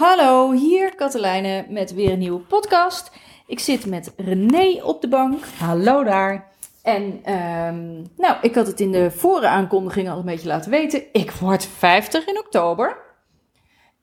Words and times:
Hallo, 0.00 0.52
hier 0.52 0.94
Katelijne 0.94 1.66
met 1.68 1.94
weer 1.94 2.12
een 2.12 2.18
nieuwe 2.18 2.40
podcast. 2.40 3.10
Ik 3.46 3.58
zit 3.58 3.86
met 3.86 4.12
René 4.16 4.82
op 4.82 5.00
de 5.00 5.08
bank. 5.08 5.44
Hallo 5.58 6.04
daar. 6.04 6.48
En 6.82 7.20
ehm, 7.22 7.92
nou, 8.16 8.36
ik 8.42 8.54
had 8.54 8.66
het 8.66 8.80
in 8.80 8.92
de 8.92 9.10
vorige 9.10 9.48
aankondiging 9.48 10.10
al 10.10 10.18
een 10.18 10.24
beetje 10.24 10.48
laten 10.48 10.70
weten. 10.70 11.02
Ik 11.12 11.30
word 11.30 11.66
50 11.66 12.26
in 12.26 12.38
oktober. 12.38 12.96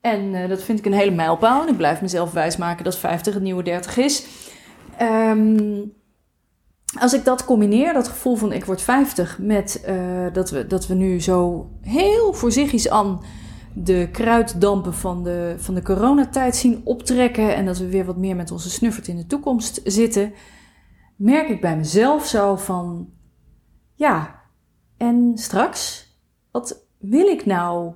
En 0.00 0.34
eh, 0.34 0.48
dat 0.48 0.62
vind 0.62 0.78
ik 0.78 0.86
een 0.86 0.92
hele 0.92 1.10
mijlpaal. 1.10 1.62
En 1.62 1.68
ik 1.68 1.76
blijf 1.76 2.00
mezelf 2.00 2.32
wijsmaken 2.32 2.84
dat 2.84 2.98
50 2.98 3.34
het 3.34 3.42
nieuwe 3.42 3.62
30 3.62 3.96
is. 3.96 4.26
Ehm, 4.96 5.80
als 6.98 7.12
ik 7.12 7.24
dat 7.24 7.44
combineer, 7.44 7.92
dat 7.92 8.08
gevoel 8.08 8.36
van 8.36 8.52
ik 8.52 8.64
word 8.64 8.82
50, 8.82 9.38
met 9.38 9.82
eh, 9.84 10.26
dat, 10.32 10.50
we, 10.50 10.66
dat 10.66 10.86
we 10.86 10.94
nu 10.94 11.20
zo 11.20 11.70
heel 11.82 12.32
voorzichtig 12.32 12.86
aan 12.86 13.20
de 13.74 14.08
kruiddampen 14.12 14.94
van 14.94 15.22
de, 15.22 15.54
van 15.58 15.74
de 15.74 15.82
coronatijd 15.82 16.56
zien 16.56 16.80
optrekken 16.84 17.54
en 17.54 17.66
dat 17.66 17.78
we 17.78 17.88
weer 17.88 18.04
wat 18.04 18.16
meer 18.16 18.36
met 18.36 18.50
onze 18.50 18.70
snuffert 18.70 19.08
in 19.08 19.16
de 19.16 19.26
toekomst 19.26 19.80
zitten, 19.84 20.32
merk 21.16 21.48
ik 21.48 21.60
bij 21.60 21.76
mezelf 21.76 22.26
zo 22.26 22.56
van, 22.56 23.10
ja, 23.94 24.42
en 24.96 25.32
straks, 25.34 26.08
wat 26.50 26.86
wil 26.98 27.26
ik 27.26 27.46
nou? 27.46 27.92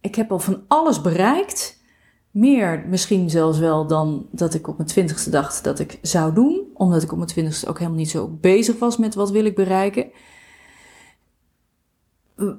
Ik 0.00 0.14
heb 0.14 0.30
al 0.30 0.38
van 0.38 0.62
alles 0.68 1.00
bereikt. 1.00 1.80
Meer 2.30 2.84
misschien 2.88 3.30
zelfs 3.30 3.58
wel 3.58 3.86
dan 3.86 4.26
dat 4.30 4.54
ik 4.54 4.68
op 4.68 4.76
mijn 4.76 4.88
twintigste 4.88 5.30
dacht 5.30 5.64
dat 5.64 5.78
ik 5.78 5.98
zou 6.02 6.34
doen. 6.34 6.70
Omdat 6.74 7.02
ik 7.02 7.10
op 7.10 7.16
mijn 7.16 7.30
twintigste 7.30 7.68
ook 7.68 7.78
helemaal 7.78 7.98
niet 7.98 8.10
zo 8.10 8.28
bezig 8.28 8.78
was 8.78 8.96
met 8.96 9.14
wat 9.14 9.30
wil 9.30 9.44
ik 9.44 9.54
bereiken. 9.54 10.10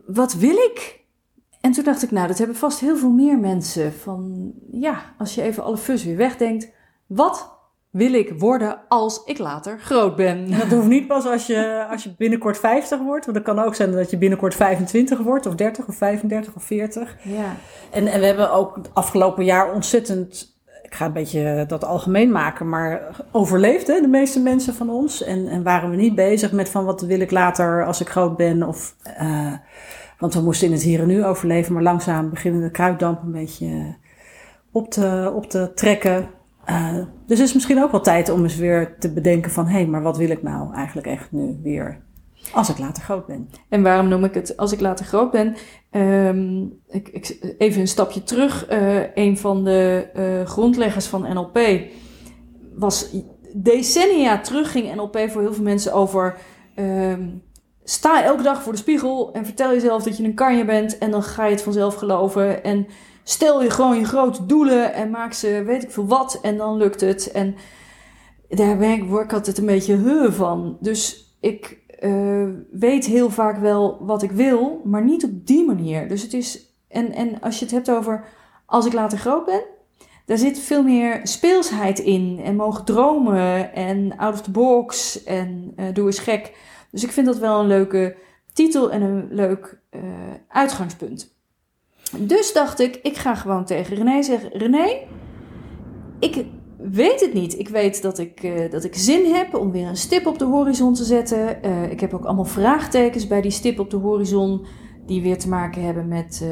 Wat 0.05 0.33
wil 0.33 0.55
ik? 0.55 1.02
En 1.63 1.71
toen 1.71 1.83
dacht 1.83 2.03
ik, 2.03 2.11
nou, 2.11 2.27
dat 2.27 2.37
hebben 2.37 2.55
vast 2.55 2.79
heel 2.79 2.97
veel 2.97 3.09
meer 3.09 3.37
mensen. 3.37 3.93
Van 3.93 4.51
ja, 4.71 5.01
als 5.17 5.35
je 5.35 5.41
even 5.41 5.63
alle 5.63 5.77
fus 5.77 6.03
weer 6.03 6.17
wegdenkt. 6.17 6.71
Wat 7.07 7.57
wil 7.89 8.13
ik 8.13 8.33
worden 8.37 8.79
als 8.87 9.21
ik 9.25 9.37
later 9.37 9.79
groot 9.79 10.15
ben? 10.15 10.49
Dat 10.59 10.67
hoeft 10.67 10.87
niet 10.87 11.07
pas 11.07 11.25
als 11.25 11.47
je, 11.47 11.85
als 11.89 12.03
je 12.03 12.15
binnenkort 12.17 12.57
50 12.57 12.99
wordt. 12.99 13.25
Want 13.25 13.37
het 13.37 13.45
kan 13.45 13.59
ook 13.59 13.75
zijn 13.75 13.91
dat 13.91 14.09
je 14.09 14.17
binnenkort 14.17 14.55
25 14.55 15.19
wordt, 15.19 15.45
of 15.45 15.55
30, 15.55 15.87
of 15.87 15.95
35, 15.95 16.55
of 16.55 16.63
40. 16.63 17.15
Ja. 17.21 17.55
En, 17.91 18.07
en 18.07 18.19
we 18.19 18.25
hebben 18.25 18.51
ook 18.51 18.75
het 18.75 18.89
afgelopen 18.93 19.45
jaar 19.45 19.73
ontzettend. 19.73 20.57
Ik 20.81 20.95
ga 20.95 21.05
een 21.05 21.13
beetje 21.13 21.63
dat 21.67 21.85
algemeen 21.85 22.31
maken, 22.31 22.69
maar 22.69 23.15
overleefd 23.31 23.87
hè, 23.87 24.01
de 24.01 24.07
meeste 24.07 24.39
mensen 24.39 24.73
van 24.73 24.89
ons. 24.89 25.23
En, 25.23 25.47
en 25.47 25.63
waren 25.63 25.89
we 25.89 25.95
niet 25.95 26.15
bezig 26.15 26.51
met 26.51 26.69
van 26.69 26.85
wat 26.85 27.01
wil 27.01 27.19
ik 27.19 27.31
later 27.31 27.85
als 27.85 28.01
ik 28.01 28.09
groot 28.09 28.37
ben. 28.37 28.63
Of, 28.63 28.95
uh, 29.21 29.53
want 30.23 30.35
we 30.35 30.41
moesten 30.41 30.67
in 30.67 30.73
het 30.73 30.81
hier 30.81 30.99
en 30.99 31.07
nu 31.07 31.25
overleven, 31.25 31.73
maar 31.73 31.83
langzaam 31.83 32.29
beginnen 32.29 32.61
de 32.61 32.71
kruiddamp 32.71 33.21
een 33.23 33.31
beetje 33.31 33.95
op 34.71 34.89
te, 34.89 35.31
op 35.35 35.49
te 35.49 35.71
trekken. 35.75 36.29
Uh, 36.69 36.95
dus 37.25 37.37
het 37.39 37.47
is 37.47 37.53
misschien 37.53 37.83
ook 37.83 37.91
wel 37.91 38.01
tijd 38.01 38.29
om 38.29 38.43
eens 38.43 38.55
weer 38.55 38.95
te 38.99 39.13
bedenken 39.13 39.51
van... 39.51 39.65
hé, 39.65 39.71
hey, 39.71 39.85
maar 39.85 40.01
wat 40.01 40.17
wil 40.17 40.29
ik 40.29 40.43
nou 40.43 40.73
eigenlijk 40.73 41.07
echt 41.07 41.31
nu 41.31 41.59
weer 41.63 42.01
als 42.53 42.69
ik 42.69 42.77
later 42.77 43.03
groot 43.03 43.25
ben? 43.25 43.49
En 43.69 43.83
waarom 43.83 44.07
noem 44.07 44.23
ik 44.23 44.33
het 44.33 44.57
als 44.57 44.71
ik 44.71 44.79
later 44.79 45.05
groot 45.05 45.31
ben? 45.31 45.55
Um, 45.91 46.79
ik, 46.87 47.37
even 47.57 47.81
een 47.81 47.87
stapje 47.87 48.23
terug. 48.23 48.71
Uh, 48.71 49.15
een 49.15 49.37
van 49.37 49.63
de 49.63 50.07
grondleggers 50.45 51.05
van 51.05 51.33
NLP 51.33 51.59
was 52.75 53.15
decennia 53.53 54.39
terug... 54.39 54.71
ging 54.71 54.95
NLP 54.95 55.17
voor 55.29 55.41
heel 55.41 55.53
veel 55.53 55.63
mensen 55.63 55.93
over... 55.93 56.37
Um, 56.75 57.41
sta 57.83 58.23
elke 58.23 58.43
dag 58.43 58.63
voor 58.63 58.71
de 58.71 58.77
spiegel 58.77 59.33
en 59.33 59.45
vertel 59.45 59.71
jezelf 59.71 60.03
dat 60.03 60.17
je 60.17 60.23
een 60.23 60.33
kanje 60.33 60.65
bent... 60.65 60.97
en 60.97 61.11
dan 61.11 61.23
ga 61.23 61.45
je 61.45 61.51
het 61.51 61.61
vanzelf 61.61 61.95
geloven 61.95 62.63
en 62.63 62.87
stel 63.23 63.63
je 63.63 63.69
gewoon 63.69 63.99
je 63.99 64.05
grote 64.05 64.45
doelen 64.45 64.93
en 64.93 65.09
maak 65.09 65.33
ze 65.33 65.63
weet 65.65 65.83
ik 65.83 65.91
veel 65.91 66.07
wat 66.07 66.39
en 66.41 66.57
dan 66.57 66.77
lukt 66.77 67.01
het. 67.01 67.31
En 67.31 67.55
daar 68.49 68.77
ben 68.77 68.91
ik, 68.91 69.03
word 69.03 69.23
ik 69.23 69.33
altijd 69.33 69.57
een 69.57 69.65
beetje 69.65 69.95
heu 69.95 70.31
van. 70.31 70.77
Dus 70.79 71.31
ik 71.39 71.81
uh, 71.99 72.49
weet 72.71 73.05
heel 73.05 73.29
vaak 73.29 73.57
wel 73.57 73.97
wat 74.01 74.23
ik 74.23 74.31
wil, 74.31 74.81
maar 74.83 75.03
niet 75.03 75.23
op 75.23 75.45
die 75.47 75.65
manier. 75.65 76.07
Dus 76.07 76.21
het 76.21 76.33
is, 76.33 76.65
en, 76.87 77.11
en 77.11 77.41
als 77.41 77.59
je 77.59 77.65
het 77.65 77.73
hebt 77.73 77.91
over 77.91 78.25
als 78.65 78.85
ik 78.85 78.93
later 78.93 79.17
groot 79.17 79.45
ben, 79.45 79.61
daar 80.25 80.37
zit 80.37 80.59
veel 80.59 80.83
meer 80.83 81.19
speelsheid 81.23 81.99
in 81.99 82.41
en 82.43 82.55
mogen 82.55 82.85
dromen 82.85 83.73
en 83.73 84.17
out 84.17 84.33
of 84.33 84.41
the 84.41 84.51
box 84.51 85.23
en 85.23 85.73
uh, 85.75 85.85
doe 85.93 86.05
eens 86.05 86.19
gek. 86.19 86.53
Dus 86.93 87.03
ik 87.03 87.11
vind 87.11 87.25
dat 87.25 87.37
wel 87.37 87.59
een 87.59 87.67
leuke 87.67 88.15
titel 88.53 88.91
en 88.91 89.01
een 89.01 89.27
leuk 89.31 89.79
uh, 89.91 90.01
uitgangspunt. 90.47 91.35
Dus 92.17 92.53
dacht 92.53 92.79
ik, 92.79 92.99
ik 93.03 93.17
ga 93.17 93.35
gewoon 93.35 93.65
tegen 93.65 93.95
René 93.95 94.23
zeggen: 94.23 94.49
René, 94.49 94.97
ik 96.19 96.45
weet 96.77 97.19
het 97.19 97.33
niet. 97.33 97.59
Ik 97.59 97.69
weet 97.69 98.01
dat 98.01 98.19
ik, 98.19 98.43
uh, 98.43 98.71
dat 98.71 98.83
ik 98.83 98.95
zin 98.95 99.33
heb 99.33 99.55
om 99.55 99.71
weer 99.71 99.87
een 99.87 99.97
stip 99.97 100.25
op 100.25 100.39
de 100.39 100.45
horizon 100.45 100.93
te 100.93 101.03
zetten. 101.03 101.65
Uh, 101.65 101.91
ik 101.91 101.99
heb 101.99 102.13
ook 102.13 102.25
allemaal 102.25 102.45
vraagtekens 102.45 103.27
bij 103.27 103.41
die 103.41 103.51
stip 103.51 103.79
op 103.79 103.89
de 103.89 103.97
horizon, 103.97 104.65
die 105.05 105.21
weer 105.21 105.37
te 105.37 105.49
maken 105.49 105.83
hebben 105.83 106.07
met 106.07 106.45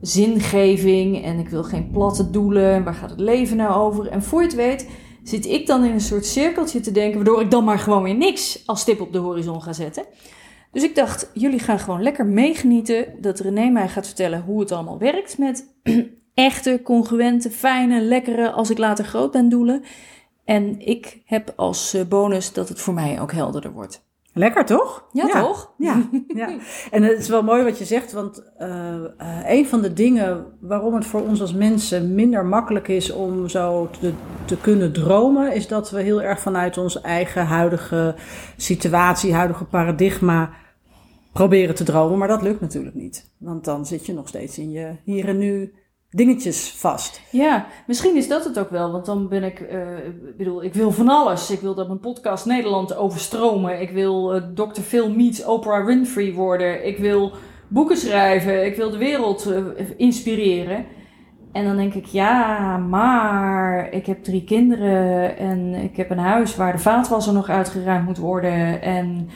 zingeving. 0.00 1.24
En 1.24 1.38
ik 1.38 1.48
wil 1.48 1.64
geen 1.64 1.90
platte 1.90 2.30
doelen. 2.30 2.84
Waar 2.84 2.94
gaat 2.94 3.10
het 3.10 3.20
leven 3.20 3.56
nou 3.56 3.74
over? 3.74 4.08
En 4.08 4.22
voor 4.22 4.40
je 4.40 4.46
het 4.46 4.56
weet, 4.56 4.88
zit 5.28 5.46
ik 5.46 5.66
dan 5.66 5.84
in 5.84 5.92
een 5.92 6.00
soort 6.00 6.26
cirkeltje 6.26 6.80
te 6.80 6.92
denken, 6.92 7.14
waardoor 7.14 7.40
ik 7.40 7.50
dan 7.50 7.64
maar 7.64 7.78
gewoon 7.78 8.02
weer 8.02 8.14
niks 8.14 8.62
als 8.66 8.80
stip 8.80 9.00
op 9.00 9.12
de 9.12 9.18
horizon 9.18 9.62
ga 9.62 9.72
zetten. 9.72 10.04
Dus 10.72 10.82
ik 10.82 10.94
dacht, 10.94 11.30
jullie 11.34 11.58
gaan 11.58 11.78
gewoon 11.78 12.02
lekker 12.02 12.26
meegenieten 12.26 13.06
dat 13.20 13.40
René 13.40 13.68
mij 13.68 13.88
gaat 13.88 14.06
vertellen 14.06 14.42
hoe 14.42 14.60
het 14.60 14.72
allemaal 14.72 14.98
werkt 14.98 15.38
met 15.38 15.74
echte, 16.34 16.80
congruente, 16.84 17.50
fijne, 17.50 18.00
lekkere, 18.00 18.50
als 18.50 18.70
ik 18.70 18.78
later 18.78 19.04
groot 19.04 19.30
ben 19.30 19.48
doelen. 19.48 19.82
En 20.44 20.80
ik 20.80 21.22
heb 21.24 21.52
als 21.56 21.96
bonus 22.08 22.52
dat 22.52 22.68
het 22.68 22.80
voor 22.80 22.94
mij 22.94 23.20
ook 23.20 23.32
helderder 23.32 23.72
wordt. 23.72 24.05
Lekker 24.38 24.64
toch? 24.64 25.08
Ja, 25.12 25.26
ja. 25.26 25.40
toch? 25.40 25.72
Ja, 25.78 26.08
ja. 26.28 26.48
En 26.90 27.02
het 27.02 27.18
is 27.18 27.28
wel 27.28 27.42
mooi 27.42 27.64
wat 27.64 27.78
je 27.78 27.84
zegt, 27.84 28.12
want 28.12 28.52
uh, 28.58 28.68
uh, 28.68 29.40
een 29.46 29.66
van 29.66 29.80
de 29.80 29.92
dingen 29.92 30.46
waarom 30.60 30.94
het 30.94 31.06
voor 31.06 31.20
ons 31.20 31.40
als 31.40 31.54
mensen 31.54 32.14
minder 32.14 32.46
makkelijk 32.46 32.88
is 32.88 33.12
om 33.12 33.48
zo 33.48 33.88
te, 34.00 34.12
te 34.44 34.56
kunnen 34.56 34.92
dromen, 34.92 35.54
is 35.54 35.68
dat 35.68 35.90
we 35.90 36.02
heel 36.02 36.22
erg 36.22 36.40
vanuit 36.40 36.78
onze 36.78 37.00
eigen 37.00 37.46
huidige 37.46 38.14
situatie, 38.56 39.34
huidige 39.34 39.64
paradigma 39.64 40.50
proberen 41.32 41.74
te 41.74 41.84
dromen. 41.84 42.18
Maar 42.18 42.28
dat 42.28 42.42
lukt 42.42 42.60
natuurlijk 42.60 42.94
niet, 42.94 43.30
want 43.38 43.64
dan 43.64 43.86
zit 43.86 44.06
je 44.06 44.12
nog 44.12 44.28
steeds 44.28 44.58
in 44.58 44.70
je 44.70 44.96
hier 45.04 45.28
en 45.28 45.38
nu 45.38 45.72
dingetjes 46.10 46.70
vast. 46.70 47.20
Ja, 47.30 47.66
misschien 47.86 48.16
is 48.16 48.28
dat 48.28 48.44
het 48.44 48.58
ook 48.58 48.70
wel. 48.70 48.92
Want 48.92 49.06
dan 49.06 49.28
ben 49.28 49.44
ik, 49.44 49.60
uh, 49.60 49.86
bedoel, 50.36 50.64
ik 50.64 50.74
wil 50.74 50.90
van 50.90 51.08
alles. 51.08 51.50
Ik 51.50 51.60
wil 51.60 51.74
dat 51.74 51.86
mijn 51.86 52.00
podcast 52.00 52.46
Nederland 52.46 52.96
overstromen. 52.96 53.80
Ik 53.80 53.90
wil 53.90 54.36
uh, 54.36 54.42
Dr. 54.54 54.80
Phil 54.80 55.10
meets 55.10 55.44
Oprah 55.44 55.86
Winfrey 55.86 56.32
worden. 56.32 56.86
Ik 56.86 56.98
wil 56.98 57.32
boeken 57.68 57.96
schrijven. 57.96 58.66
Ik 58.66 58.76
wil 58.76 58.90
de 58.90 58.98
wereld 58.98 59.46
uh, 59.46 59.64
inspireren. 59.96 60.86
En 61.52 61.64
dan 61.64 61.76
denk 61.76 61.94
ik, 61.94 62.06
ja, 62.06 62.76
maar 62.76 63.92
ik 63.92 64.06
heb 64.06 64.24
drie 64.24 64.44
kinderen 64.44 65.36
en 65.38 65.74
ik 65.74 65.96
heb 65.96 66.10
een 66.10 66.18
huis 66.18 66.56
waar 66.56 66.72
de 66.72 66.78
vaatwasser 66.78 67.32
nog 67.32 67.48
uitgeruimd 67.48 68.06
moet 68.06 68.18
worden. 68.18 68.82
En 68.82 69.28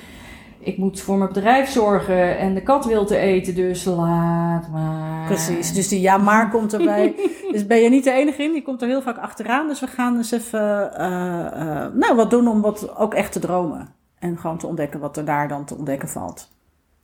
ik 0.61 0.77
moet 0.77 1.01
voor 1.01 1.17
mijn 1.17 1.33
bedrijf 1.33 1.71
zorgen 1.71 2.39
en 2.39 2.55
de 2.55 2.63
kat 2.63 2.85
wil 2.85 3.05
te 3.07 3.17
eten, 3.17 3.55
dus 3.55 3.85
laat 3.85 4.69
maar. 4.69 5.27
Precies, 5.27 5.73
dus 5.73 5.89
die 5.89 6.01
ja 6.01 6.17
maar 6.17 6.51
komt 6.51 6.73
erbij. 6.73 7.15
dus 7.53 7.67
ben 7.67 7.79
je 7.79 7.89
niet 7.89 8.05
de 8.05 8.11
enige 8.11 8.43
in, 8.43 8.53
die 8.53 8.63
komt 8.63 8.83
er 8.83 8.89
heel 8.89 9.03
vaak 9.03 9.19
achteraan. 9.19 9.69
Dus 9.69 9.81
we 9.81 9.87
gaan 9.87 10.17
eens 10.17 10.33
even 10.33 10.91
uh, 10.99 11.07
uh, 11.07 11.87
nou, 11.95 12.15
wat 12.17 12.31
doen 12.31 12.49
om 12.49 12.61
wat 12.61 12.97
ook 12.97 13.15
echt 13.15 13.33
te 13.33 13.39
dromen. 13.39 13.89
En 14.19 14.39
gewoon 14.39 14.59
te 14.59 14.67
ontdekken 14.67 15.01
wat 15.01 15.17
er 15.17 15.25
daar 15.25 15.49
dan 15.49 15.65
te 15.65 15.77
ontdekken 15.77 16.09
valt. 16.09 16.49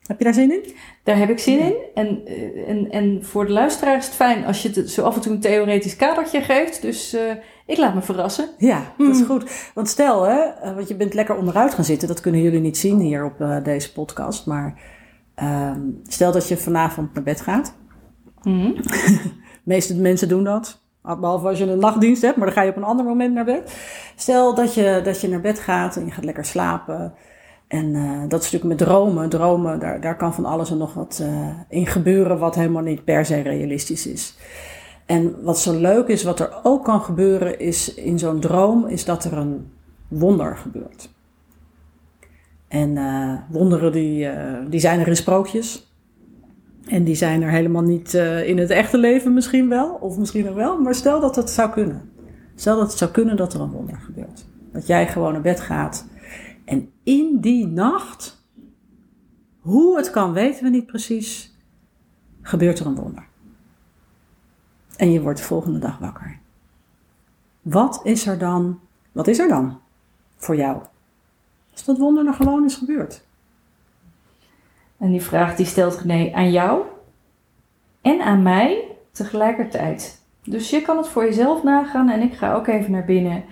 Heb 0.07 0.19
je 0.19 0.25
daar 0.25 0.35
zin 0.35 0.53
in? 0.53 0.75
Daar 1.03 1.17
heb 1.17 1.31
ik 1.31 1.39
zin 1.39 1.59
in. 1.59 1.75
En, 1.95 2.27
en, 2.67 2.91
en 2.91 3.25
voor 3.25 3.47
de 3.47 3.53
luisteraar 3.53 3.97
is 3.97 4.05
het 4.05 4.15
fijn 4.15 4.45
als 4.45 4.63
je 4.63 4.71
het 4.75 4.91
zo 4.91 5.03
af 5.03 5.15
en 5.15 5.21
toe 5.21 5.33
een 5.33 5.41
theoretisch 5.41 5.97
kadertje 5.97 6.41
geeft. 6.41 6.83
Dus 6.83 7.15
uh, 7.15 7.21
ik 7.67 7.79
laat 7.79 7.95
me 7.95 8.03
verrassen. 8.03 8.49
Ja, 8.59 8.93
dat 8.99 9.17
is 9.17 9.23
goed. 9.23 9.71
Want 9.75 9.89
stel, 9.89 10.23
hè, 10.23 10.75
want 10.75 10.89
je 10.89 10.97
bent 10.97 11.15
lekker 11.15 11.37
onderuit 11.37 11.75
gaan 11.75 11.85
zitten. 11.85 12.09
Dat 12.09 12.21
kunnen 12.21 12.43
jullie 12.43 12.61
niet 12.61 12.79
zien 12.79 13.01
hier 13.01 13.25
op 13.25 13.41
uh, 13.41 13.65
deze 13.65 13.93
podcast. 13.93 14.47
Maar 14.47 14.81
uh, 15.43 15.71
stel 16.07 16.33
dat 16.33 16.49
je 16.49 16.57
vanavond 16.57 17.15
naar 17.15 17.23
bed 17.23 17.41
gaat. 17.41 17.75
Mm. 18.43 18.75
de 18.75 19.31
meeste 19.65 19.95
mensen 19.95 20.29
doen 20.29 20.45
dat. 20.45 20.85
Behalve 21.03 21.49
als 21.49 21.59
je 21.59 21.71
een 21.71 21.79
nachtdienst 21.79 22.23
hebt, 22.23 22.37
maar 22.37 22.47
dan 22.47 22.55
ga 22.55 22.63
je 22.63 22.71
op 22.71 22.77
een 22.77 22.85
ander 22.85 23.07
moment 23.07 23.35
naar 23.35 23.45
bed. 23.45 23.77
Stel 24.17 24.55
dat 24.55 24.75
je, 24.75 25.01
dat 25.05 25.21
je 25.21 25.29
naar 25.29 25.41
bed 25.41 25.59
gaat 25.59 25.97
en 25.97 26.05
je 26.05 26.11
gaat 26.11 26.25
lekker 26.25 26.45
slapen. 26.45 27.15
En 27.69 27.95
uh, 27.95 28.21
dat 28.29 28.43
is 28.43 28.51
natuurlijk 28.51 28.81
met 28.81 28.89
dromen. 28.89 29.29
Dromen, 29.29 29.79
daar, 29.79 30.01
daar 30.01 30.17
kan 30.17 30.35
van 30.35 30.45
alles 30.45 30.71
en 30.71 30.77
nog 30.77 30.95
wat 30.95 31.19
uh, 31.23 31.49
in 31.69 31.87
gebeuren 31.87 32.39
wat 32.39 32.55
helemaal 32.55 32.83
niet 32.83 33.05
per 33.05 33.25
se 33.25 33.41
realistisch 33.41 34.07
is. 34.07 34.37
En 35.07 35.43
wat 35.43 35.59
zo 35.59 35.81
leuk 35.81 36.09
is, 36.09 36.23
wat 36.23 36.41
er 36.41 36.61
ook 36.63 36.85
kan 36.85 37.01
gebeuren, 37.01 37.59
is 37.59 37.95
in 37.95 38.19
zo'n 38.19 38.41
droom, 38.41 38.87
is 38.87 39.05
dat 39.05 39.25
er 39.25 39.33
een 39.33 39.73
wonder 40.09 40.57
gebeurt. 40.57 41.11
En 42.69 42.91
uh, 42.91 43.33
wonderen 43.49 43.93
die, 43.93 44.29
die 44.69 44.81
zijn 44.81 45.01
er 45.01 45.09
in 45.09 45.17
sprookjes. 45.17 45.95
En 46.87 47.05
die 47.05 47.15
zijn 47.15 47.43
er 47.43 47.51
helemaal 47.51 47.83
niet 47.83 48.15
in 48.45 48.59
het 48.59 48.71
echte 48.71 48.99
leven 48.99 49.35
misschien 49.35 49.69
wel, 49.69 49.99
of 50.01 50.19
misschien 50.19 50.45
nog 50.45 50.55
wel. 50.55 50.81
Maar 50.81 50.95
stel 50.95 51.21
dat 51.21 51.37
het 51.37 51.51
zou 51.51 51.71
kunnen. 51.71 52.11
Stel 52.55 52.77
dat 52.77 52.89
het 52.89 52.99
zou 52.99 53.11
kunnen 53.11 53.37
dat 53.37 53.55
er 53.55 53.61
een 53.61 53.71
wonder 53.71 53.99
gebeurt. 54.05 54.47
Dat 54.73 54.87
jij 54.87 55.09
gewoon 55.09 55.33
naar 55.33 55.41
bed 55.41 55.61
gaat. 55.61 56.07
En 56.67 56.93
in 57.03 57.41
die 57.41 57.67
nacht, 57.67 58.45
hoe 59.61 59.97
het 59.97 60.11
kan 60.11 60.33
weten 60.33 60.65
we 60.65 60.71
niet 60.71 60.87
precies, 60.87 61.57
gebeurt 62.43 62.79
er 62.79 62.87
een 62.87 62.95
wonder. 62.95 63.27
En 64.97 65.13
je 65.13 65.21
wordt 65.21 65.39
de 65.39 65.45
volgende 65.45 65.79
dag 65.79 65.99
wakker. 65.99 66.39
Wat 67.63 68.01
is 68.05 68.27
er 68.27 68.39
dan, 68.39 68.81
wat 69.13 69.27
is 69.27 69.39
er 69.39 69.49
dan 69.49 69.81
voor 70.37 70.57
jou? 70.57 70.83
Als 71.73 71.85
dat 71.85 71.99
wonder 71.99 72.27
er 72.27 72.35
gewoon 72.35 72.65
is 72.65 72.75
gebeurd. 72.75 73.25
En 74.97 75.11
die 75.11 75.23
vraag 75.23 75.57
die 75.57 75.67
stelt 75.67 75.99
René 75.99 76.33
aan 76.33 76.51
jou 76.51 76.83
en 78.01 78.21
aan 78.21 78.43
mij 78.43 78.97
tegelijkertijd. 79.11 80.23
Dus 80.45 80.71
je 80.71 80.83
kan 80.83 80.97
het 80.97 81.09
voor 81.09 81.25
jezelf 81.25 81.63
nagaan 81.63 82.09
en 82.09 82.21
ik 82.21 82.35
ga 82.35 82.55
ook 82.55 82.67
even 82.67 82.91
naar 82.91 83.05
binnen. 83.05 83.45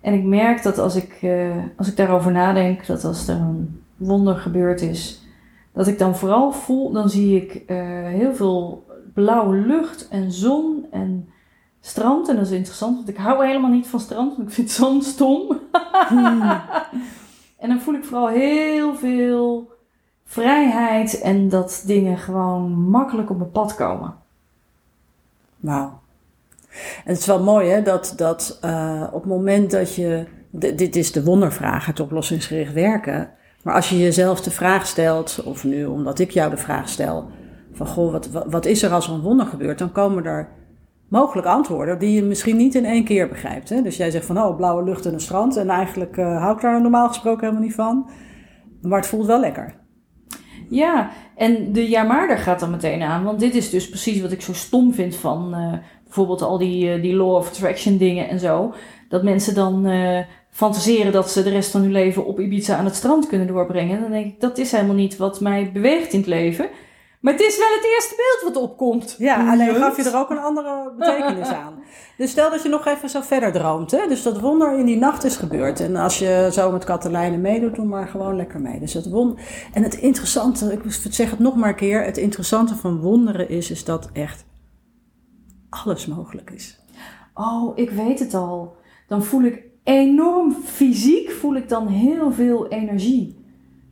En 0.00 0.14
ik 0.14 0.24
merk 0.24 0.62
dat 0.62 0.78
als 0.78 0.96
ik, 0.96 1.22
uh, 1.22 1.56
als 1.76 1.88
ik 1.88 1.96
daarover 1.96 2.32
nadenk, 2.32 2.86
dat 2.86 3.04
als 3.04 3.28
er 3.28 3.36
een 3.36 3.82
wonder 3.96 4.36
gebeurd 4.36 4.80
is, 4.80 5.22
dat 5.72 5.86
ik 5.86 5.98
dan 5.98 6.16
vooral 6.16 6.52
voel, 6.52 6.92
dan 6.92 7.08
zie 7.08 7.42
ik 7.42 7.70
uh, 7.70 7.76
heel 8.06 8.34
veel 8.34 8.84
blauwe 9.14 9.56
lucht 9.56 10.08
en 10.08 10.32
zon 10.32 10.86
en 10.90 11.28
strand. 11.80 12.28
En 12.28 12.36
dat 12.36 12.46
is 12.46 12.50
interessant, 12.50 12.96
want 12.96 13.08
ik 13.08 13.16
hou 13.16 13.46
helemaal 13.46 13.70
niet 13.70 13.86
van 13.86 14.00
strand, 14.00 14.36
want 14.36 14.48
ik 14.48 14.54
vind 14.54 14.70
zon 14.70 15.02
stom. 15.02 15.58
hmm. 16.08 16.42
En 17.60 17.68
dan 17.68 17.80
voel 17.80 17.94
ik 17.94 18.04
vooral 18.04 18.28
heel 18.28 18.94
veel 18.94 19.72
vrijheid 20.24 21.20
en 21.20 21.48
dat 21.48 21.82
dingen 21.86 22.18
gewoon 22.18 22.72
makkelijk 22.72 23.30
op 23.30 23.38
mijn 23.38 23.50
pad 23.50 23.74
komen. 23.74 24.14
Wauw. 25.56 25.99
En 27.04 27.10
het 27.10 27.18
is 27.18 27.26
wel 27.26 27.42
mooi 27.42 27.68
hè, 27.68 27.82
dat, 27.82 28.12
dat 28.16 28.58
uh, 28.64 29.06
op 29.12 29.22
het 29.22 29.30
moment 29.30 29.70
dat 29.70 29.94
je, 29.94 30.26
dit 30.50 30.96
is 30.96 31.12
de 31.12 31.24
wondervraag, 31.24 31.86
het 31.86 32.00
oplossingsgericht 32.00 32.72
werken. 32.72 33.30
Maar 33.62 33.74
als 33.74 33.88
je 33.88 33.98
jezelf 33.98 34.40
de 34.40 34.50
vraag 34.50 34.86
stelt, 34.86 35.42
of 35.44 35.64
nu 35.64 35.84
omdat 35.84 36.18
ik 36.18 36.30
jou 36.30 36.50
de 36.50 36.56
vraag 36.56 36.88
stel, 36.88 37.30
van 37.72 37.86
goh, 37.86 38.12
wat, 38.12 38.28
wat 38.46 38.66
is 38.66 38.82
er 38.82 38.92
als 38.92 39.06
er 39.08 39.14
een 39.14 39.20
wonder 39.20 39.46
gebeurt, 39.46 39.78
dan 39.78 39.92
komen 39.92 40.24
er 40.24 40.48
mogelijk 41.08 41.46
antwoorden 41.46 41.98
die 41.98 42.14
je 42.14 42.22
misschien 42.22 42.56
niet 42.56 42.74
in 42.74 42.84
één 42.84 43.04
keer 43.04 43.28
begrijpt. 43.28 43.68
Hè? 43.68 43.82
Dus 43.82 43.96
jij 43.96 44.10
zegt 44.10 44.26
van, 44.26 44.38
oh, 44.38 44.56
blauwe 44.56 44.84
lucht 44.84 45.06
en 45.06 45.12
een 45.12 45.20
strand. 45.20 45.56
En 45.56 45.70
eigenlijk 45.70 46.16
uh, 46.16 46.40
hou 46.40 46.54
ik 46.54 46.60
daar 46.60 46.80
normaal 46.80 47.08
gesproken 47.08 47.40
helemaal 47.40 47.62
niet 47.62 47.74
van. 47.74 48.10
Maar 48.82 48.98
het 48.98 49.08
voelt 49.08 49.26
wel 49.26 49.40
lekker. 49.40 49.74
Ja, 50.68 51.10
en 51.36 51.72
de 51.72 51.88
ja 51.88 52.36
gaat 52.36 52.60
dan 52.60 52.70
meteen 52.70 53.02
aan. 53.02 53.24
Want 53.24 53.40
dit 53.40 53.54
is 53.54 53.70
dus 53.70 53.88
precies 53.88 54.20
wat 54.20 54.32
ik 54.32 54.42
zo 54.42 54.52
stom 54.52 54.94
vind 54.94 55.16
van 55.16 55.54
uh, 55.54 55.72
bijvoorbeeld 56.10 56.42
al 56.42 56.58
die, 56.58 56.96
uh, 56.96 57.02
die 57.02 57.14
law 57.14 57.34
of 57.34 57.48
attraction 57.48 57.96
dingen 57.96 58.28
en 58.28 58.38
zo. 58.38 58.74
Dat 59.08 59.22
mensen 59.22 59.54
dan 59.54 59.86
uh, 59.86 60.18
fantaseren 60.50 61.12
dat 61.12 61.30
ze 61.30 61.42
de 61.42 61.50
rest 61.50 61.70
van 61.70 61.80
hun 61.80 61.92
leven 61.92 62.24
op 62.24 62.40
Ibiza 62.40 62.76
aan 62.76 62.84
het 62.84 62.94
strand 62.94 63.26
kunnen 63.26 63.46
doorbrengen. 63.46 63.96
En 63.96 64.02
dan 64.02 64.10
denk 64.10 64.26
ik, 64.26 64.40
dat 64.40 64.58
is 64.58 64.72
helemaal 64.72 64.94
niet 64.94 65.16
wat 65.16 65.40
mij 65.40 65.70
beweegt 65.72 66.12
in 66.12 66.18
het 66.18 66.28
leven. 66.28 66.68
Maar 67.20 67.32
het 67.32 67.42
is 67.42 67.58
wel 67.58 67.68
het 67.74 67.84
eerste 67.94 68.14
beeld 68.16 68.54
wat 68.54 68.62
opkomt. 68.62 69.14
Ja, 69.18 69.50
alleen 69.50 69.74
gaf 69.74 69.96
je 69.96 70.02
er 70.02 70.16
ook 70.16 70.30
een 70.30 70.38
andere 70.38 70.92
betekenis 70.98 71.48
aan. 71.48 71.74
Dus 72.16 72.30
stel 72.30 72.50
dat 72.50 72.62
je 72.62 72.68
nog 72.68 72.86
even 72.86 73.08
zo 73.08 73.20
verder 73.20 73.52
droomt. 73.52 73.90
Hè? 73.90 74.06
Dus 74.08 74.22
dat 74.22 74.40
wonder 74.40 74.78
in 74.78 74.84
die 74.84 74.96
nacht 74.96 75.24
is 75.24 75.36
gebeurd. 75.36 75.80
En 75.80 75.96
als 75.96 76.18
je 76.18 76.48
zo 76.52 76.70
met 76.70 76.84
Katelijnen 76.84 77.40
meedoet, 77.40 77.74
doe 77.74 77.84
maar 77.84 78.08
gewoon 78.08 78.36
lekker 78.36 78.60
mee. 78.60 78.80
Dus 78.80 78.94
het 78.94 79.10
wonder... 79.10 79.44
En 79.72 79.82
het 79.82 79.94
interessante, 79.94 80.72
ik 80.72 80.80
zeg 81.10 81.30
het 81.30 81.38
nog 81.38 81.56
maar 81.56 81.68
een 81.68 81.74
keer. 81.74 82.04
Het 82.04 82.16
interessante 82.16 82.74
van 82.74 83.00
wonderen 83.00 83.48
is, 83.48 83.70
is 83.70 83.84
dat 83.84 84.08
echt 84.12 84.44
alles 85.70 86.06
mogelijk 86.06 86.50
is. 86.50 86.78
Oh, 87.34 87.78
ik 87.78 87.90
weet 87.90 88.18
het 88.18 88.34
al. 88.34 88.76
Dan 89.06 89.22
voel 89.22 89.42
ik 89.42 89.62
enorm 89.84 90.52
fysiek, 90.52 91.30
voel 91.30 91.56
ik 91.56 91.68
dan 91.68 91.86
heel 91.86 92.32
veel 92.32 92.68
energie. 92.68 93.38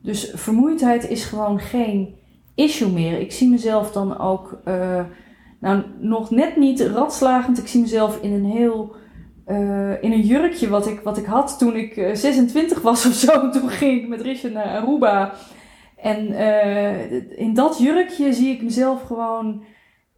Dus 0.02 0.30
vermoeidheid 0.34 1.08
is 1.08 1.24
gewoon 1.24 1.60
geen 1.60 2.14
issue 2.54 2.90
meer. 2.90 3.20
Ik 3.20 3.32
zie 3.32 3.48
mezelf 3.48 3.92
dan 3.92 4.18
ook, 4.18 4.60
uh, 4.64 5.04
nou 5.60 5.82
nog 5.98 6.30
net 6.30 6.56
niet 6.56 6.80
ratslagend. 6.80 7.58
Ik 7.58 7.66
zie 7.66 7.80
mezelf 7.80 8.22
in 8.22 8.32
een 8.32 8.44
heel, 8.44 8.94
uh, 9.46 10.02
in 10.02 10.12
een 10.12 10.20
jurkje 10.20 10.68
wat 10.68 10.86
ik, 10.86 11.00
wat 11.00 11.18
ik 11.18 11.24
had 11.24 11.58
toen 11.58 11.76
ik 11.76 11.96
uh, 11.96 12.10
eh, 12.10 12.16
26 12.16 12.82
was 12.82 13.06
of 13.06 13.12
zo. 13.12 13.40
Toen 13.50 13.68
ging 13.68 14.02
ik 14.02 14.08
met 14.08 14.20
Richard 14.20 14.52
naar 14.52 14.78
Aruba. 14.78 15.34
En 15.96 16.34
in 17.36 17.54
dat 17.54 17.78
jurkje 17.78 18.32
zie 18.32 18.52
ik 18.52 18.62
mezelf 18.62 19.02
gewoon 19.02 19.64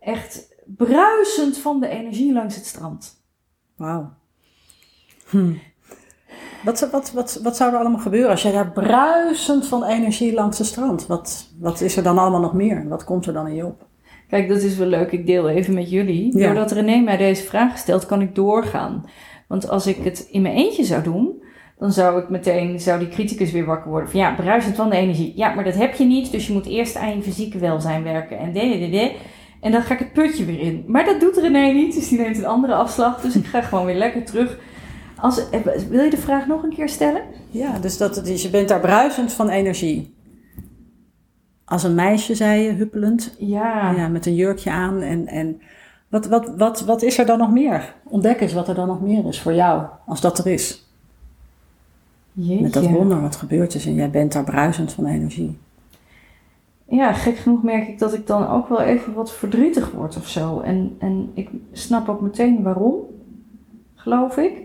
echt 0.00 0.49
bruisend 0.76 1.58
van 1.58 1.80
de 1.80 1.88
energie 1.88 2.32
langs 2.32 2.54
het 2.54 2.66
strand. 2.66 3.24
Wauw. 3.76 4.12
Hm. 5.28 5.52
Wat, 6.64 6.88
wat, 6.90 7.12
wat, 7.12 7.40
wat 7.42 7.56
zou 7.56 7.72
er 7.72 7.78
allemaal 7.78 8.00
gebeuren 8.00 8.30
als 8.30 8.42
jij 8.42 8.52
daar 8.52 8.72
bruisend 8.72 9.66
van 9.66 9.84
energie 9.84 10.34
langs 10.34 10.58
de 10.58 10.64
strand? 10.64 11.06
Wat, 11.06 11.48
wat 11.58 11.80
is 11.80 11.96
er 11.96 12.02
dan 12.02 12.18
allemaal 12.18 12.40
nog 12.40 12.54
meer? 12.54 12.88
Wat 12.88 13.04
komt 13.04 13.26
er 13.26 13.32
dan 13.32 13.46
in 13.46 13.54
je 13.54 13.66
op? 13.66 13.88
Kijk, 14.28 14.48
dat 14.48 14.62
is 14.62 14.76
wel 14.76 14.86
leuk. 14.86 15.12
Ik 15.12 15.26
deel 15.26 15.48
even 15.48 15.74
met 15.74 15.90
jullie. 15.90 16.38
Doordat 16.38 16.72
René 16.72 16.96
mij 16.96 17.16
deze 17.16 17.44
vraag 17.44 17.78
stelt, 17.78 18.06
kan 18.06 18.20
ik 18.20 18.34
doorgaan. 18.34 19.04
Want 19.48 19.68
als 19.68 19.86
ik 19.86 19.96
het 19.96 20.28
in 20.30 20.42
mijn 20.42 20.54
eentje 20.54 20.84
zou 20.84 21.02
doen, 21.02 21.42
dan 21.78 21.92
zou 21.92 22.22
ik 22.22 22.28
meteen, 22.28 22.80
zou 22.80 22.98
die 22.98 23.08
criticus 23.08 23.52
weer 23.52 23.64
wakker 23.64 23.90
worden. 23.90 24.10
Van 24.10 24.20
ja, 24.20 24.34
bruisend 24.34 24.76
van 24.76 24.90
de 24.90 24.96
energie. 24.96 25.32
Ja, 25.36 25.54
maar 25.54 25.64
dat 25.64 25.74
heb 25.74 25.94
je 25.94 26.04
niet, 26.04 26.30
dus 26.30 26.46
je 26.46 26.52
moet 26.52 26.66
eerst 26.66 26.96
aan 26.96 27.16
je 27.16 27.22
fysieke 27.22 27.58
welzijn 27.58 28.02
werken. 28.02 28.38
En 28.38 28.52
de, 28.52 28.78
de, 28.78 28.90
de. 28.90 29.12
En 29.60 29.72
dan 29.72 29.82
ga 29.82 29.94
ik 29.94 29.98
het 29.98 30.12
putje 30.12 30.44
weer 30.44 30.60
in. 30.60 30.84
Maar 30.86 31.04
dat 31.04 31.20
doet 31.20 31.36
René 31.36 31.72
niet, 31.72 31.94
dus 31.94 32.08
die 32.08 32.18
neemt 32.18 32.38
een 32.38 32.46
andere 32.46 32.74
afslag. 32.74 33.20
Dus 33.20 33.36
ik 33.36 33.46
ga 33.46 33.60
gewoon 33.70 33.86
weer 33.86 33.96
lekker 33.96 34.24
terug 34.24 34.58
als, 35.20 35.50
eh, 35.50 35.60
wil 35.88 36.04
je 36.04 36.10
de 36.10 36.16
vraag 36.16 36.46
nog 36.46 36.62
een 36.62 36.74
keer 36.74 36.88
stellen? 36.88 37.22
Ja, 37.50 37.78
dus, 37.78 37.96
dat, 37.96 38.20
dus 38.24 38.42
je 38.42 38.50
bent 38.50 38.68
daar 38.68 38.80
bruisend 38.80 39.32
van 39.32 39.48
energie. 39.48 40.14
Als 41.64 41.82
een 41.82 41.94
meisje, 41.94 42.34
zei 42.34 42.62
je, 42.62 42.72
huppelend. 42.72 43.34
Ja. 43.38 43.90
ja 43.90 44.08
met 44.08 44.26
een 44.26 44.34
jurkje 44.34 44.70
aan. 44.70 45.00
En, 45.00 45.26
en 45.26 45.60
wat, 46.08 46.26
wat, 46.26 46.52
wat, 46.56 46.80
wat 46.80 47.02
is 47.02 47.18
er 47.18 47.26
dan 47.26 47.38
nog 47.38 47.50
meer? 47.50 47.94
Ontdek 48.04 48.40
eens 48.40 48.52
wat 48.52 48.68
er 48.68 48.74
dan 48.74 48.86
nog 48.86 49.00
meer 49.00 49.26
is 49.26 49.40
voor 49.40 49.54
jou, 49.54 49.86
als 50.06 50.20
dat 50.20 50.38
er 50.38 50.46
is. 50.46 50.88
Jeetje. 52.32 52.62
Met 52.62 52.72
dat 52.72 52.86
wonder 52.86 53.20
wat 53.20 53.36
gebeurd 53.36 53.74
is 53.74 53.86
en 53.86 53.94
jij 53.94 54.10
bent 54.10 54.32
daar 54.32 54.44
bruisend 54.44 54.92
van 54.92 55.06
energie. 55.06 55.58
Ja, 56.90 57.12
gek 57.12 57.36
genoeg 57.36 57.62
merk 57.62 57.88
ik 57.88 57.98
dat 57.98 58.14
ik 58.14 58.26
dan 58.26 58.46
ook 58.46 58.68
wel 58.68 58.80
even 58.80 59.12
wat 59.14 59.32
verdrietig 59.32 59.90
word 59.90 60.16
of 60.16 60.28
zo. 60.28 60.60
En, 60.60 60.96
en 60.98 61.30
ik 61.34 61.50
snap 61.72 62.08
ook 62.08 62.20
meteen 62.20 62.62
waarom, 62.62 62.94
geloof 63.94 64.36
ik. 64.36 64.62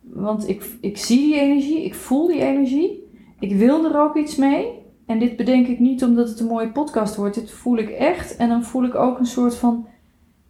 Want 0.00 0.48
ik, 0.48 0.76
ik 0.80 0.98
zie 0.98 1.18
die 1.18 1.40
energie, 1.40 1.84
ik 1.84 1.94
voel 1.94 2.26
die 2.26 2.40
energie. 2.40 3.08
Ik 3.38 3.56
wil 3.56 3.84
er 3.84 4.00
ook 4.00 4.16
iets 4.16 4.36
mee. 4.36 4.82
En 5.06 5.18
dit 5.18 5.36
bedenk 5.36 5.66
ik 5.66 5.78
niet 5.78 6.04
omdat 6.04 6.28
het 6.28 6.40
een 6.40 6.46
mooie 6.46 6.70
podcast 6.70 7.16
wordt. 7.16 7.34
Dit 7.34 7.50
voel 7.50 7.78
ik 7.78 7.90
echt. 7.90 8.36
En 8.36 8.48
dan 8.48 8.64
voel 8.64 8.84
ik 8.84 8.94
ook 8.94 9.18
een 9.18 9.26
soort 9.26 9.54
van. 9.54 9.86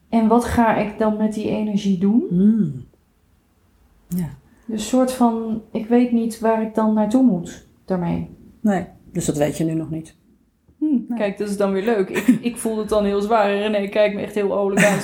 En 0.08 0.28
wat 0.28 0.44
ga 0.44 0.76
ik 0.76 0.98
dan 0.98 1.16
met 1.16 1.34
die 1.34 1.48
energie 1.48 1.98
doen? 1.98 2.24
Hmm. 2.28 2.84
Ja. 4.08 4.28
Dus 4.66 4.82
een 4.82 4.88
soort 4.88 5.12
van. 5.12 5.62
Ik 5.70 5.86
weet 5.86 6.12
niet 6.12 6.38
waar 6.38 6.62
ik 6.62 6.74
dan 6.74 6.94
naartoe 6.94 7.22
moet 7.22 7.66
daarmee. 7.84 8.28
Nee, 8.60 8.86
dus 9.12 9.24
dat 9.24 9.36
weet 9.36 9.56
je 9.56 9.64
nu 9.64 9.74
nog 9.74 9.90
niet. 9.90 10.14
Kijk, 11.16 11.38
dat 11.38 11.48
is 11.48 11.56
dan 11.56 11.72
weer 11.72 11.84
leuk. 11.84 12.08
Ik, 12.08 12.26
ik 12.40 12.56
voel 12.56 12.78
het 12.78 12.88
dan 12.88 13.04
heel 13.04 13.20
zwaar. 13.20 13.50
En 13.50 13.58
René 13.58 13.88
kijkt 13.88 14.14
me 14.14 14.22
echt 14.22 14.34
heel 14.34 14.58
oorlijk 14.58 14.86
aan. 14.86 14.98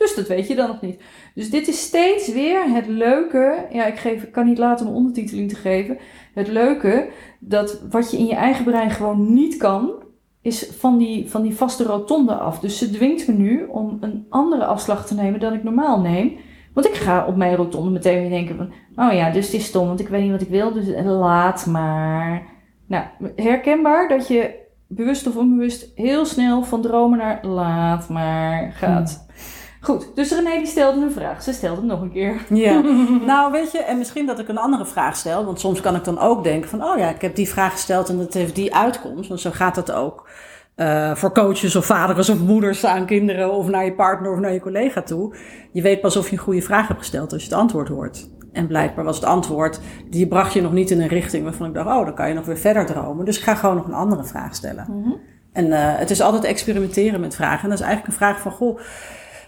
Dus 0.00 0.14
dat 0.14 0.28
weet 0.28 0.48
je 0.48 0.54
dan 0.54 0.68
nog 0.68 0.80
niet. 0.80 1.02
Dus 1.34 1.50
dit 1.50 1.68
is 1.68 1.82
steeds 1.82 2.32
weer 2.32 2.72
het 2.72 2.86
leuke. 2.86 3.66
Ja, 3.72 3.86
ik, 3.86 3.96
geef, 3.96 4.30
kan 4.30 4.46
niet 4.46 4.58
laten 4.58 4.86
om 4.86 4.94
ondertiteling 4.94 5.48
te 5.48 5.56
geven. 5.56 5.98
Het 6.34 6.48
leuke 6.48 7.08
dat 7.38 7.82
wat 7.90 8.10
je 8.10 8.16
in 8.16 8.26
je 8.26 8.34
eigen 8.34 8.64
brein 8.64 8.90
gewoon 8.90 9.34
niet 9.34 9.56
kan, 9.56 10.02
is 10.42 10.70
van 10.78 10.98
die, 10.98 11.30
van 11.30 11.42
die 11.42 11.56
vaste 11.56 11.84
rotonde 11.84 12.34
af. 12.34 12.60
Dus 12.60 12.78
ze 12.78 12.90
dwingt 12.90 13.28
me 13.28 13.34
nu 13.34 13.64
om 13.64 13.96
een 14.00 14.26
andere 14.28 14.64
afslag 14.64 15.06
te 15.06 15.14
nemen 15.14 15.40
dan 15.40 15.52
ik 15.52 15.62
normaal 15.62 16.00
neem. 16.00 16.36
Want 16.74 16.86
ik 16.86 16.94
ga 16.94 17.26
op 17.26 17.36
mijn 17.36 17.56
rotonde 17.56 17.90
meteen 17.90 18.20
weer 18.20 18.30
denken 18.30 18.56
van, 18.56 18.72
oh 19.06 19.12
ja, 19.12 19.30
dus 19.30 19.46
het 19.46 19.54
is 19.54 19.64
stom, 19.64 19.86
want 19.86 20.00
ik 20.00 20.08
weet 20.08 20.22
niet 20.22 20.30
wat 20.30 20.40
ik 20.40 20.48
wil, 20.48 20.72
dus 20.72 20.86
laat 21.04 21.66
maar. 21.66 22.42
Nou, 22.86 23.04
herkenbaar 23.36 24.08
dat 24.08 24.28
je 24.28 24.54
bewust 24.92 25.26
of 25.26 25.36
onbewust 25.36 25.92
heel 25.94 26.24
snel 26.24 26.62
van 26.62 26.82
dromen 26.82 27.18
naar 27.18 27.46
laat 27.46 28.08
maar 28.08 28.72
gaat. 28.72 29.24
Hmm. 29.26 29.34
Goed, 29.80 30.10
dus 30.14 30.32
René 30.32 30.56
die 30.56 30.66
stelde 30.66 31.00
een 31.00 31.12
vraag. 31.12 31.42
Ze 31.42 31.52
stelde 31.52 31.76
hem 31.76 31.86
nog 31.86 32.00
een 32.00 32.12
keer. 32.12 32.46
Ja, 32.48 32.80
nou 33.26 33.52
weet 33.52 33.72
je, 33.72 33.78
en 33.78 33.98
misschien 33.98 34.26
dat 34.26 34.38
ik 34.38 34.48
een 34.48 34.58
andere 34.58 34.86
vraag 34.86 35.16
stel. 35.16 35.44
Want 35.44 35.60
soms 35.60 35.80
kan 35.80 35.96
ik 35.96 36.04
dan 36.04 36.18
ook 36.18 36.44
denken 36.44 36.70
van, 36.70 36.84
oh 36.84 36.98
ja, 36.98 37.08
ik 37.08 37.20
heb 37.20 37.34
die 37.34 37.48
vraag 37.48 37.72
gesteld 37.72 38.08
en 38.08 38.18
dat 38.18 38.34
heeft 38.34 38.54
die 38.54 38.74
uitkomst. 38.74 39.28
Want 39.28 39.40
zo 39.40 39.50
gaat 39.50 39.74
dat 39.74 39.92
ook 39.92 40.28
uh, 40.76 41.14
voor 41.14 41.32
coaches 41.32 41.76
of 41.76 41.86
vaders 41.86 42.28
of 42.28 42.38
moeders 42.38 42.84
aan 42.84 43.06
kinderen 43.06 43.52
of 43.52 43.68
naar 43.68 43.84
je 43.84 43.92
partner 43.92 44.32
of 44.32 44.38
naar 44.38 44.52
je 44.52 44.60
collega 44.60 45.02
toe. 45.02 45.34
Je 45.72 45.82
weet 45.82 46.00
pas 46.00 46.16
of 46.16 46.26
je 46.26 46.36
een 46.36 46.42
goede 46.42 46.62
vraag 46.62 46.88
hebt 46.88 47.00
gesteld 47.00 47.32
als 47.32 47.42
je 47.42 47.48
het 47.48 47.58
antwoord 47.58 47.88
hoort. 47.88 48.28
En 48.52 48.66
blijkbaar 48.66 49.04
was 49.04 49.16
het 49.16 49.24
antwoord, 49.24 49.80
die 50.10 50.26
bracht 50.26 50.52
je 50.52 50.60
nog 50.60 50.72
niet 50.72 50.90
in 50.90 51.00
een 51.00 51.08
richting 51.08 51.44
waarvan 51.44 51.66
ik 51.66 51.74
dacht, 51.74 51.88
oh, 51.88 52.04
dan 52.04 52.14
kan 52.14 52.28
je 52.28 52.34
nog 52.34 52.46
weer 52.46 52.58
verder 52.58 52.86
dromen. 52.86 53.24
Dus 53.24 53.36
ik 53.36 53.42
ga 53.42 53.54
gewoon 53.54 53.76
nog 53.76 53.86
een 53.86 53.94
andere 53.94 54.24
vraag 54.24 54.54
stellen. 54.54 54.86
Mm 54.88 55.20
En 55.52 55.72
eh, 55.72 55.98
het 55.98 56.10
is 56.10 56.20
altijd 56.20 56.44
experimenteren 56.44 57.20
met 57.20 57.34
vragen. 57.34 57.62
En 57.62 57.68
dat 57.68 57.78
is 57.78 57.84
eigenlijk 57.84 58.06
een 58.06 58.26
vraag 58.26 58.40
van, 58.40 58.52
goh, 58.52 58.78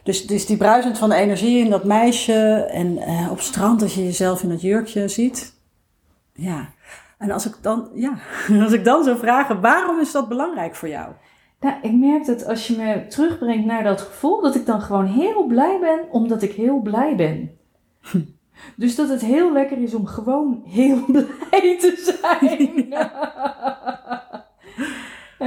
dus, 0.03 0.27
dus 0.27 0.47
die 0.47 0.57
bruisend 0.57 0.99
van 0.99 1.09
de 1.09 1.15
energie 1.15 1.65
in 1.65 1.71
dat 1.71 1.85
meisje 1.85 2.69
en 2.73 2.99
uh, 2.99 3.31
op 3.31 3.41
strand 3.41 3.83
als 3.83 3.95
je 3.95 4.05
jezelf 4.05 4.43
in 4.43 4.49
dat 4.49 4.61
jurkje 4.61 5.09
ziet. 5.09 5.55
Ja, 6.33 6.69
en 7.19 7.31
als 7.31 7.47
ik 7.47 7.55
dan, 7.61 7.89
ja, 7.95 8.19
als 8.65 8.73
ik 8.73 8.85
dan 8.85 9.05
zou 9.05 9.19
vragen, 9.19 9.61
waarom 9.61 10.01
is 10.01 10.13
dat 10.13 10.29
belangrijk 10.29 10.75
voor 10.75 10.89
jou? 10.89 11.13
Nou, 11.61 11.75
ik 11.83 11.93
merk 11.93 12.27
dat 12.27 12.47
als 12.47 12.67
je 12.67 12.77
me 12.77 13.07
terugbrengt 13.07 13.67
naar 13.67 13.83
dat 13.83 14.01
gevoel, 14.01 14.41
dat 14.41 14.55
ik 14.55 14.67
dan 14.67 14.81
gewoon 14.81 15.07
heel 15.07 15.47
blij 15.47 15.79
ben, 15.81 16.01
omdat 16.11 16.43
ik 16.43 16.53
heel 16.53 16.81
blij 16.81 17.17
ben. 17.17 17.51
Dus 18.77 18.97
dat 18.97 19.09
het 19.09 19.21
heel 19.21 19.53
lekker 19.53 19.79
is 19.79 19.95
om 19.95 20.07
gewoon 20.07 20.63
heel 20.65 21.05
blij 21.13 21.77
te 21.79 22.19
zijn. 22.21 22.93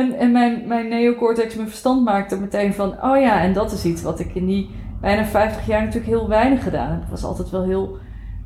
en 0.02 0.18
en 0.18 0.32
mijn, 0.32 0.68
mijn 0.68 0.88
neocortex, 0.88 1.56
mijn 1.56 1.68
verstand 1.68 2.04
maakt 2.04 2.32
er 2.32 2.40
meteen 2.40 2.74
van, 2.74 3.04
oh 3.04 3.20
ja, 3.20 3.42
en 3.42 3.54
dat 3.54 3.72
is 3.72 3.86
iets 3.86 4.02
wat 4.02 4.20
ik 4.20 4.36
in 4.36 4.46
die 4.46 4.70
bijna 5.02 5.26
50 5.26 5.68
jaar 5.68 5.84
natuurlijk 5.84 6.12
heel 6.12 6.28
weinig 6.28 6.64
gedaan 6.64 6.92
heb. 6.92 7.02
Ik 7.02 7.10
was 7.10 7.24
altijd 7.24 7.50
wel 7.50 7.64
heel 7.64 7.98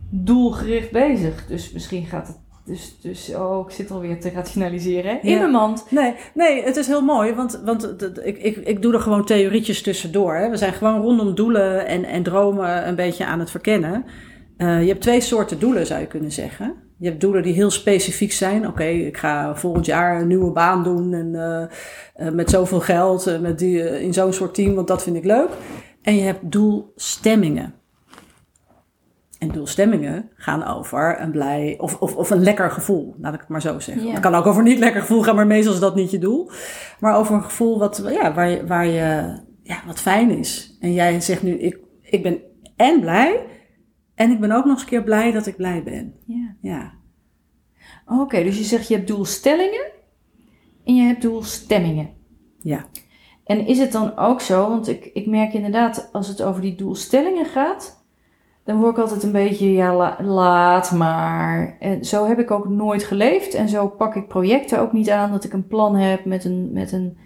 doelgericht 0.10 0.92
bezig. 0.92 1.48
Dus 1.48 1.72
misschien 1.72 2.06
gaat 2.06 2.28
het 2.28 2.38
dus, 2.70 2.96
dus 3.02 3.36
oh, 3.36 3.68
ik 3.68 3.74
zit 3.74 3.92
alweer 3.92 4.20
te 4.20 4.30
rationaliseren. 4.30 5.24
In 5.24 5.38
mijn 5.38 5.52
mand. 5.52 5.86
Nee, 5.90 6.16
nee, 6.34 6.64
het 6.64 6.76
is 6.76 6.88
heel 6.88 7.02
mooi, 7.02 7.34
want, 7.34 7.62
want 7.66 7.96
ik, 8.24 8.38
ik, 8.38 8.56
ik 8.56 8.82
doe 8.82 8.94
er 8.94 9.00
gewoon 9.00 9.26
theorietjes 9.26 9.82
tussendoor. 9.82 10.36
Hè. 10.36 10.50
We 10.50 10.58
zijn 10.58 10.74
gewoon 10.74 11.02
rondom 11.02 11.36
doelen 11.36 11.88
en, 11.88 12.06
en 12.06 12.24
dromen 12.24 12.88
een 12.88 12.96
beetje 12.96 13.26
aan 13.26 13.40
het 13.40 13.52
verkennen. 13.52 14.06
Uh, 14.62 14.82
je 14.82 14.88
hebt 14.88 15.02
twee 15.02 15.22
soorten 15.22 15.60
doelen, 15.60 15.86
zou 15.86 16.00
je 16.00 16.08
kunnen 16.08 16.32
zeggen. 16.32 16.76
Je 16.98 17.08
hebt 17.08 17.22
doelen 17.22 17.44
die 17.44 17.54
heel 17.54 17.72
specifiek 17.72 18.32
zijn. 18.32 18.68
Oké, 18.68 18.84
ik 18.84 19.18
ga 19.18 19.56
volgend 19.56 19.86
jaar 19.86 20.22
een 20.22 20.28
nieuwe 20.28 20.52
baan 20.52 20.84
doen 20.84 21.14
en 21.14 21.34
uh, 21.34 22.28
uh, 22.28 22.34
met 22.34 22.50
zoveel 22.50 22.80
geld, 22.80 23.42
met 23.42 23.60
die, 23.60 24.02
in 24.02 24.14
zo'n 24.14 24.34
soort 24.34 24.54
team, 24.54 24.76
want 24.76 24.88
dat 24.88 25.04
vind 25.04 25.16
ik 25.16 25.24
leuk. 25.24 25.50
En 26.02 26.16
je 26.16 26.22
hebt 26.22 26.52
doelstemmingen. 26.52 27.74
En 29.38 29.48
doelstemmingen 29.48 30.30
gaan 30.36 30.68
over 30.68 31.22
een 31.22 31.32
blij 31.32 31.76
of, 31.78 32.00
of, 32.00 32.16
of 32.16 32.30
een 32.30 32.44
lekker 32.44 32.72
gevoel, 32.72 33.16
laat 33.22 33.34
ik 33.34 33.40
het 33.40 33.50
maar 33.50 33.62
zo 33.62 33.80
zeggen. 33.80 34.12
Het 34.12 34.20
kan 34.20 34.36
ook 34.36 34.46
over 34.46 34.64
niet 34.64 34.80
lekker 34.80 35.02
gevoel 35.02 35.24
gaan, 35.24 35.36
maar 35.36 35.48
meestal 35.48 35.74
is 35.74 35.80
dat 35.80 35.96
niet 35.96 36.12
je 36.12 36.20
doel. 36.20 36.52
Maar 37.00 37.16
over 37.16 37.36
een 37.36 37.44
gevoel 37.44 37.80
wat, 37.80 38.02
ja, 38.10 38.34
waar, 38.34 38.50
je, 38.50 38.68
waar 38.68 38.86
je, 38.86 39.40
ja, 39.64 39.82
wat 39.88 40.00
fijn 40.00 40.30
is. 40.30 40.78
En 40.80 40.94
jij 40.94 41.22
zegt 41.22 41.44
nu, 41.44 41.60
ik, 41.60 41.80
ik 42.02 42.24
ben 42.24 42.40
en 42.76 43.00
blij 43.00 43.46
en 44.20 44.32
ik 44.32 44.40
ben 44.40 44.52
ook 44.52 44.66
nog 44.66 44.74
eens 44.74 44.82
een 44.82 44.88
keer 44.88 45.04
blij 45.04 45.32
dat 45.32 45.46
ik 45.46 45.56
blij 45.56 45.84
ben. 45.84 46.14
Ja. 46.26 46.56
ja. 46.62 46.94
Oké, 48.06 48.44
dus 48.44 48.58
je 48.58 48.64
zegt 48.64 48.88
je 48.88 48.96
hebt 48.96 49.08
doelstellingen 49.08 49.92
en 50.86 50.96
je 50.96 51.02
hebt 51.02 51.22
doelstemmingen. 51.22 52.10
Ja. 52.62 52.86
En 53.44 53.68
is 53.68 53.80
het 53.80 53.92
dan 53.92 54.18
ook 54.18 54.42
zo, 54.42 54.70
want 54.70 54.88
ik, 54.88 55.06
ik 55.14 55.28
merk 55.28 55.54
inderdaad 55.54 56.10
als 56.12 56.28
het 56.28 56.42
over 56.42 56.62
die 56.62 56.76
doelstellingen 56.76 57.46
gaat 57.46 58.00
dan 58.64 58.80
word 58.80 58.92
ik 58.92 59.02
altijd 59.02 59.24
een 59.24 59.32
beetje, 59.32 59.72
ja, 59.72 60.16
laat 60.24 60.92
maar. 60.92 61.78
En 61.80 62.06
zo 62.06 62.26
heb 62.26 62.40
ik 62.40 62.52
ook 62.52 62.68
nooit 62.68 63.04
geleefd. 63.04 63.54
En 63.54 63.70
zo 63.70 63.88
pak 63.88 64.16
ik 64.16 64.28
projecten 64.28 64.80
ook 64.80 64.94
niet 64.94 65.10
aan 65.10 65.32
dat 65.32 65.44
ik 65.44 65.54
een 65.54 65.68
plan 65.68 65.96
heb 65.96 66.26
met 66.26 66.46
een, 66.46 66.70
met 66.74 66.92
een 66.92 67.18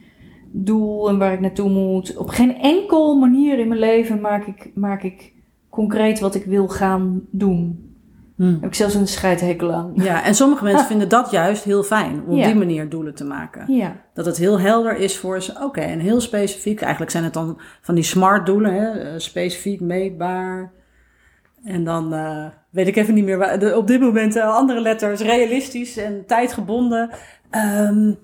doel 0.51 1.09
en 1.09 1.17
waar 1.17 1.33
ik 1.33 1.39
naartoe 1.39 1.69
moet. 1.69 2.17
Op 2.17 2.27
geen 2.27 2.57
enkel 2.57 3.15
manier 3.19 3.59
in 3.59 3.67
mijn 3.67 3.79
leven 3.79 4.21
maak 4.21 4.45
ik, 4.45 4.71
maak 4.75 5.03
ik 5.03 5.33
concreet 5.73 6.19
wat 6.19 6.35
ik 6.35 6.45
wil 6.45 6.67
gaan 6.67 7.21
doen. 7.31 7.91
Hmm. 8.35 8.53
Heb 8.53 8.69
ik 8.69 8.75
zelfs 8.75 8.93
een 8.93 9.07
scheidhekel 9.07 9.71
aan. 9.71 9.91
Ja, 9.95 10.23
en 10.23 10.35
sommige 10.35 10.63
mensen 10.63 10.85
vinden 10.93 11.09
dat 11.09 11.31
juist 11.31 11.63
heel 11.63 11.83
fijn, 11.83 12.23
om 12.27 12.37
op 12.37 12.43
die 12.43 12.55
manier 12.55 12.89
doelen 12.89 13.15
te 13.15 13.23
maken. 13.23 13.73
Ja. 13.73 13.95
Dat 14.13 14.25
het 14.25 14.37
heel 14.37 14.59
helder 14.59 14.97
is 14.97 15.17
voor 15.17 15.41
ze. 15.41 15.53
Oké, 15.61 15.81
en 15.81 15.99
heel 15.99 16.21
specifiek. 16.21 16.81
Eigenlijk 16.81 17.11
zijn 17.11 17.23
het 17.23 17.33
dan 17.33 17.59
van 17.81 17.95
die 17.95 18.03
smart 18.03 18.45
doelen, 18.45 18.73
hè? 18.73 18.89
Eh, 18.89 19.13
specifiek, 19.17 19.79
meetbaar, 19.79 20.71
en 21.63 21.83
dan 21.83 22.13
uh, 22.13 22.45
weet 22.69 22.87
ik 22.87 22.95
even 22.95 23.13
niet 23.13 23.23
meer 23.23 23.37
waar. 23.37 23.59
De, 23.59 23.77
op 23.77 23.87
dit 23.87 23.99
moment 23.99 24.35
uh, 24.35 24.55
andere 24.55 24.81
letters, 24.81 25.21
realistisch 25.21 25.97
en 25.97 26.25
tijdgebonden. 26.25 27.09
Um, 27.51 28.19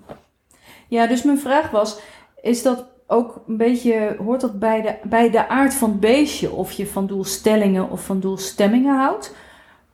ja, 0.88 1.08
dus 1.08 1.24
mijn 1.24 1.40
vraag 1.40 1.70
was: 1.70 2.00
is 2.42 2.64
dat 2.64 2.86
ook 3.12 3.42
een 3.48 3.58
beetje, 3.58 4.16
hoort 4.24 4.42
dat 4.42 4.60
bij 4.60 4.82
de, 4.82 4.96
bij 5.10 5.30
de 5.30 5.48
aard 5.48 5.74
van 5.74 5.90
het 5.90 6.00
beestje? 6.00 6.52
Of 6.52 6.72
je 6.72 6.88
van 6.88 7.08
doelstellingen 7.08 7.90
of 7.90 8.06
van 8.06 8.20
doelstemmingen 8.20 8.98
houdt? 8.98 9.36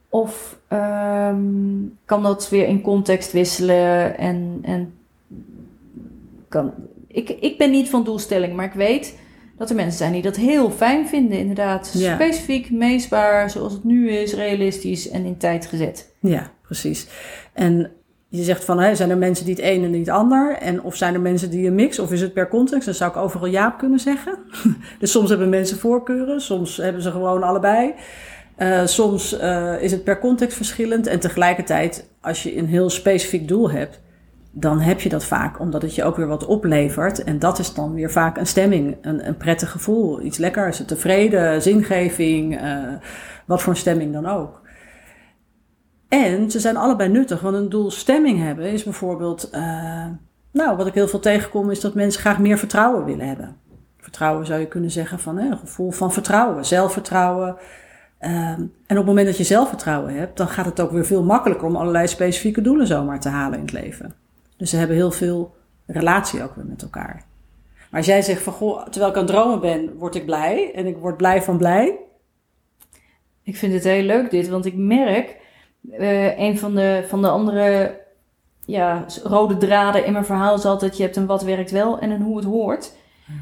Of 0.10 0.60
um, 0.70 1.98
kan 2.06 2.24
dat 2.24 2.50
weer 2.50 2.68
in 2.68 2.82
context 2.82 3.32
wisselen? 3.32 4.18
En, 4.18 4.60
en 4.62 4.94
kan, 6.50 6.74
ik, 7.08 7.30
ik 7.30 7.58
ben 7.58 7.72
niet 7.72 7.90
van 7.90 8.04
doelstelling, 8.04 8.56
maar 8.56 8.66
ik 8.66 8.74
weet 8.74 9.18
dat 9.58 9.70
er 9.70 9.76
mensen 9.76 9.98
zijn 9.98 10.12
die 10.12 10.22
dat 10.22 10.36
heel 10.36 10.72
fijn 10.72 11.08
vinden, 11.08 11.38
inderdaad. 11.38 11.88
Specifiek, 11.88 12.72
meesbaar, 12.72 13.50
zoals 13.50 13.74
het 13.74 13.84
nu 13.84 14.10
is, 14.10 14.34
realistisch 14.34 15.10
en 15.10 15.26
in 15.26 15.38
tijd 15.38 15.66
gezet. 15.66 16.14
Ja, 16.20 16.52
precies. 16.62 17.08
En 17.54 17.92
je 18.28 18.44
zegt 18.44 18.64
van, 18.64 18.80
hè, 18.80 18.96
zijn 18.96 19.10
er 19.10 19.18
mensen 19.18 19.46
die 19.46 19.56
het 19.56 19.64
een 19.64 19.84
en 19.84 19.92
niet 19.92 20.10
ander? 20.10 20.58
En 20.58 20.82
of 20.82 20.96
zijn 20.96 21.14
er 21.14 21.22
mensen 21.22 21.50
die 21.50 21.68
een 21.68 21.76
mix? 21.76 22.00
Of 22.00 22.12
is 22.12 22.22
het 22.22 22.34
per 22.34 22.48
context? 22.48 22.86
Dan 22.86 22.94
zou 22.94 23.12
ik 23.12 23.18
overal 23.18 23.48
ja 23.48 23.70
kunnen 23.70 24.00
zeggen. 24.00 24.38
dus 25.00 25.12
soms 25.12 25.30
hebben 25.30 25.50
mensen 25.50 25.78
voorkeuren, 25.78 26.42
soms 26.42 26.78
hebben 26.78 27.02
ze 27.02 27.12
gewoon 27.12 27.44
allebei. 27.44 27.94
Uh, 28.58 28.86
soms 28.86 29.40
uh, 29.40 29.82
is 29.82 29.92
het 29.92 30.04
per 30.04 30.20
context 30.20 30.56
verschillend. 30.58 31.08
En 31.08 31.20
tegelijkertijd, 31.20 32.10
als 32.22 32.44
je 32.44 32.58
een 32.58 32.68
heel 32.68 32.90
specifiek 32.90 33.48
doel 33.48 33.72
hebt, 33.72 34.00
dan 34.52 34.80
heb 34.80 35.02
je 35.02 35.10
dat 35.10 35.26
vaak 35.26 35.60
omdat 35.60 35.82
het 35.82 35.96
je 35.96 36.04
ook 36.04 36.16
weer 36.16 36.28
wat 36.28 36.46
oplevert. 36.46 37.24
En 37.24 37.40
dat 37.40 37.60
is 37.60 37.74
dan 37.74 37.94
weer 37.94 38.12
vaak 38.12 38.38
een 38.38 38.48
stemming, 38.48 38.98
een, 39.02 39.28
een 39.28 39.38
prettig 39.38 39.72
gevoel, 39.72 40.22
iets 40.22 40.38
lekkers, 40.38 40.82
tevreden, 40.86 41.62
zingeving, 41.62 42.62
uh, 42.62 42.94
wat 43.46 43.62
voor 43.62 43.74
een 43.74 43.80
stemming 43.80 44.14
dan 44.14 44.26
ook. 44.26 44.62
En 46.08 46.52
ze 46.52 46.60
zijn 46.60 46.78
allebei 46.78 47.10
nuttig, 47.10 47.42
want 47.42 47.56
een 47.56 47.70
doel 47.70 47.92
stemming 47.92 48.40
hebben 48.40 48.66
is 48.66 48.84
bijvoorbeeld, 48.84 49.50
uh, 49.54 50.06
nou, 50.52 50.78
wat 50.78 50.88
ik 50.88 50.94
heel 50.94 51.08
veel 51.08 51.20
tegenkom, 51.20 51.72
is 51.72 51.80
dat 51.80 51.94
mensen 51.94 52.22
graag 52.22 52.40
meer 52.40 52.58
vertrouwen 52.58 53.06
willen 53.06 53.28
hebben. 53.28 53.56
Vertrouwen 53.98 54.46
zou 54.46 54.60
je 54.60 54.68
kunnen 54.68 54.92
zeggen 54.92 55.20
van 55.20 55.38
een 55.38 55.58
gevoel 55.58 55.92
van 55.92 56.14
vertrouwen, 56.14 56.66
zelfvertrouwen. 56.66 57.56
Um, 58.20 58.30
en 58.30 58.72
op 58.88 58.96
het 58.96 59.06
moment 59.06 59.28
dat 59.28 59.38
je 59.38 59.44
zelfvertrouwen 59.44 60.14
hebt, 60.14 60.38
dan 60.38 60.48
gaat 60.48 60.66
het 60.66 60.80
ook 60.80 60.92
weer 60.92 61.06
veel 61.06 61.24
makkelijker 61.24 61.68
om 61.68 61.76
allerlei 61.76 62.08
specifieke 62.08 62.62
doelen 62.62 62.88
zomaar 62.88 63.20
te 63.20 63.30
halen 63.30 63.58
in 63.58 63.66
het 63.66 63.74
leven. 63.74 64.14
Dus 64.58 64.70
ze 64.70 64.78
hebben 64.78 64.96
heel 64.96 65.12
veel 65.12 65.56
relatie 65.86 66.44
ook 66.44 66.56
weer 66.56 66.66
met 66.66 66.82
elkaar. 66.82 67.24
Maar 67.90 68.00
als 68.00 68.06
jij 68.06 68.22
zegt 68.22 68.42
van, 68.42 68.54
goh, 68.54 68.84
terwijl 68.84 69.12
ik 69.12 69.18
aan 69.18 69.24
het 69.24 69.32
dromen 69.32 69.60
ben, 69.60 69.98
word 69.98 70.16
ik 70.16 70.26
blij. 70.26 70.72
En 70.74 70.86
ik 70.86 70.98
word 70.98 71.18
blij 71.18 71.42
van 71.42 71.58
blij. 71.58 71.98
Ik 73.44 73.58
vind 73.58 73.74
het 73.74 73.84
heel 73.84 74.04
leuk 74.04 74.30
dit, 74.32 74.48
want 74.48 74.66
ik 74.66 74.76
merk, 74.76 75.38
uh, 76.00 76.40
een 76.40 76.58
van 76.58 76.76
de, 76.76 77.04
van 77.08 77.22
de 77.22 77.30
andere 77.30 78.00
ja, 78.66 79.06
rode 79.24 79.58
draden 79.58 80.06
in 80.06 80.12
mijn 80.12 80.26
verhaal 80.26 80.56
is 80.56 80.66
altijd, 80.66 80.98
je 80.98 81.04
hebt 81.04 81.16
een 81.16 81.26
wat 81.26 81.44
werkt 81.44 81.72
wel 81.72 82.00
en 82.00 82.10
een 82.10 82.22
hoe 82.22 82.38
het 82.38 82.46
hoort. 82.46 82.94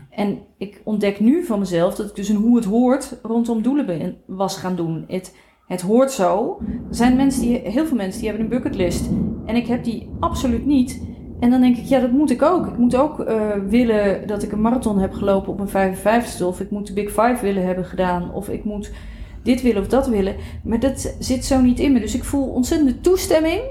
En 0.10 0.40
ik 0.58 0.82
ontdek 0.84 1.20
nu 1.20 1.44
van 1.44 1.60
mezelf 1.60 1.96
dat 1.96 2.10
ik 2.10 2.16
dus 2.16 2.30
een 2.30 2.36
hoe 2.36 2.56
het 2.56 2.66
hoort 2.66 3.20
rondom 3.22 3.62
doelen 3.62 3.86
ben, 3.86 4.18
was 4.26 4.58
gaan 4.58 4.76
doen. 4.76 5.06
Het, 5.08 5.36
het 5.68 5.82
hoort 5.82 6.12
zo. 6.12 6.58
Er 6.90 6.96
zijn 6.96 7.16
mensen 7.16 7.42
die, 7.42 7.58
heel 7.58 7.86
veel 7.86 7.98
mensen 7.98 8.20
die 8.20 8.30
hebben 8.30 8.46
een 8.46 8.54
bucketlist. 8.58 9.10
En 9.46 9.56
ik 9.56 9.68
heb 9.68 9.84
die 9.84 10.10
absoluut 10.20 10.66
niet. 10.66 11.02
En 11.40 11.50
dan 11.50 11.62
denk 11.62 11.78
ik, 11.78 11.86
ja, 11.86 12.00
dat 12.00 12.12
moet 12.12 12.32
ik 12.32 12.42
ook. 12.42 12.68
Ik 12.68 12.78
moet 12.78 12.96
ook 12.96 13.20
uh, 13.20 13.50
willen 13.68 14.28
dat 14.28 14.44
ik 14.44 14.52
een 14.52 14.62
marathon 14.62 15.00
heb 15.00 15.14
gelopen 15.14 15.52
op 15.52 15.60
een 15.60 15.96
55ste. 15.96 16.44
Of 16.44 16.60
ik 16.60 16.72
moet 16.72 16.88
de 16.88 16.94
Big 16.94 17.10
Five 17.10 17.38
willen 17.42 17.66
hebben 17.66 17.86
gedaan. 17.86 18.34
Of 18.34 18.50
ik 18.50 18.64
moet 18.64 18.92
dit 19.44 19.62
willen 19.62 19.82
of 19.82 19.88
dat 19.88 20.08
willen. 20.08 20.36
Maar 20.64 20.80
dat 20.80 21.16
zit 21.20 21.46
zo 21.46 21.62
niet 21.62 21.80
in 21.80 21.92
me. 21.92 22.00
Dus 22.00 22.16
ik 22.16 22.24
voel 22.24 22.48
ontzettende 22.48 23.02
toestemming 23.02 23.62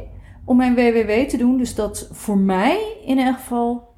om 0.44 0.56
mijn 0.56 0.74
WWW 0.74 1.28
te 1.28 1.36
doen. 1.36 1.58
Dus 1.58 1.74
dat 1.74 2.08
voor 2.12 2.38
mij 2.38 2.96
in 3.04 3.18
elk 3.18 3.34
geval 3.34 3.94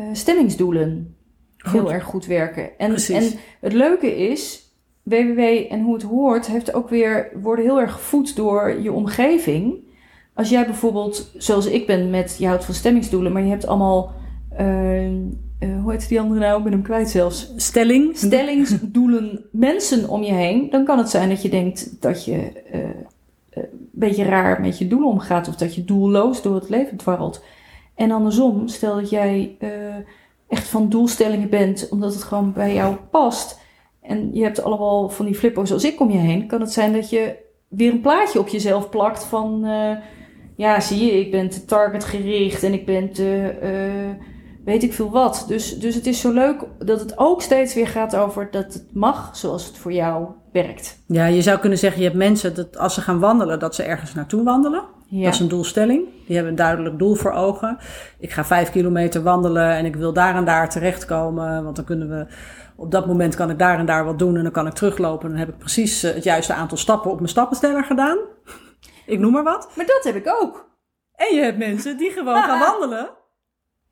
uh, 0.00 0.06
stemmingsdoelen 0.12 1.16
heel 1.56 1.92
erg 1.92 2.04
goed 2.04 2.26
werken. 2.26 2.78
En, 2.78 2.94
en 2.96 3.24
het 3.60 3.72
leuke 3.72 4.16
is, 4.16 4.72
WWW 5.02 5.38
en 5.70 5.82
hoe 5.82 5.94
het 5.94 6.02
hoort, 6.02 6.46
heeft 6.46 6.74
ook 6.74 6.88
weer, 6.88 7.30
worden 7.42 7.64
heel 7.64 7.80
erg 7.80 7.92
gevoed 7.92 8.36
door 8.36 8.80
je 8.80 8.92
omgeving. 8.92 9.90
Als 10.34 10.48
jij 10.48 10.64
bijvoorbeeld, 10.64 11.34
zoals 11.36 11.66
ik 11.66 11.86
ben, 11.86 12.10
met 12.10 12.36
je 12.38 12.46
houdt 12.46 12.64
van 12.64 12.74
stemmingsdoelen, 12.74 13.32
maar 13.32 13.42
je 13.42 13.50
hebt 13.50 13.66
allemaal, 13.66 14.12
uh, 14.60 15.10
uh, 15.62 15.82
hoe 15.82 15.92
heet 15.92 16.08
die 16.08 16.20
andere 16.20 16.40
nou? 16.40 16.58
Ik 16.58 16.64
ben 16.64 16.72
hem 16.72 16.82
kwijt 16.82 17.10
zelfs. 17.10 17.52
Stelling. 17.56 18.16
Stellingsdoelen, 18.16 19.44
mensen 19.52 20.08
om 20.08 20.22
je 20.22 20.32
heen. 20.32 20.70
Dan 20.70 20.84
kan 20.84 20.98
het 20.98 21.10
zijn 21.10 21.28
dat 21.28 21.42
je 21.42 21.48
denkt 21.48 22.00
dat 22.00 22.24
je 22.24 22.52
uh, 22.74 22.80
een 23.50 23.88
beetje 23.90 24.24
raar 24.24 24.60
met 24.60 24.78
je 24.78 24.86
doelen 24.86 25.08
omgaat, 25.08 25.48
of 25.48 25.56
dat 25.56 25.74
je 25.74 25.84
doelloos 25.84 26.42
door 26.42 26.54
het 26.54 26.68
leven 26.68 26.96
dwarrelt. 26.96 27.44
En 27.94 28.10
andersom, 28.10 28.68
stel 28.68 28.94
dat 28.94 29.10
jij 29.10 29.56
echt 30.48 30.68
van 30.68 30.88
doelstellingen 30.88 31.50
bent, 31.50 31.88
omdat 31.90 32.14
het 32.14 32.22
gewoon 32.22 32.52
bij 32.52 32.74
jou 32.74 32.96
past 33.10 33.60
en 34.00 34.30
je 34.32 34.42
hebt 34.42 34.62
allemaal 34.62 35.08
van 35.08 35.26
die 35.26 35.34
flippo's 35.34 35.68
zoals 35.68 35.84
ik 35.84 36.00
om 36.00 36.10
je 36.10 36.18
heen, 36.18 36.46
kan 36.46 36.60
het 36.60 36.72
zijn 36.72 36.92
dat 36.92 37.10
je 37.10 37.36
weer 37.68 37.92
een 37.92 38.00
plaatje 38.00 38.38
op 38.38 38.48
jezelf 38.48 38.90
plakt 38.90 39.24
van, 39.24 39.66
ja, 40.56 40.80
zie 40.80 41.04
je, 41.04 41.20
ik 41.20 41.30
ben 41.30 41.48
te 41.48 41.64
targetgericht 41.64 42.62
en 42.62 42.72
ik 42.72 42.86
ben 42.86 43.12
te, 43.12 43.54
weet 44.64 44.82
ik 44.82 44.92
veel 44.92 45.10
wat. 45.10 45.44
Dus, 45.48 45.78
dus 45.78 45.94
het 45.94 46.06
is 46.06 46.20
zo 46.20 46.32
leuk 46.32 46.64
dat 46.78 47.00
het 47.00 47.18
ook 47.18 47.42
steeds 47.42 47.74
weer 47.74 47.88
gaat 47.88 48.16
over 48.16 48.48
dat 48.50 48.72
het 48.72 48.84
mag 48.92 49.36
zoals 49.36 49.66
het 49.66 49.78
voor 49.78 49.92
jou 49.92 50.26
werkt. 50.52 50.98
Ja, 51.06 51.26
je 51.26 51.42
zou 51.42 51.58
kunnen 51.58 51.78
zeggen, 51.78 52.00
je 52.00 52.06
hebt 52.06 52.18
mensen 52.18 52.54
dat 52.54 52.78
als 52.78 52.94
ze 52.94 53.00
gaan 53.00 53.18
wandelen, 53.18 53.58
dat 53.58 53.74
ze 53.74 53.82
ergens 53.82 54.14
naartoe 54.14 54.44
wandelen. 54.44 54.84
Ja. 55.06 55.24
Dat 55.24 55.34
is 55.34 55.40
een 55.40 55.48
doelstelling. 55.48 56.08
Die 56.26 56.34
hebben 56.34 56.52
een 56.52 56.58
duidelijk 56.58 56.98
doel 56.98 57.14
voor 57.14 57.32
ogen. 57.32 57.78
Ik 58.18 58.32
ga 58.32 58.44
vijf 58.44 58.70
kilometer 58.70 59.22
wandelen 59.22 59.70
en 59.70 59.84
ik 59.84 59.96
wil 59.96 60.12
daar 60.12 60.36
en 60.36 60.44
daar 60.44 60.70
terechtkomen. 60.70 61.64
Want 61.64 61.76
dan 61.76 61.84
kunnen 61.84 62.08
we, 62.08 62.26
op 62.76 62.90
dat 62.90 63.06
moment 63.06 63.34
kan 63.34 63.50
ik 63.50 63.58
daar 63.58 63.78
en 63.78 63.86
daar 63.86 64.04
wat 64.04 64.18
doen 64.18 64.36
en 64.36 64.42
dan 64.42 64.52
kan 64.52 64.66
ik 64.66 64.72
teruglopen. 64.72 65.28
Dan 65.28 65.38
heb 65.38 65.48
ik 65.48 65.58
precies 65.58 66.02
eh, 66.02 66.14
het 66.14 66.24
juiste 66.24 66.54
aantal 66.54 66.76
stappen 66.76 67.10
op 67.10 67.16
mijn 67.16 67.28
stappensteller 67.28 67.84
gedaan. 67.84 68.18
Ik 69.06 69.18
noem 69.18 69.32
maar 69.32 69.44
wat. 69.44 69.68
Maar 69.74 69.86
dat 69.86 70.00
heb 70.04 70.14
ik 70.14 70.34
ook. 70.40 70.70
En 71.14 71.34
je 71.34 71.42
hebt 71.42 71.58
mensen 71.58 71.96
die 71.96 72.10
gewoon 72.10 72.42
gaan 72.42 72.58
wandelen. 72.68 73.10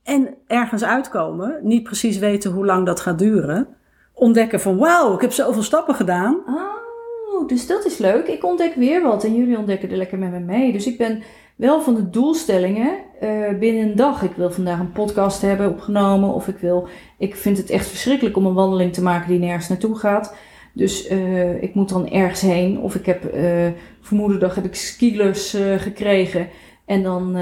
En 0.03 0.35
ergens 0.47 0.85
uitkomen, 0.85 1.59
niet 1.63 1.83
precies 1.83 2.19
weten 2.19 2.51
hoe 2.51 2.65
lang 2.65 2.87
dat 2.87 3.01
gaat 3.01 3.19
duren. 3.19 3.69
Ontdekken 4.15 4.61
van 4.61 4.77
wauw, 4.77 5.15
ik 5.15 5.21
heb 5.21 5.33
zoveel 5.33 5.63
stappen 5.63 5.95
gedaan. 5.95 6.41
Oh, 6.47 7.49
dus 7.49 7.67
dat 7.67 7.85
is 7.85 7.99
leuk. 7.99 8.27
Ik 8.27 8.45
ontdek 8.45 8.75
weer 8.75 9.03
wat 9.03 9.25
en 9.25 9.35
jullie 9.35 9.59
ontdekken 9.59 9.91
er 9.91 9.97
lekker 9.97 10.19
met 10.19 10.31
me 10.31 10.39
mee. 10.39 10.73
Dus 10.73 10.87
ik 10.87 10.99
ben 10.99 11.23
wel 11.57 11.81
van 11.81 11.95
de 11.95 12.11
doelstellingen 12.11 12.99
eh, 13.21 13.59
binnen 13.59 13.83
een 13.83 13.97
dag. 13.97 14.23
Ik 14.23 14.33
wil 14.37 14.51
vandaag 14.51 14.79
een 14.79 14.93
podcast 14.93 15.43
hebben 15.43 15.71
opgenomen. 15.71 16.35
Of 16.35 16.49
ik 16.49 16.59
wil. 16.59 16.89
Ik 17.19 17.37
vind 17.37 17.57
het 17.57 17.71
echt 17.71 17.87
verschrikkelijk 17.87 18.37
om 18.37 18.47
een 18.47 18.55
wandeling 18.55 18.93
te 18.93 19.03
maken 19.03 19.29
die 19.29 19.39
nergens 19.39 19.69
naartoe 19.69 19.97
gaat. 19.97 20.35
Dus 20.73 21.07
eh, 21.07 21.63
ik 21.63 21.75
moet 21.75 21.89
dan 21.89 22.11
ergens 22.11 22.41
heen. 22.41 22.81
Of 22.81 22.95
ik 22.95 23.07
heb 23.07 23.35
uh, 23.35 23.67
vermoedendag 24.01 24.55
heb 24.55 24.65
ik 24.65 24.75
skilers 24.75 25.57
gekregen. 25.77 26.49
En 26.91 27.03
dan 27.03 27.33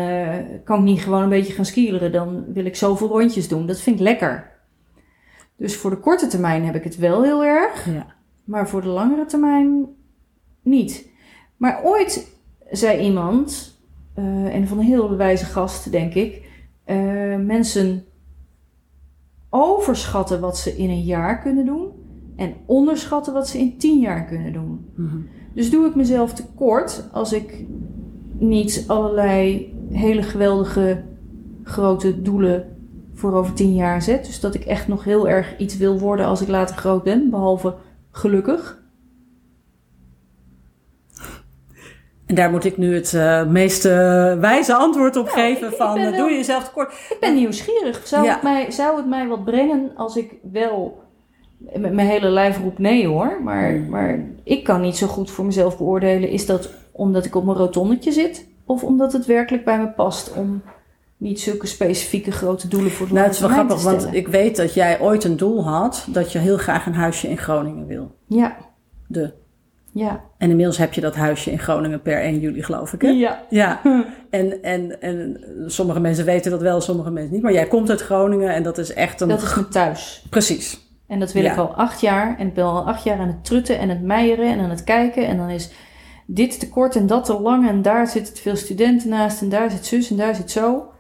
kan 0.64 0.78
ik 0.78 0.84
niet 0.84 1.00
gewoon 1.00 1.22
een 1.22 1.28
beetje 1.28 1.52
gaan 1.52 1.64
skileren. 1.64 2.12
Dan 2.12 2.44
wil 2.52 2.64
ik 2.64 2.76
zoveel 2.76 3.08
rondjes 3.08 3.48
doen. 3.48 3.66
Dat 3.66 3.80
vind 3.80 3.96
ik 3.96 4.02
lekker. 4.02 4.50
Dus 5.56 5.76
voor 5.76 5.90
de 5.90 5.98
korte 5.98 6.26
termijn 6.26 6.64
heb 6.64 6.74
ik 6.74 6.84
het 6.84 6.96
wel 6.96 7.22
heel 7.22 7.44
erg. 7.44 7.86
Ja. 7.86 8.06
Maar 8.44 8.68
voor 8.68 8.82
de 8.82 8.88
langere 8.88 9.24
termijn 9.24 9.86
niet. 10.62 11.10
Maar 11.56 11.80
ooit 11.84 12.36
zei 12.70 13.00
iemand, 13.00 13.80
uh, 14.18 14.54
en 14.54 14.68
van 14.68 14.78
een 14.78 14.84
heel 14.84 15.16
wijze 15.16 15.44
gast 15.44 15.92
denk 15.92 16.14
ik, 16.14 16.50
uh, 16.86 17.36
mensen 17.36 18.04
overschatten 19.50 20.40
wat 20.40 20.58
ze 20.58 20.76
in 20.76 20.90
een 20.90 21.02
jaar 21.02 21.40
kunnen 21.40 21.66
doen 21.66 21.92
en 22.36 22.54
onderschatten 22.66 23.32
wat 23.32 23.48
ze 23.48 23.58
in 23.58 23.78
tien 23.78 24.00
jaar 24.00 24.24
kunnen 24.24 24.52
doen. 24.52 24.90
Mhm. 24.94 25.16
Dus 25.54 25.70
doe 25.70 25.86
ik 25.86 25.94
mezelf 25.94 26.32
tekort 26.34 27.08
als 27.12 27.32
ik 27.32 27.64
niet 28.38 28.84
allerlei 28.86 29.72
hele 29.92 30.22
geweldige 30.22 31.02
grote 31.64 32.22
doelen 32.22 32.76
voor 33.14 33.32
over 33.34 33.52
tien 33.54 33.74
jaar 33.74 34.02
zet. 34.02 34.24
Dus 34.26 34.40
dat 34.40 34.54
ik 34.54 34.64
echt 34.64 34.88
nog 34.88 35.04
heel 35.04 35.28
erg 35.28 35.58
iets 35.58 35.76
wil 35.76 35.98
worden 35.98 36.26
als 36.26 36.40
ik 36.40 36.48
later 36.48 36.76
groot 36.76 37.02
ben, 37.02 37.30
behalve 37.30 37.74
gelukkig. 38.10 38.82
En 42.26 42.34
daar 42.34 42.50
moet 42.50 42.64
ik 42.64 42.76
nu 42.76 42.94
het 42.94 43.12
uh, 43.12 43.46
meest 43.46 43.84
uh, 43.84 43.92
wijze 44.38 44.74
antwoord 44.74 45.16
op 45.16 45.24
Nou, 45.24 45.38
geven 45.38 45.68
ik- 45.68 45.74
van 45.76 45.94
wel- 45.94 46.16
doe 46.16 46.30
je 46.30 46.36
jezelf 46.36 46.64
tekort. 46.64 46.92
Ik 46.92 47.16
ben 47.20 47.34
nieuwsgierig. 47.34 48.06
Zou, 48.06 48.24
Ja. 48.24 48.32
het 48.32 48.42
mij, 48.42 48.70
zou 48.70 48.96
het 48.96 49.06
mij 49.08 49.26
wat 49.26 49.44
brengen 49.44 49.90
als 49.96 50.16
ik 50.16 50.34
wel... 50.52 51.06
Met 51.58 51.92
mijn 51.92 52.08
hele 52.08 52.28
lijf 52.28 52.58
roept 52.62 52.78
nee 52.78 53.06
hoor. 53.06 53.40
Maar, 53.42 53.72
Mm. 53.72 53.88
maar 53.88 54.24
ik 54.44 54.64
kan 54.64 54.80
niet 54.80 54.96
zo 54.96 55.06
goed 55.06 55.30
voor 55.30 55.44
mezelf 55.44 55.78
beoordelen. 55.78 56.28
Is 56.28 56.46
dat 56.46 56.70
omdat 56.98 57.24
ik 57.24 57.34
op 57.34 57.44
mijn 57.44 57.56
rotondetje 57.56 58.12
zit? 58.12 58.46
Of 58.64 58.84
omdat 58.84 59.12
het 59.12 59.26
werkelijk 59.26 59.64
bij 59.64 59.78
me 59.78 59.88
past 59.88 60.32
om 60.32 60.62
niet 61.16 61.40
zulke 61.40 61.66
specifieke 61.66 62.30
grote 62.30 62.68
doelen 62.68 62.90
voor 62.90 63.06
de 63.06 63.12
Nou, 63.12 63.24
het 63.26 63.34
is 63.34 63.40
wel 63.40 63.50
grappig, 63.50 63.82
want 63.82 64.08
ik 64.12 64.28
weet 64.28 64.56
dat 64.56 64.74
jij 64.74 65.00
ooit 65.00 65.24
een 65.24 65.36
doel 65.36 65.64
had 65.64 66.06
dat 66.10 66.32
je 66.32 66.38
heel 66.38 66.56
graag 66.56 66.86
een 66.86 66.94
huisje 66.94 67.28
in 67.28 67.38
Groningen 67.38 67.86
wil. 67.86 68.14
Ja, 68.26 68.56
De. 69.06 69.32
ja. 69.92 70.20
En 70.38 70.50
inmiddels 70.50 70.78
heb 70.78 70.92
je 70.92 71.00
dat 71.00 71.14
huisje 71.16 71.50
in 71.50 71.58
Groningen 71.58 72.02
per 72.02 72.20
1 72.22 72.38
juli, 72.40 72.62
geloof 72.62 72.92
ik. 72.92 73.02
Hè? 73.02 73.08
Ja. 73.08 73.42
Ja, 73.50 73.80
en, 74.30 74.62
en, 74.62 75.00
en 75.02 75.40
sommige 75.66 76.00
mensen 76.00 76.24
weten 76.24 76.50
dat 76.50 76.60
wel, 76.60 76.80
sommige 76.80 77.10
mensen 77.10 77.32
niet. 77.32 77.42
Maar 77.42 77.52
jij 77.52 77.66
komt 77.66 77.90
uit 77.90 78.00
Groningen 78.00 78.54
en 78.54 78.62
dat 78.62 78.78
is 78.78 78.92
echt 78.92 79.20
een... 79.20 79.28
Dat 79.28 79.42
is 79.42 79.54
mijn 79.54 79.68
thuis. 79.68 80.26
Precies. 80.30 80.86
En 81.06 81.18
dat 81.20 81.32
wil 81.32 81.42
Ja. 81.42 81.52
ik 81.52 81.58
al 81.58 81.74
acht 81.74 82.00
jaar. 82.00 82.38
En 82.38 82.46
ik 82.46 82.54
ben 82.54 82.64
al 82.64 82.86
acht 82.86 83.04
jaar 83.04 83.18
aan 83.18 83.26
het 83.26 83.44
trutten 83.44 83.78
en 83.78 83.88
het 83.88 84.02
meijeren 84.02 84.46
en 84.46 84.58
aan 84.60 84.70
het 84.70 84.84
kijken. 84.84 85.26
En 85.26 85.36
dan 85.36 85.48
is 85.48 85.70
dit 86.30 86.60
te 86.60 86.68
kort 86.68 86.96
en 86.96 87.06
dat 87.06 87.24
te 87.24 87.40
lang. 87.40 87.68
En 87.68 87.82
daar 87.82 88.06
zitten 88.06 88.34
te 88.34 88.40
veel 88.40 88.56
studenten 88.56 89.08
naast. 89.08 89.42
En 89.42 89.48
daar 89.48 89.70
zit 89.70 89.86
zus 89.86 90.10
en 90.10 90.16
daar 90.16 90.34
zit 90.34 90.50
zo. 90.50 90.90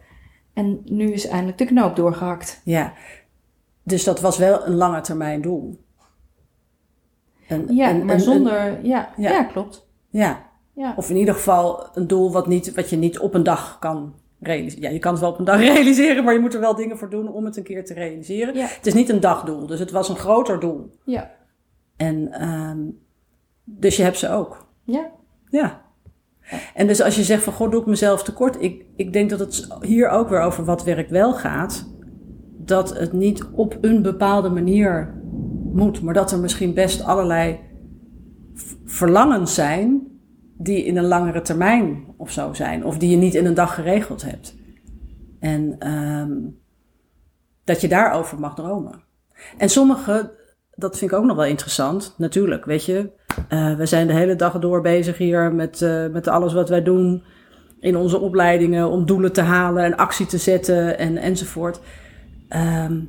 En 0.52 0.80
nu 0.84 1.12
is 1.12 1.26
eindelijk 1.26 1.58
de 1.58 1.64
knoop 1.64 1.96
doorgehakt. 1.96 2.60
Ja. 2.64 2.92
Dus 3.82 4.04
dat 4.04 4.20
was 4.20 4.38
wel 4.38 4.66
een 4.66 4.74
lange 4.74 5.00
termijn 5.00 5.40
doel. 5.40 5.84
Ja, 7.68 7.92
maar 7.92 8.20
zonder... 8.20 8.84
ja, 8.86 9.12
Ja. 9.16 9.30
ja. 9.30 9.42
klopt. 9.44 9.88
ja, 10.10 10.50
Ja. 10.74 10.94
of 10.96 11.10
in 11.10 11.16
ieder 11.16 11.34
geval 11.34 11.88
een 11.94 12.06
doel 12.06 12.32
wat, 12.32 12.46
niet, 12.46 12.74
wat 12.74 12.90
je 12.90 12.96
niet 12.96 13.18
op 13.18 13.34
een 13.34 13.42
dag 13.42 13.78
kan 13.78 14.14
realiseren. 14.40 14.82
Ja, 14.82 14.90
je 14.90 14.98
kan 14.98 15.12
het 15.12 15.20
wel 15.20 15.30
op 15.30 15.38
een 15.38 15.44
dag 15.44 15.60
realiseren, 15.72 16.24
maar 16.24 16.34
je 16.34 16.40
moet 16.40 16.54
er 16.54 16.60
wel 16.60 16.74
dingen 16.74 16.98
voor 16.98 17.10
doen 17.10 17.32
om 17.32 17.44
het 17.44 17.56
een 17.56 17.62
keer 17.62 17.84
te 17.84 17.94
realiseren. 17.94 18.54
Ja. 18.54 18.66
Het 18.66 18.86
is 18.86 18.94
niet 18.94 19.08
een 19.08 19.20
dagdoel, 19.20 19.66
dus 19.66 19.78
het 19.78 19.90
was 19.90 20.08
een 20.08 20.16
groter 20.16 20.60
doel. 20.60 20.90
Ja. 21.04 21.30
En 21.96 22.32
ehm, 22.32 22.78
dus 23.64 23.96
je 23.96 24.02
hebt 24.02 24.18
ze 24.18 24.30
ook. 24.30 24.66
Ja. 24.84 25.10
Ja. 25.50 25.80
En 26.74 26.86
dus 26.86 27.00
als 27.00 27.16
je 27.16 27.22
zegt 27.22 27.42
van, 27.42 27.52
god, 27.52 27.70
doe 27.70 27.80
ik 27.80 27.86
mezelf 27.86 28.22
tekort. 28.22 28.62
Ik, 28.62 28.84
ik 28.96 29.12
denk 29.12 29.30
dat 29.30 29.38
het 29.38 29.68
hier 29.80 30.08
ook 30.08 30.28
weer 30.28 30.40
over 30.40 30.64
wat 30.64 30.84
werk 30.84 31.08
wel 31.08 31.34
gaat. 31.34 31.86
Dat 32.56 32.98
het 32.98 33.12
niet 33.12 33.44
op 33.52 33.78
een 33.80 34.02
bepaalde 34.02 34.48
manier 34.48 35.14
moet. 35.72 36.02
Maar 36.02 36.14
dat 36.14 36.32
er 36.32 36.38
misschien 36.38 36.74
best 36.74 37.02
allerlei 37.02 37.58
verlangens 38.84 39.54
zijn 39.54 40.06
die 40.58 40.84
in 40.84 40.96
een 40.96 41.06
langere 41.06 41.42
termijn 41.42 42.04
of 42.16 42.30
zo 42.30 42.52
zijn. 42.52 42.84
Of 42.84 42.98
die 42.98 43.10
je 43.10 43.16
niet 43.16 43.34
in 43.34 43.46
een 43.46 43.54
dag 43.54 43.74
geregeld 43.74 44.22
hebt. 44.22 44.56
En 45.40 45.76
ehm, 45.78 46.32
dat 47.64 47.80
je 47.80 47.88
daarover 47.88 48.40
mag 48.40 48.54
dromen. 48.54 49.02
En 49.56 49.68
sommige, 49.68 50.32
dat 50.78 50.98
vind 50.98 51.10
ik 51.10 51.16
ook 51.16 51.24
nog 51.24 51.36
wel 51.36 51.44
interessant, 51.44 52.14
natuurlijk, 52.16 52.64
weet 52.64 52.84
je. 52.84 53.10
Eh, 53.48 53.74
we 53.74 53.86
zijn 53.86 54.06
de 54.06 54.12
hele 54.12 54.36
dag 54.36 54.58
door 54.58 54.80
bezig 54.80 55.18
hier 55.18 55.52
met, 55.52 55.82
eh, 55.82 56.06
met 56.06 56.28
alles 56.28 56.52
wat 56.52 56.68
wij 56.68 56.82
doen 56.82 57.22
in 57.80 57.96
onze 57.96 58.18
opleidingen 58.18 58.90
om 58.90 59.06
doelen 59.06 59.32
te 59.32 59.40
halen 59.40 59.84
en 59.84 59.96
actie 59.96 60.26
te 60.26 60.38
zetten 60.38 60.98
en, 60.98 61.16
enzovoort. 61.16 61.80
Ehm, 62.48 63.00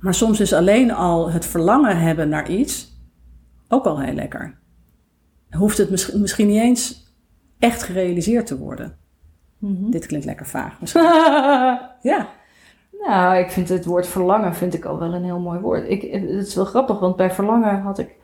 maar 0.00 0.14
soms 0.14 0.40
is 0.40 0.52
alleen 0.52 0.92
al 0.92 1.30
het 1.30 1.46
verlangen 1.46 2.00
hebben 2.00 2.28
naar 2.28 2.50
iets 2.50 3.00
ook 3.68 3.84
al 3.84 4.00
heel 4.00 4.14
lekker. 4.14 4.58
Hoeft 5.50 5.78
het 5.78 5.90
misschien, 5.90 6.20
misschien 6.20 6.46
niet 6.46 6.60
eens 6.60 7.14
echt 7.58 7.82
gerealiseerd 7.82 8.46
te 8.46 8.58
worden. 8.58 8.96
Mhm. 9.58 9.90
Dit 9.90 10.06
klinkt 10.06 10.26
lekker 10.26 10.46
vaag. 10.46 10.78
Ja. 12.02 12.28
Nou, 13.06 13.36
ik 13.36 13.50
vind 13.50 13.68
het 13.68 13.84
woord 13.84 14.06
verlangen 14.06 14.54
vind 14.54 14.74
ik 14.74 14.84
al 14.84 14.98
wel 14.98 15.14
een 15.14 15.24
heel 15.24 15.38
mooi 15.40 15.60
woord. 15.60 15.88
Ik, 15.90 16.02
het 16.12 16.46
is 16.46 16.54
wel 16.54 16.64
grappig, 16.64 16.98
want 16.98 17.16
bij 17.16 17.30
verlangen 17.30 17.80
had 17.80 17.98
ik... 17.98 18.16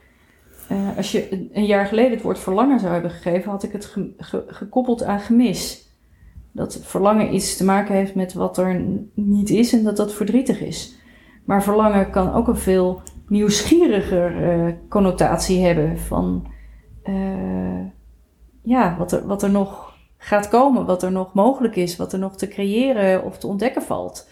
eh, 0.68 0.96
als 0.96 1.12
je 1.12 1.48
een- 1.52 1.64
jaar 1.66 1.86
geleden 1.86 2.10
het 2.10 2.22
woord 2.22 2.38
verlangen 2.38 2.80
zou 2.80 2.92
hebben 2.92 3.10
gegeven... 3.10 3.50
had 3.50 3.62
ik 3.62 3.72
het 3.72 3.84
ge- 3.84 4.14
ge- 4.16 4.44
gekoppeld 4.46 5.02
aan 5.02 5.20
gemis. 5.20 5.86
Dat 6.52 6.78
verlangen 6.82 7.34
iets 7.34 7.56
te 7.56 7.64
maken 7.64 7.94
heeft 7.94 8.14
met 8.14 8.32
wat 8.34 8.58
er 8.58 8.82
niet 9.14 9.50
is... 9.50 9.72
en 9.72 9.84
dat 9.84 9.96
dat 9.96 10.12
verdrietig 10.14 10.60
is. 10.60 10.96
Maar 11.44 11.62
verlangen 11.62 12.10
kan 12.10 12.32
ook 12.34 12.48
een 12.48 12.56
veel 12.56 13.02
nieuwsgieriger 13.28 14.50
eh, 14.50 14.72
connotatie 14.88 15.64
hebben... 15.64 15.98
van 15.98 16.46
eh, 17.02 17.84
ja, 18.62 18.96
wat 18.98 19.12
er, 19.12 19.26
wat 19.26 19.42
er 19.42 19.50
nog 19.50 19.96
gaat 20.18 20.48
komen... 20.48 20.86
wat 20.86 21.02
er 21.02 21.12
nog 21.12 21.34
mogelijk 21.34 21.76
is... 21.76 21.96
wat 21.96 22.12
er 22.12 22.18
nog 22.18 22.36
te 22.36 22.48
creëren 22.48 23.24
of 23.24 23.38
te 23.38 23.46
ontdekken 23.46 23.82
valt... 23.82 24.28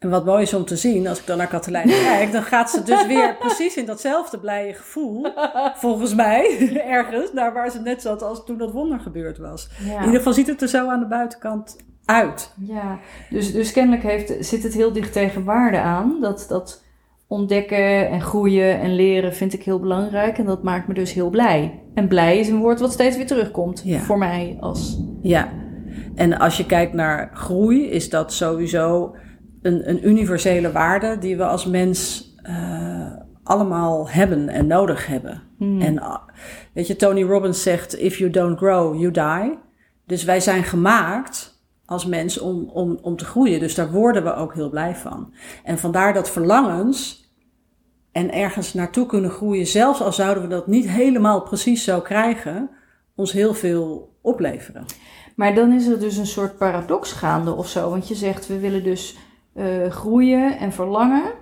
En 0.00 0.10
wat 0.10 0.24
mooi 0.24 0.42
is 0.42 0.54
om 0.54 0.64
te 0.64 0.76
zien, 0.76 1.06
als 1.06 1.20
ik 1.20 1.26
dan 1.26 1.38
naar 1.38 1.46
Katelijn 1.46 1.88
kijk, 2.08 2.32
dan 2.32 2.42
gaat 2.42 2.70
ze 2.70 2.82
dus 2.82 3.06
weer 3.06 3.36
precies 3.36 3.76
in 3.76 3.86
datzelfde 3.86 4.38
blije 4.38 4.74
gevoel, 4.74 5.26
volgens 5.84 6.14
mij, 6.14 6.70
ergens, 6.86 7.32
naar 7.32 7.52
waar 7.52 7.70
ze 7.70 7.80
net 7.80 8.02
zat 8.02 8.22
als 8.22 8.44
toen 8.44 8.58
dat 8.58 8.72
wonder 8.72 9.00
gebeurd 9.00 9.38
was. 9.38 9.68
Ja. 9.84 9.98
In 9.98 10.04
ieder 10.04 10.16
geval 10.16 10.32
ziet 10.32 10.46
het 10.46 10.62
er 10.62 10.68
zo 10.68 10.88
aan 10.88 11.00
de 11.00 11.06
buitenkant 11.06 11.76
uit. 12.04 12.52
Ja, 12.60 12.98
dus, 13.30 13.52
dus 13.52 13.72
kennelijk 13.72 14.02
heeft, 14.02 14.46
zit 14.46 14.62
het 14.62 14.74
heel 14.74 14.92
dicht 14.92 15.12
tegen 15.12 15.44
waarde 15.44 15.78
aan. 15.78 16.20
Dat, 16.20 16.46
dat 16.48 16.82
ontdekken 17.26 18.08
en 18.08 18.20
groeien 18.20 18.80
en 18.80 18.94
leren 18.94 19.34
vind 19.34 19.52
ik 19.52 19.62
heel 19.62 19.80
belangrijk. 19.80 20.38
En 20.38 20.44
dat 20.44 20.62
maakt 20.62 20.88
me 20.88 20.94
dus 20.94 21.12
heel 21.12 21.30
blij. 21.30 21.82
En 21.94 22.08
blij 22.08 22.38
is 22.38 22.48
een 22.48 22.60
woord 22.60 22.80
wat 22.80 22.92
steeds 22.92 23.16
weer 23.16 23.26
terugkomt. 23.26 23.82
Ja. 23.84 23.98
Voor 23.98 24.18
mij 24.18 24.56
als... 24.60 24.98
Ja, 25.22 25.48
en 26.14 26.38
als 26.38 26.56
je 26.56 26.66
kijkt 26.66 26.92
naar 26.92 27.30
groei, 27.34 27.90
is 27.90 28.10
dat 28.10 28.32
sowieso 28.32 29.14
een, 29.62 29.88
een 29.88 30.08
universele 30.08 30.72
waarde 30.72 31.18
die 31.18 31.36
we 31.36 31.44
als 31.44 31.66
mens 31.66 32.28
eh, 32.42 33.12
allemaal 33.42 34.10
hebben 34.10 34.48
en 34.48 34.66
nodig 34.66 35.06
hebben. 35.06 35.42
Hmm. 35.58 35.80
En 35.80 35.98
ah, 35.98 36.28
weet 36.72 36.86
je, 36.86 36.96
Tony 36.96 37.22
Robbins 37.22 37.62
zegt: 37.62 37.98
If 37.98 38.18
you 38.18 38.30
don't 38.30 38.58
grow, 38.58 39.00
you 39.00 39.10
die. 39.10 39.58
Dus 40.06 40.24
wij 40.24 40.40
zijn 40.40 40.64
gemaakt 40.64 41.58
als 41.84 42.06
mens 42.06 42.38
om, 42.38 42.68
om, 42.72 42.98
om 43.02 43.16
te 43.16 43.24
groeien. 43.24 43.60
Dus 43.60 43.74
daar 43.74 43.90
worden 43.90 44.24
we 44.24 44.34
ook 44.34 44.54
heel 44.54 44.70
blij 44.70 44.94
van. 44.94 45.34
En 45.64 45.78
vandaar 45.78 46.14
dat 46.14 46.30
verlangens 46.30 47.28
en 48.12 48.32
ergens 48.32 48.74
naartoe 48.74 49.06
kunnen 49.06 49.30
groeien, 49.30 49.66
zelfs 49.66 50.00
al 50.02 50.12
zouden 50.12 50.42
we 50.42 50.48
dat 50.48 50.66
niet 50.66 50.88
helemaal 50.88 51.42
precies 51.42 51.84
zo 51.84 52.00
krijgen, 52.00 52.70
ons 53.14 53.32
heel 53.32 53.54
veel 53.54 54.16
opleveren. 54.22 54.84
Maar 55.36 55.54
dan 55.54 55.72
is 55.72 55.86
er 55.86 56.00
dus 56.00 56.16
een 56.16 56.26
soort 56.26 56.58
paradox 56.58 57.12
gaande 57.12 57.54
of 57.54 57.68
zo. 57.68 57.90
Want 57.90 58.08
je 58.08 58.14
zegt 58.14 58.46
we 58.46 58.58
willen 58.58 58.84
dus 58.84 59.16
uh, 59.54 59.90
groeien 59.90 60.58
en 60.58 60.72
verlangen. 60.72 61.32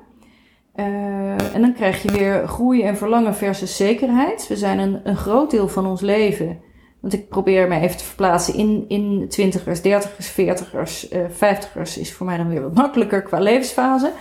Uh, 0.75 1.55
en 1.55 1.61
dan 1.61 1.73
krijg 1.73 2.03
je 2.03 2.13
weer 2.13 2.49
groeien 2.49 2.85
en 2.85 2.97
verlangen 2.97 3.35
versus 3.35 3.77
zekerheid. 3.77 4.49
We 4.49 4.57
zijn 4.57 4.79
een, 4.79 5.01
een 5.09 5.17
groot 5.17 5.51
deel 5.51 5.69
van 5.69 5.87
ons 5.87 6.01
leven. 6.01 6.61
Want 7.01 7.13
ik 7.13 7.29
probeer 7.29 7.69
me 7.69 7.81
even 7.81 7.97
te 7.97 8.05
verplaatsen 8.05 8.55
in, 8.55 8.85
in 8.89 9.29
twintigers, 9.29 9.83
dertigers, 9.83 10.29
veertigers, 10.29 11.13
uh, 11.13 11.25
vijftigers 11.29 11.99
is 11.99 12.13
voor 12.13 12.27
mij 12.27 12.37
dan 12.37 12.49
weer 12.49 12.63
wat 12.63 12.75
makkelijker 12.75 13.23
qua 13.23 13.39
levensfase. 13.39 14.13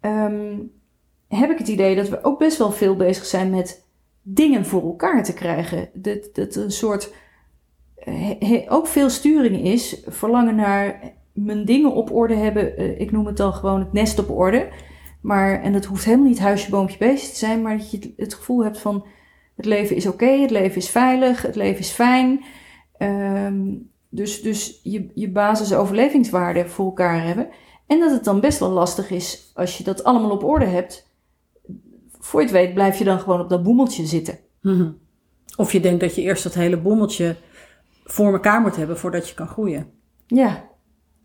Ja. 0.00 0.26
Um, 0.26 0.72
heb 1.28 1.50
ik 1.50 1.58
het 1.58 1.68
idee 1.68 1.96
dat 1.96 2.08
we 2.08 2.24
ook 2.24 2.38
best 2.38 2.58
wel 2.58 2.72
veel 2.72 2.96
bezig 2.96 3.24
zijn 3.24 3.50
met 3.50 3.86
dingen 4.22 4.66
voor 4.66 4.82
elkaar 4.82 5.24
te 5.24 5.34
krijgen. 5.34 5.88
Dat, 5.92 6.30
dat 6.32 6.54
een 6.54 6.70
soort 6.70 7.12
he, 8.38 8.64
ook 8.68 8.86
veel 8.86 9.10
sturing 9.10 9.64
is, 9.64 10.02
verlangen 10.06 10.54
naar 10.54 11.14
mijn 11.44 11.64
dingen 11.64 11.92
op 11.92 12.12
orde 12.12 12.34
hebben. 12.34 12.80
Uh, 12.80 13.00
ik 13.00 13.10
noem 13.10 13.26
het 13.26 13.36
dan 13.36 13.52
gewoon 13.52 13.80
het 13.80 13.92
nest 13.92 14.18
op 14.18 14.30
orde. 14.30 14.68
Maar, 15.20 15.62
en 15.62 15.72
dat 15.72 15.84
hoeft 15.84 16.04
helemaal 16.04 16.26
niet 16.26 16.38
huisje, 16.38 16.70
boompje, 16.70 16.98
beestje 16.98 17.30
te 17.30 17.38
zijn, 17.38 17.62
maar 17.62 17.76
dat 17.76 17.90
je 17.90 18.12
het 18.16 18.34
gevoel 18.34 18.64
hebt 18.64 18.78
van 18.78 19.06
het 19.56 19.64
leven 19.64 19.96
is 19.96 20.06
oké, 20.06 20.24
okay, 20.24 20.40
het 20.40 20.50
leven 20.50 20.76
is 20.76 20.88
veilig, 20.88 21.42
het 21.42 21.56
leven 21.56 21.80
is 21.80 21.90
fijn. 21.90 22.44
Um, 22.98 23.90
dus 24.08 24.42
dus 24.42 24.80
je, 24.82 25.10
je 25.14 25.30
basis 25.30 25.74
overlevingswaarden 25.74 26.70
voor 26.70 26.84
elkaar 26.84 27.22
hebben. 27.22 27.48
En 27.86 28.00
dat 28.00 28.10
het 28.10 28.24
dan 28.24 28.40
best 28.40 28.58
wel 28.58 28.70
lastig 28.70 29.10
is 29.10 29.50
als 29.54 29.78
je 29.78 29.84
dat 29.84 30.04
allemaal 30.04 30.30
op 30.30 30.44
orde 30.44 30.64
hebt. 30.64 31.08
Voor 32.18 32.40
je 32.40 32.46
het 32.46 32.56
weet 32.56 32.74
blijf 32.74 32.98
je 32.98 33.04
dan 33.04 33.20
gewoon 33.20 33.40
op 33.40 33.48
dat 33.48 33.62
boemeltje 33.62 34.06
zitten. 34.06 34.38
Mm 34.60 34.98
Of 35.56 35.72
je 35.72 35.80
denkt 35.80 36.00
dat 36.00 36.14
je 36.14 36.22
eerst 36.22 36.42
dat 36.42 36.54
hele 36.54 36.80
boemeltje 36.80 37.36
voor 38.04 38.32
elkaar 38.32 38.60
moet 38.60 38.76
hebben 38.76 38.98
voordat 38.98 39.28
je 39.28 39.34
kan 39.34 39.48
groeien. 39.48 39.90
Ja. 40.26 40.69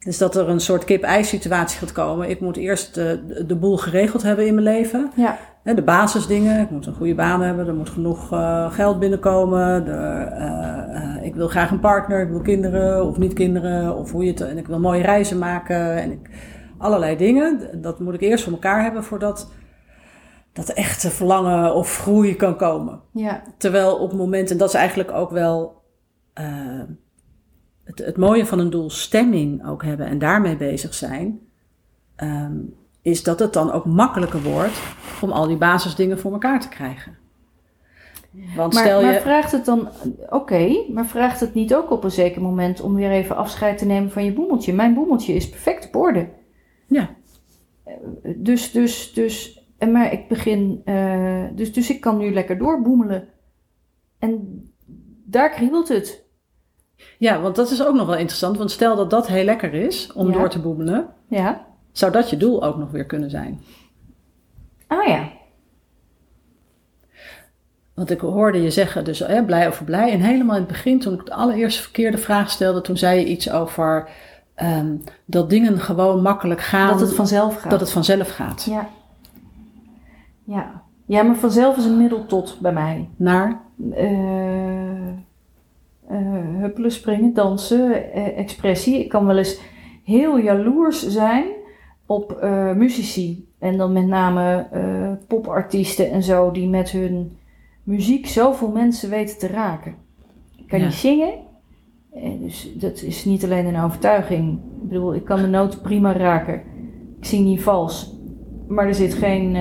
Dus 0.05 0.17
dat 0.17 0.35
er 0.35 0.49
een 0.49 0.59
soort 0.59 0.83
kip-ei 0.83 1.23
situatie 1.23 1.79
gaat 1.79 1.91
komen. 1.91 2.29
Ik 2.29 2.39
moet 2.39 2.57
eerst 2.57 2.93
de, 2.93 3.43
de 3.47 3.55
boel 3.55 3.77
geregeld 3.77 4.23
hebben 4.23 4.47
in 4.47 4.53
mijn 4.53 4.65
leven. 4.65 5.11
Ja. 5.15 5.37
De 5.63 5.81
basisdingen. 5.81 6.61
Ik 6.61 6.69
moet 6.69 6.85
een 6.85 6.93
goede 6.93 7.15
baan 7.15 7.41
hebben. 7.41 7.67
Er 7.67 7.73
moet 7.73 7.89
genoeg 7.89 8.33
uh, 8.33 8.71
geld 8.71 8.99
binnenkomen. 8.99 9.85
De, 9.85 9.91
uh, 9.91 11.17
uh, 11.17 11.25
ik 11.25 11.35
wil 11.35 11.47
graag 11.47 11.71
een 11.71 11.79
partner. 11.79 12.21
Ik 12.21 12.29
wil 12.29 12.41
kinderen 12.41 13.05
of 13.05 13.17
niet 13.17 13.33
kinderen. 13.33 13.97
Of 13.97 14.11
hoe 14.11 14.23
je 14.23 14.31
het. 14.31 14.41
En 14.41 14.57
ik 14.57 14.67
wil 14.67 14.79
mooie 14.79 15.01
reizen 15.01 15.37
maken. 15.37 15.95
En 15.95 16.11
ik, 16.11 16.29
allerlei 16.77 17.17
dingen. 17.17 17.81
Dat 17.81 17.99
moet 17.99 18.13
ik 18.13 18.21
eerst 18.21 18.43
voor 18.43 18.53
elkaar 18.53 18.83
hebben 18.83 19.03
voordat 19.03 19.51
dat 20.53 20.69
echte 20.69 21.09
verlangen 21.09 21.75
of 21.75 21.97
groei 21.97 22.35
kan 22.35 22.57
komen. 22.57 23.01
Ja. 23.11 23.41
Terwijl 23.57 23.95
op 23.95 24.09
het 24.09 24.19
moment, 24.19 24.51
en 24.51 24.57
dat 24.57 24.67
is 24.69 24.75
eigenlijk 24.75 25.11
ook 25.11 25.31
wel 25.31 25.83
het, 27.85 27.99
het, 27.99 28.17
mooie 28.17 28.45
van 28.45 28.59
een 28.59 28.69
doelstemming 28.69 29.67
ook 29.67 29.83
hebben 29.83 30.07
en 30.07 30.19
daarmee 30.19 30.57
bezig 30.57 30.93
zijn, 30.93 31.39
um, 32.23 32.75
is 33.01 33.23
dat 33.23 33.39
het 33.39 33.53
dan 33.53 33.71
ook 33.71 33.85
makkelijker 33.85 34.41
wordt 34.41 34.81
om 35.21 35.31
al 35.31 35.47
die 35.47 35.57
basisdingen 35.57 36.19
voor 36.19 36.31
elkaar 36.31 36.59
te 36.59 36.69
krijgen. 36.69 37.17
Want 38.55 38.73
maar, 38.73 38.83
stel 38.83 38.99
je... 38.99 39.05
maar 39.05 39.21
vraagt 39.21 39.51
het 39.51 39.65
dan, 39.65 39.87
oké, 40.19 40.35
okay, 40.35 40.85
maar 40.93 41.05
vraagt 41.05 41.39
het 41.39 41.53
niet 41.53 41.75
ook 41.75 41.91
op 41.91 42.03
een 42.03 42.11
zeker 42.11 42.41
moment 42.41 42.81
om 42.81 42.95
weer 42.95 43.11
even 43.11 43.35
afscheid 43.35 43.77
te 43.77 43.85
nemen 43.85 44.11
van 44.11 44.25
je 44.25 44.33
boemeltje? 44.33 44.73
Mijn 44.73 44.93
boemeltje 44.93 45.33
is 45.33 45.49
perfect 45.49 45.87
op 45.87 45.95
orde. 45.95 46.29
Ja. 46.87 47.15
Dus, 48.35 48.71
dus, 48.71 49.13
dus, 49.13 49.63
en 49.77 49.91
maar 49.91 50.13
ik 50.13 50.27
begin, 50.27 50.81
uh, 50.85 51.43
dus, 51.53 51.73
dus 51.73 51.89
ik 51.89 52.01
kan 52.01 52.17
nu 52.17 52.33
lekker 52.33 52.57
doorboemelen. 52.57 53.27
En 54.19 54.63
daar 55.23 55.49
kriebelt 55.49 55.87
het. 55.87 56.24
Ja, 57.17 57.41
want 57.41 57.55
dat 57.55 57.71
is 57.71 57.85
ook 57.85 57.95
nog 57.95 58.07
wel 58.07 58.17
interessant. 58.17 58.57
Want 58.57 58.71
stel 58.71 58.95
dat 58.95 59.09
dat 59.09 59.27
heel 59.27 59.43
lekker 59.43 59.73
is 59.73 60.13
om 60.13 60.31
door 60.31 60.49
te 60.49 60.59
boemelen. 60.59 61.07
Ja. 61.27 61.65
Zou 61.91 62.11
dat 62.11 62.29
je 62.29 62.37
doel 62.37 62.63
ook 62.63 62.77
nog 62.77 62.91
weer 62.91 63.05
kunnen 63.05 63.29
zijn? 63.29 63.61
Ah 64.87 65.07
ja. 65.07 65.29
Want 67.93 68.09
ik 68.11 68.19
hoorde 68.19 68.61
je 68.61 68.71
zeggen, 68.71 69.03
dus 69.03 69.19
hè, 69.19 69.43
blij 69.43 69.67
over 69.67 69.85
blij. 69.85 70.11
En 70.11 70.19
helemaal 70.19 70.55
in 70.55 70.61
het 70.61 70.71
begin, 70.71 70.99
toen 70.99 71.13
ik 71.13 71.25
de 71.25 71.33
allereerste 71.33 71.81
verkeerde 71.81 72.17
vraag 72.17 72.49
stelde, 72.49 72.81
toen 72.81 72.97
zei 72.97 73.19
je 73.19 73.25
iets 73.25 73.51
over 73.51 74.09
um, 74.63 75.03
dat 75.25 75.49
dingen 75.49 75.79
gewoon 75.79 76.21
makkelijk 76.21 76.61
gaan. 76.61 76.87
Dat 76.87 76.99
het 76.99 77.15
vanzelf 77.15 77.59
gaat. 77.59 77.71
Dat 77.71 77.79
het 77.79 77.91
vanzelf 77.91 78.29
gaat. 78.29 78.63
Ja. 78.69 78.89
Ja. 80.43 80.83
Ja, 81.05 81.23
maar 81.23 81.35
vanzelf 81.35 81.77
is 81.77 81.85
een 81.85 81.97
middel 81.97 82.25
tot 82.25 82.59
bij 82.59 82.73
mij. 82.73 83.09
Naar? 83.15 83.61
Uh, 83.79 85.09
huppelen, 86.59 86.91
springen, 86.91 87.33
dansen, 87.33 87.91
uh, 87.91 88.37
expressie. 88.37 88.99
Ik 88.99 89.09
kan 89.09 89.25
wel 89.25 89.37
eens 89.37 89.59
heel 90.03 90.39
jaloers 90.39 91.07
zijn 91.07 91.45
op 92.05 92.39
uh, 92.43 92.73
muzici. 92.73 93.47
En 93.59 93.77
dan 93.77 93.93
met 93.93 94.07
name 94.07 94.67
popartiesten 95.27 96.11
en 96.11 96.23
zo, 96.23 96.51
die 96.51 96.67
met 96.67 96.89
hun 96.89 97.37
muziek 97.83 98.27
zoveel 98.27 98.71
mensen 98.71 99.09
weten 99.09 99.37
te 99.37 99.47
raken. 99.47 99.95
Ik 100.57 100.67
kan 100.67 100.79
ja. 100.79 100.85
niet 100.85 100.93
zingen, 100.93 101.33
dus 102.41 102.73
dat 102.75 103.01
is 103.01 103.25
niet 103.25 103.43
alleen 103.43 103.65
een 103.65 103.83
overtuiging. 103.83 104.59
Ik 104.81 104.89
bedoel, 104.89 105.15
ik 105.15 105.25
kan 105.25 105.41
de 105.41 105.47
noten 105.47 105.81
prima 105.81 106.13
raken. 106.13 106.61
Ik 107.19 107.25
zing 107.25 107.45
niet 107.45 107.61
vals. 107.61 108.15
Maar 108.67 108.87
er 108.87 108.95
zit 108.95 109.13
geen 109.13 109.57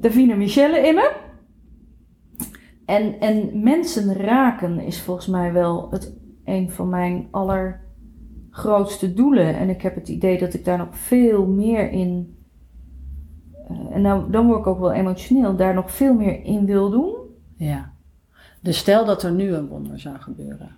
Davina 0.00 0.34
Michelle 0.34 0.78
in 0.78 0.94
me. 0.94 1.25
En, 2.86 3.20
en 3.20 3.62
mensen 3.62 4.14
raken 4.14 4.80
is 4.80 5.00
volgens 5.00 5.26
mij 5.26 5.52
wel 5.52 5.90
het, 5.90 6.16
een 6.44 6.70
van 6.70 6.88
mijn 6.88 7.28
allergrootste 7.30 9.14
doelen. 9.14 9.56
En 9.56 9.68
ik 9.68 9.82
heb 9.82 9.94
het 9.94 10.08
idee 10.08 10.38
dat 10.38 10.54
ik 10.54 10.64
daar 10.64 10.78
nog 10.78 10.96
veel 10.96 11.46
meer 11.46 11.90
in. 11.90 12.38
Uh, 13.70 13.94
en 13.94 14.02
nou, 14.02 14.30
dan 14.30 14.46
word 14.46 14.58
ik 14.58 14.66
ook 14.66 14.80
wel 14.80 14.92
emotioneel, 14.92 15.56
daar 15.56 15.74
nog 15.74 15.92
veel 15.92 16.14
meer 16.14 16.44
in 16.44 16.66
wil 16.66 16.90
doen. 16.90 17.14
Ja. 17.56 17.92
Dus 18.60 18.78
stel 18.78 19.04
dat 19.04 19.22
er 19.22 19.32
nu 19.32 19.54
een 19.54 19.68
wonder 19.68 20.00
zou 20.00 20.18
gebeuren. 20.18 20.76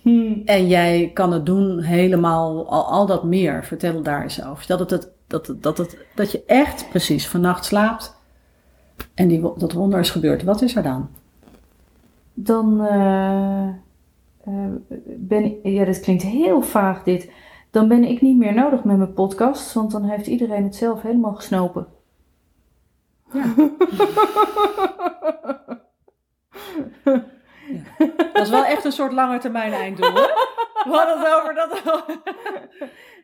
Hmm. 0.00 0.42
En 0.44 0.66
jij 0.66 1.10
kan 1.14 1.32
het 1.32 1.46
doen 1.46 1.80
helemaal, 1.80 2.70
al, 2.70 2.84
al 2.84 3.06
dat 3.06 3.24
meer. 3.24 3.64
Vertel 3.64 4.02
daar 4.02 4.22
eens 4.22 4.44
over. 4.44 4.62
Stel 4.62 4.78
dat, 4.78 4.90
het, 4.90 5.12
dat, 5.26 5.46
dat, 5.60 5.76
dat, 5.76 5.96
dat 6.14 6.32
je 6.32 6.44
echt 6.44 6.88
precies 6.88 7.28
vannacht 7.28 7.64
slaapt 7.64 8.15
en 9.14 9.28
die, 9.28 9.40
dat 9.56 9.72
wonder 9.72 9.98
is 9.98 10.10
gebeurd. 10.10 10.42
Wat 10.42 10.62
is 10.62 10.76
er 10.76 10.82
dan? 10.82 11.08
Dan 12.34 12.80
uh, 12.80 13.68
uh, 14.48 14.72
ben 15.16 15.44
ik, 15.44 15.56
ja, 15.62 15.84
dat 15.84 16.00
klinkt 16.00 16.22
heel 16.22 16.62
vaag 16.62 17.02
dit. 17.02 17.30
Dan 17.70 17.88
ben 17.88 18.04
ik 18.04 18.20
niet 18.20 18.36
meer 18.36 18.54
nodig 18.54 18.84
met 18.84 18.96
mijn 18.96 19.12
podcast, 19.12 19.72
want 19.72 19.90
dan 19.90 20.04
heeft 20.04 20.26
iedereen 20.26 20.64
het 20.64 20.76
zelf 20.76 21.02
helemaal 21.02 21.34
gesnopen. 21.34 21.86
Ja. 23.32 23.54
ja. 27.04 27.24
Dat 28.32 28.44
is 28.44 28.50
wel 28.50 28.64
echt 28.64 28.84
een 28.84 28.92
soort 28.92 29.12
lange 29.12 29.38
termijn 29.38 29.72
einddoel, 29.72 30.14
hè? 30.14 30.26
We 30.84 30.90
hadden 30.90 31.18
het 31.18 31.34
over 31.34 31.54
dat. 31.54 31.82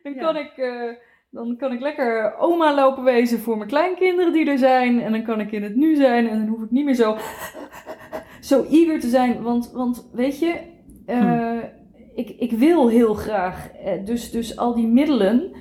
dan 0.03 0.15
kan 0.15 0.35
ik. 0.35 0.57
Uh, 0.57 0.93
dan 1.33 1.55
kan 1.57 1.71
ik 1.71 1.79
lekker 1.79 2.37
oma 2.37 2.75
lopen 2.75 3.03
wezen 3.03 3.39
voor 3.39 3.57
mijn 3.57 3.69
kleinkinderen 3.69 4.33
die 4.33 4.49
er 4.49 4.57
zijn. 4.57 5.01
En 5.01 5.11
dan 5.11 5.23
kan 5.23 5.39
ik 5.39 5.51
in 5.51 5.63
het 5.63 5.75
nu 5.75 5.95
zijn. 5.95 6.29
En 6.29 6.37
dan 6.37 6.47
hoef 6.47 6.61
ik 6.61 6.71
niet 6.71 6.85
meer 6.85 6.93
zo, 6.93 7.17
zo 8.49 8.63
eager 8.63 8.99
te 8.99 9.09
zijn. 9.09 9.41
Want, 9.41 9.71
want 9.71 10.09
weet 10.13 10.39
je, 10.39 10.59
uh, 11.07 11.19
hm. 11.19 11.59
ik, 12.15 12.29
ik 12.29 12.51
wil 12.51 12.87
heel 12.87 13.13
graag. 13.13 13.69
Uh, 13.85 14.05
dus, 14.05 14.31
dus 14.31 14.57
al 14.57 14.75
die 14.75 14.87
middelen. 14.87 15.51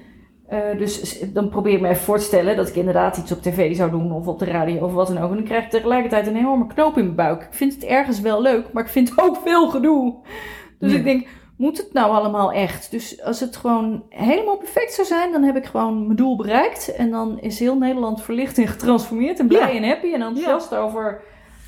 Uh, 0.50 0.78
dus 0.78 1.24
dan 1.32 1.48
probeer 1.48 1.72
ik 1.72 1.80
me 1.80 1.88
even 1.88 2.02
voor 2.02 2.18
te 2.18 2.24
stellen 2.24 2.56
dat 2.56 2.68
ik 2.68 2.76
inderdaad 2.76 3.16
iets 3.16 3.32
op 3.32 3.42
tv 3.42 3.76
zou 3.76 3.90
doen. 3.90 4.12
Of 4.12 4.26
op 4.26 4.38
de 4.38 4.44
radio 4.44 4.84
of 4.84 4.92
wat 4.92 5.06
dan 5.06 5.18
ook. 5.18 5.30
En 5.30 5.36
dan 5.36 5.44
krijg 5.44 5.64
ik 5.64 5.70
tegelijkertijd 5.70 6.26
een 6.26 6.36
enorme 6.36 6.66
knoop 6.66 6.96
in 6.96 7.04
mijn 7.04 7.16
buik. 7.16 7.42
Ik 7.42 7.54
vind 7.54 7.74
het 7.74 7.84
ergens 7.84 8.20
wel 8.20 8.42
leuk. 8.42 8.72
Maar 8.72 8.82
ik 8.82 8.90
vind 8.90 9.12
ook 9.24 9.36
veel 9.36 9.68
gedoe. 9.68 10.14
Dus 10.78 10.92
ik 10.92 11.04
denk 11.04 11.26
moet 11.62 11.76
het 11.76 11.92
nou 11.92 12.10
allemaal 12.10 12.52
echt? 12.52 12.90
Dus 12.90 13.22
als 13.22 13.40
het 13.40 13.56
gewoon 13.56 14.02
helemaal 14.08 14.56
perfect 14.56 14.92
zou 14.92 15.06
zijn, 15.06 15.32
dan 15.32 15.42
heb 15.42 15.56
ik 15.56 15.64
gewoon 15.64 16.04
mijn 16.04 16.16
doel 16.16 16.36
bereikt. 16.36 16.94
En 16.94 17.10
dan 17.10 17.40
is 17.40 17.58
heel 17.58 17.76
Nederland 17.78 18.22
verlicht 18.22 18.58
en 18.58 18.66
getransformeerd 18.66 19.38
en 19.38 19.46
blij 19.46 19.76
en 19.76 19.88
happy 19.88 20.12
en 20.12 20.22
enthousiast 20.22 20.70
ja. 20.70 20.78
over 20.78 21.20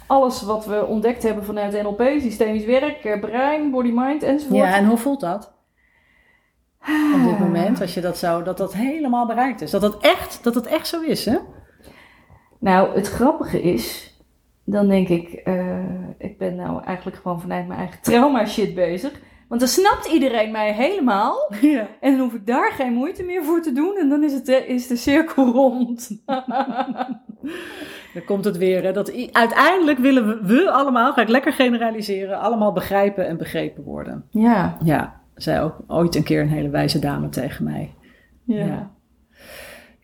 alles 0.06 0.42
wat 0.42 0.66
we 0.66 0.86
ontdekt 0.86 1.22
hebben 1.22 1.44
vanuit 1.44 1.82
NLP, 1.82 2.02
systemisch 2.20 2.64
werk, 2.64 3.04
eh, 3.04 3.20
brein, 3.20 3.70
body, 3.70 3.90
mind 3.94 4.22
enzovoort. 4.22 4.58
Ja, 4.58 4.74
en 4.74 4.86
hoe 4.86 4.96
voelt 4.96 5.20
dat? 5.20 5.52
Op 7.14 7.24
dit 7.28 7.38
moment, 7.38 7.80
als 7.80 7.94
je 7.94 8.00
dat 8.00 8.18
zou, 8.18 8.44
dat 8.44 8.58
dat 8.58 8.74
helemaal 8.74 9.26
bereikt 9.26 9.60
is. 9.60 9.70
Dat 9.70 9.80
dat 9.80 10.02
echt, 10.02 10.38
dat 10.42 10.54
dat 10.54 10.66
echt 10.66 10.86
zo 10.86 11.00
is, 11.00 11.24
hè? 11.24 11.36
Nou, 12.58 12.94
het 12.94 13.08
grappige 13.08 13.62
is, 13.62 14.14
dan 14.64 14.88
denk 14.88 15.08
ik, 15.08 15.40
uh, 15.44 15.98
ik 16.18 16.38
ben 16.38 16.54
nou 16.54 16.82
eigenlijk 16.84 17.16
gewoon 17.16 17.40
vanuit 17.40 17.66
mijn 17.66 17.78
eigen 17.78 18.00
trauma 18.00 18.46
shit 18.46 18.74
bezig. 18.74 19.12
Want 19.48 19.60
dan 19.60 19.68
snapt 19.70 20.06
iedereen 20.12 20.50
mij 20.50 20.72
helemaal. 20.72 21.36
Ja. 21.60 21.86
En 22.00 22.10
dan 22.10 22.20
hoef 22.20 22.34
ik 22.34 22.46
daar 22.46 22.72
geen 22.72 22.92
moeite 22.92 23.22
meer 23.22 23.44
voor 23.44 23.62
te 23.62 23.72
doen. 23.72 23.96
En 23.96 24.08
dan 24.08 24.22
is, 24.24 24.32
het, 24.32 24.46
de- 24.46 24.66
is 24.66 24.86
de 24.86 24.96
cirkel 24.96 25.46
rond. 25.52 26.10
Dan 28.14 28.24
komt 28.26 28.44
het 28.44 28.56
weer. 28.56 28.82
Hè, 28.82 28.92
dat 28.92 29.12
uiteindelijk 29.32 29.98
willen 29.98 30.26
we, 30.26 30.46
we 30.46 30.70
allemaal, 30.70 31.12
ga 31.12 31.22
ik 31.22 31.28
lekker 31.28 31.52
generaliseren, 31.52 32.38
allemaal 32.40 32.72
begrijpen 32.72 33.26
en 33.26 33.36
begrepen 33.36 33.84
worden. 33.84 34.24
ja. 34.30 34.76
Ja, 34.84 35.20
zei 35.34 35.60
ook 35.60 35.76
ooit 35.86 36.14
een 36.14 36.22
keer 36.22 36.40
een 36.40 36.48
hele 36.48 36.68
wijze 36.68 36.98
dame 36.98 37.28
tegen 37.28 37.64
mij. 37.64 37.94
ja. 38.44 38.92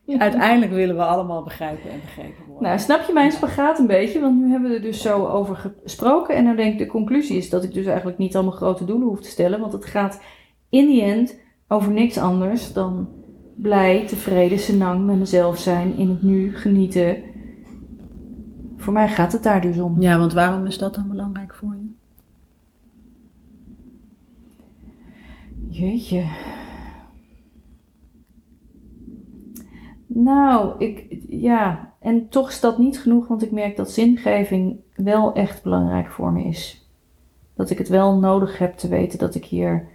Ja. 0.04 0.18
Uiteindelijk 0.18 0.72
willen 0.72 0.96
we 0.96 1.02
allemaal 1.04 1.42
begrijpen 1.42 1.90
en 1.90 2.00
begrepen 2.00 2.44
worden. 2.44 2.49
Nou, 2.60 2.78
snap 2.78 3.02
je 3.06 3.12
mijn 3.12 3.32
spagaat 3.32 3.78
een 3.78 3.86
beetje? 3.86 4.20
Want 4.20 4.40
nu 4.40 4.50
hebben 4.50 4.70
we 4.70 4.76
er 4.76 4.82
dus 4.82 5.02
zo 5.02 5.26
over 5.26 5.56
gesproken. 5.56 6.34
En 6.34 6.44
dan 6.44 6.56
denk 6.56 6.72
ik, 6.72 6.78
de 6.78 6.86
conclusie 6.86 7.36
is 7.36 7.50
dat 7.50 7.64
ik 7.64 7.74
dus 7.74 7.86
eigenlijk 7.86 8.18
niet 8.18 8.34
allemaal 8.34 8.56
grote 8.56 8.84
doelen 8.84 9.08
hoef 9.08 9.20
te 9.20 9.28
stellen. 9.28 9.60
Want 9.60 9.72
het 9.72 9.84
gaat 9.84 10.22
in 10.68 10.86
die 10.86 11.02
end 11.02 11.38
over 11.68 11.92
niks 11.92 12.18
anders 12.18 12.72
dan 12.72 13.08
blij, 13.56 14.06
tevreden, 14.06 14.58
senang 14.58 15.06
met 15.06 15.18
mezelf 15.18 15.58
zijn. 15.58 15.96
In 15.96 16.08
het 16.08 16.22
nu, 16.22 16.56
genieten. 16.56 17.16
Voor 18.76 18.92
mij 18.92 19.08
gaat 19.08 19.32
het 19.32 19.42
daar 19.42 19.60
dus 19.60 19.78
om. 19.78 20.00
Ja, 20.00 20.18
want 20.18 20.32
waarom 20.32 20.66
is 20.66 20.78
dat 20.78 20.94
dan 20.94 21.08
belangrijk 21.08 21.54
voor 21.54 21.76
je? 21.76 21.88
Jeetje. 25.68 26.24
Nou, 30.06 30.78
ik, 30.78 31.16
ja, 31.28 31.89
en 32.00 32.28
toch 32.28 32.48
is 32.48 32.60
dat 32.60 32.78
niet 32.78 33.00
genoeg, 33.00 33.26
want 33.26 33.42
ik 33.42 33.50
merk 33.50 33.76
dat 33.76 33.90
zingeving 33.90 34.76
wel 34.94 35.34
echt 35.34 35.62
belangrijk 35.62 36.10
voor 36.10 36.32
me 36.32 36.44
is. 36.44 36.88
Dat 37.54 37.70
ik 37.70 37.78
het 37.78 37.88
wel 37.88 38.18
nodig 38.18 38.58
heb 38.58 38.76
te 38.76 38.88
weten 38.88 39.18
dat 39.18 39.34
ik 39.34 39.44
hier 39.44 39.88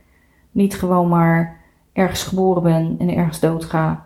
niet 0.51 0.75
gewoon 0.75 1.07
maar 1.07 1.61
ergens 1.93 2.23
geboren 2.23 2.63
ben 2.63 2.95
en 2.99 3.09
ergens 3.09 3.39
dood 3.39 3.65
ga. 3.65 4.05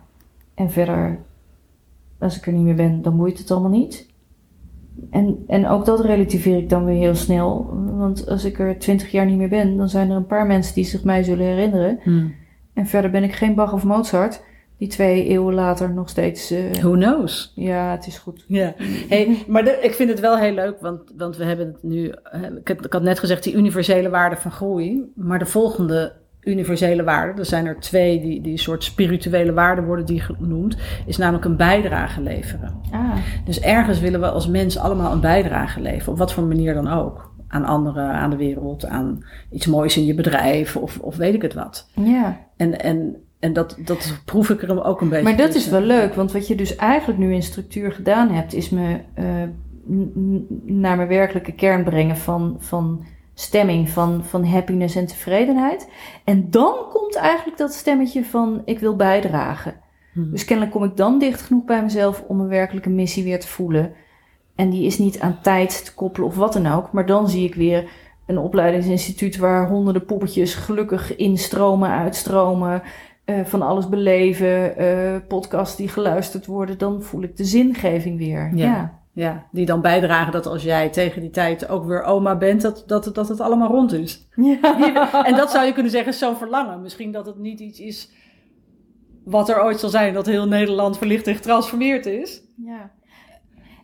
En 0.53 0.71
verder, 0.71 1.19
als 2.19 2.37
ik 2.37 2.47
er 2.47 2.53
niet 2.53 2.63
meer 2.63 2.75
ben, 2.75 3.01
dan 3.01 3.17
boeit 3.17 3.37
het 3.37 3.51
allemaal 3.51 3.69
niet. 3.69 4.07
En, 5.09 5.43
en 5.47 5.67
ook 5.67 5.85
dat 5.85 5.99
relativeer 5.99 6.57
ik 6.57 6.69
dan 6.69 6.85
weer 6.85 6.97
heel 6.97 7.15
snel. 7.15 7.69
Want 7.97 8.29
als 8.29 8.45
ik 8.45 8.59
er 8.59 8.79
twintig 8.79 9.11
jaar 9.11 9.25
niet 9.25 9.37
meer 9.37 9.49
ben, 9.49 9.77
dan 9.77 9.89
zijn 9.89 10.09
er 10.09 10.15
een 10.15 10.25
paar 10.25 10.47
mensen 10.47 10.75
die 10.75 10.83
zich 10.83 11.03
mij 11.03 11.23
zullen 11.23 11.45
herinneren. 11.45 11.99
En 12.73 12.85
verder 12.85 13.11
ben 13.11 13.23
ik 13.23 13.33
geen 13.33 13.55
Bach 13.55 13.73
of 13.73 13.83
Mozart, 13.83 14.43
die 14.79 14.87
twee 14.87 15.25
eeuwen 15.27 15.53
later 15.53 15.93
nog 15.93 16.09
steeds. 16.09 16.51
eh, 16.51 16.71
Who 16.81 16.91
knows? 16.91 17.51
ja, 17.55 17.91
het 17.91 18.07
is 18.07 18.17
goed. 18.17 18.43
Ja, 18.47 18.73
hey, 19.09 19.43
maar 19.47 19.63
de- 19.63 19.79
ik 19.81 19.93
vind 19.93 20.09
het 20.09 20.19
wel 20.19 20.37
heel 20.37 20.53
leuk, 20.53 20.75
want, 20.81 21.01
want 21.17 21.37
we 21.37 21.43
hebben 21.43 21.67
het 21.67 21.83
nu. 21.83 22.09
eh, 22.23 22.41
Ik 22.57 22.67
had, 22.67 22.85
ik 22.85 22.93
had 22.93 23.01
net 23.01 23.19
gezegd 23.19 23.43
die 23.43 23.53
universele 23.53 24.09
waarde 24.09 24.35
van 24.35 24.51
groei. 24.51 25.11
Maar 25.15 25.39
de 25.39 25.45
volgende 25.45 26.13
universele 26.43 27.03
waarde, 27.03 27.39
er 27.39 27.45
zijn 27.45 27.65
er 27.65 27.79
twee 27.79 28.21
die, 28.21 28.41
die 28.41 28.51
een 28.51 28.57
soort 28.57 28.83
spirituele 28.83 29.53
waarden 29.53 29.85
worden 29.85 30.05
die 30.05 30.19
genoemd, 30.21 30.77
is 31.05 31.17
namelijk 31.17 31.45
een 31.45 31.55
bijdrage 31.57 32.21
leveren. 32.21 32.81
Ah, 32.91 33.15
Dus 33.45 33.59
ergens 33.59 33.99
willen 33.99 34.19
we 34.19 34.29
als 34.29 34.47
mens 34.47 34.77
allemaal 34.77 35.11
een 35.11 35.19
bijdrage 35.21 35.81
leveren, 35.81 36.11
op 36.13 36.17
wat 36.17 36.33
voor 36.33 36.43
manier 36.43 36.73
dan 36.73 36.87
ook. 36.87 37.27
Aan 37.47 37.65
anderen, 37.65 38.09
aan 38.11 38.29
de 38.29 38.35
wereld, 38.35 38.85
aan 38.85 39.23
iets 39.51 39.65
moois 39.67 39.97
in 39.97 40.05
je 40.05 40.13
bedrijf 40.15 40.75
of, 40.75 40.99
of 40.99 41.15
weet 41.15 41.33
ik 41.33 41.41
het 41.41 41.53
wat. 41.53 41.89
ja. 41.95 42.37
En, 42.57 42.79
en, 42.79 43.15
en 43.39 43.53
dat, 43.53 43.77
dat 43.79 44.21
proef 44.25 44.49
ik 44.49 44.61
er 44.61 44.83
ook 44.83 45.01
een 45.01 45.09
beetje 45.09 45.23
Maar 45.23 45.37
dat 45.37 45.55
is 45.55 45.69
wel 45.69 45.81
leuk, 45.81 46.13
want 46.13 46.31
wat 46.31 46.47
je 46.47 46.55
dus 46.55 46.75
eigenlijk 46.75 47.19
nu 47.19 47.33
in 47.33 47.43
structuur 47.43 47.91
gedaan 47.91 48.29
hebt, 48.29 48.53
is 48.53 48.69
me 48.69 48.99
eh, 49.13 49.25
naar 50.65 50.95
mijn 50.95 51.07
werkelijke 51.07 51.51
kern 51.51 51.83
brengen 51.83 52.17
van, 52.17 52.55
van 52.59 53.05
stemming, 53.33 53.89
van, 53.89 54.23
van 54.23 54.45
happiness 54.45 54.95
en 54.95 55.05
tevredenheid. 55.05 55.89
En 56.23 56.49
dan 56.49 56.75
komt 56.89 57.15
eigenlijk 57.15 57.57
dat 57.57 57.73
stemmetje 57.73 58.25
van 58.25 58.61
ik 58.65 58.79
wil 58.79 58.95
bijdragen. 58.95 59.73
Hmm. 60.13 60.31
Dus 60.31 60.45
kennelijk 60.45 60.75
kom 60.75 60.83
ik 60.83 60.97
dan 60.97 61.19
dicht 61.19 61.41
genoeg 61.41 61.65
bij 61.65 61.83
mezelf 61.83 62.23
om 62.27 62.39
een 62.39 62.47
werkelijke 62.47 62.89
missie 62.89 63.23
weer 63.23 63.39
te 63.39 63.47
voelen. 63.47 63.93
En 64.55 64.69
die 64.69 64.85
is 64.85 64.97
niet 64.97 65.19
aan 65.19 65.39
tijd 65.41 65.85
te 65.85 65.93
koppelen 65.93 66.27
of 66.27 66.35
wat 66.35 66.53
dan 66.53 66.67
ook. 66.67 66.91
Maar 66.91 67.05
dan 67.05 67.29
zie 67.29 67.45
ik 67.45 67.55
weer 67.55 67.89
een 68.25 68.37
opleidingsinstituut 68.37 69.37
waar 69.37 69.67
honderden 69.67 70.05
poppetjes 70.05 70.53
gelukkig 70.55 71.15
instromen, 71.15 71.89
uitstromen. 71.89 72.81
Eh, 73.29 73.45
van 73.45 73.61
alles 73.61 73.89
beleven, 73.89 74.77
eh 74.77 75.15
podcasts 75.27 75.75
die 75.75 75.87
geluisterd 75.87 76.45
worden. 76.45 76.77
Dan 76.77 77.01
voel 77.01 77.23
ik 77.23 77.37
de 77.37 77.43
zingeving 77.43 78.17
weer. 78.17 78.51
Ja. 78.55 78.65
Ja. 78.65 78.97
Ja, 79.13 79.47
die 79.51 79.65
dan 79.65 79.81
bijdragen 79.81 80.31
dat 80.31 80.45
als 80.45 80.63
jij 80.63 80.89
tegen 80.89 81.21
die 81.21 81.29
tijd 81.29 81.69
ook 81.69 81.85
weer 81.85 82.03
oma 82.03 82.37
bent, 82.37 82.61
dat, 82.61 82.83
dat, 82.87 83.11
dat 83.13 83.29
het 83.29 83.39
allemaal 83.39 83.69
rond 83.69 83.93
is. 83.93 84.27
Ja. 84.35 85.25
En 85.25 85.35
dat 85.35 85.51
zou 85.51 85.65
je 85.65 85.73
kunnen 85.73 85.91
zeggen, 85.91 86.11
is 86.11 86.19
zo'n 86.19 86.35
verlangen. 86.35 86.81
Misschien 86.81 87.11
dat 87.11 87.25
het 87.25 87.37
niet 87.37 87.59
iets 87.59 87.79
is 87.79 88.11
wat 89.23 89.49
er 89.49 89.63
ooit 89.63 89.79
zal 89.79 89.89
zijn, 89.89 90.13
dat 90.13 90.25
heel 90.25 90.47
Nederland 90.47 90.97
verlicht 90.97 91.27
en 91.27 91.35
getransformeerd 91.35 92.05
is. 92.05 92.41
ja. 92.55 92.91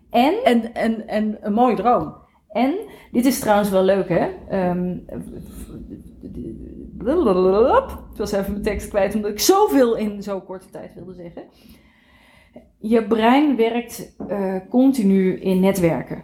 En 0.10 0.34
En, 0.43 0.73
en, 0.73 1.08
en 1.08 1.38
een 1.41 1.53
mooie 1.53 1.75
droom. 1.75 2.15
En, 2.55 2.75
dit 3.11 3.25
is 3.25 3.39
trouwens 3.39 3.69
wel 3.69 3.83
leuk, 3.83 4.09
hè? 4.09 4.27
Ehm, 4.49 4.97
ik 8.11 8.17
was 8.17 8.31
even 8.31 8.51
mijn 8.51 8.63
tekst 8.63 8.87
kwijt, 8.87 9.15
omdat 9.15 9.31
ik 9.31 9.39
zoveel 9.39 9.95
in 9.95 10.23
zo'n 10.23 10.43
korte 10.43 10.69
tijd 10.69 10.93
wilde 10.93 11.13
zeggen. 11.13 11.43
Je 12.79 13.03
brein 13.07 13.55
werkt 13.55 14.15
eh, 14.27 14.55
continu 14.69 15.39
in 15.39 15.59
netwerken. 15.59 16.23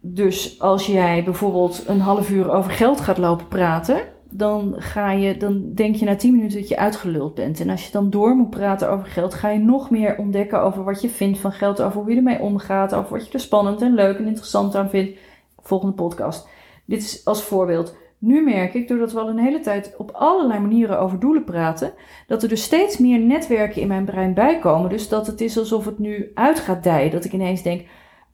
Dus 0.00 0.60
als 0.60 0.86
jij 0.86 1.24
bijvoorbeeld 1.24 1.84
een 1.86 2.00
half 2.00 2.30
uur 2.30 2.50
over 2.50 2.70
geld 2.70 3.00
gaat 3.00 3.18
lopen 3.18 3.48
praten, 3.48 4.00
dan, 4.30 4.74
ga 4.76 5.12
je, 5.12 5.36
dan 5.36 5.74
denk 5.74 5.94
je 5.94 6.04
na 6.04 6.16
tien 6.16 6.36
minuten 6.36 6.58
dat 6.58 6.68
je 6.68 6.78
uitgeluld 6.78 7.34
bent. 7.34 7.60
En 7.60 7.70
als 7.70 7.86
je 7.86 7.92
dan 7.92 8.10
door 8.10 8.34
moet 8.34 8.50
praten 8.50 8.90
over 8.90 9.06
geld, 9.06 9.34
ga 9.34 9.48
je 9.48 9.58
nog 9.58 9.90
meer 9.90 10.18
ontdekken 10.18 10.62
over 10.62 10.84
wat 10.84 11.00
je 11.00 11.08
vindt 11.08 11.38
van 11.38 11.52
geld, 11.52 11.82
over 11.82 12.00
hoe 12.00 12.10
je 12.10 12.16
ermee 12.16 12.40
omgaat, 12.40 12.94
over 12.94 13.12
wat 13.16 13.26
je 13.26 13.32
er 13.32 13.40
spannend 13.40 13.82
en 13.82 13.94
leuk 13.94 14.18
en 14.18 14.26
interessant 14.26 14.74
aan 14.76 14.90
vindt. 14.90 15.18
Volgende 15.62 15.94
podcast. 15.94 16.48
Dit 16.84 17.02
is 17.02 17.24
als 17.24 17.42
voorbeeld. 17.42 17.96
Nu 18.18 18.44
merk 18.44 18.74
ik, 18.74 18.88
doordat 18.88 19.12
we 19.12 19.20
al 19.20 19.28
een 19.28 19.38
hele 19.38 19.60
tijd 19.60 19.94
op 19.96 20.10
allerlei 20.10 20.60
manieren 20.60 21.00
over 21.00 21.18
doelen 21.18 21.44
praten, 21.44 21.92
dat 22.26 22.42
er 22.42 22.48
dus 22.48 22.62
steeds 22.62 22.98
meer 22.98 23.18
netwerken 23.18 23.82
in 23.82 23.88
mijn 23.88 24.04
brein 24.04 24.34
bijkomen. 24.34 24.90
Dus 24.90 25.08
dat 25.08 25.26
het 25.26 25.40
is 25.40 25.58
alsof 25.58 25.84
het 25.84 25.98
nu 25.98 26.30
uit 26.34 26.58
gaat 26.58 26.82
dijen. 26.82 27.10
Dat 27.10 27.24
ik 27.24 27.32
ineens 27.32 27.62
denk, 27.62 27.86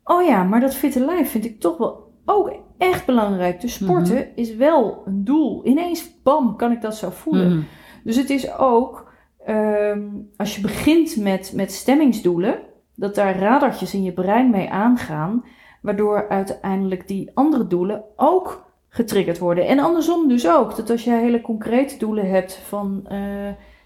oh 0.04 0.26
ja, 0.26 0.42
maar 0.42 0.60
dat 0.60 0.74
fitte 0.74 1.04
lijf 1.04 1.30
vind 1.30 1.44
ik 1.44 1.60
toch 1.60 1.76
wel 1.76 2.12
ook 2.24 2.52
echt 2.78 3.06
belangrijk. 3.06 3.60
Dus 3.60 3.74
sporten 3.74 4.36
is 4.36 4.54
wel 4.54 5.02
een 5.06 5.24
doel. 5.24 5.66
Ineens, 5.66 6.22
bam, 6.22 6.56
kan 6.56 6.72
ik 6.72 6.80
dat 6.80 6.96
zo 6.96 7.10
voelen. 7.10 7.48
Mhm. 7.48 7.62
Dus 8.04 8.16
het 8.16 8.30
is 8.30 8.58
ook, 8.58 9.12
ehm, 9.44 10.02
als 10.36 10.56
je 10.56 10.60
begint 10.60 11.16
met, 11.16 11.52
met 11.54 11.72
stemmingsdoelen, 11.72 12.58
dat 12.94 13.14
daar 13.14 13.38
radartjes 13.38 13.94
in 13.94 14.02
je 14.02 14.12
brein 14.12 14.50
mee 14.50 14.70
aangaan, 14.70 15.44
waardoor 15.84 16.28
uiteindelijk 16.28 17.08
die 17.08 17.30
andere 17.34 17.66
doelen 17.66 18.04
ook 18.16 18.70
getriggerd 18.88 19.38
worden. 19.38 19.66
En 19.66 19.78
andersom 19.78 20.28
dus 20.28 20.48
ook, 20.48 20.76
dat 20.76 20.90
als 20.90 21.04
je 21.04 21.10
hele 21.10 21.40
concrete 21.40 21.98
doelen 21.98 22.30
hebt 22.30 22.54
van 22.54 23.06
eh, 23.08 23.18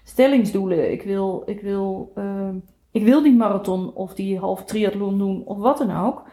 stellingsdoelen, 0.03 0.91
ik 0.91 1.01
wil, 1.01 1.43
ik, 1.45 1.61
wil, 1.61 2.11
ehm, 2.15 2.55
ik 2.91 3.03
wil 3.03 3.21
die 3.21 3.35
marathon 3.35 3.93
of 3.93 4.13
die 4.13 4.37
halve 4.37 4.63
triathlon 4.63 5.17
doen 5.17 5.41
of 5.45 5.57
wat 5.57 5.77
dan 5.77 6.05
ook, 6.05 6.23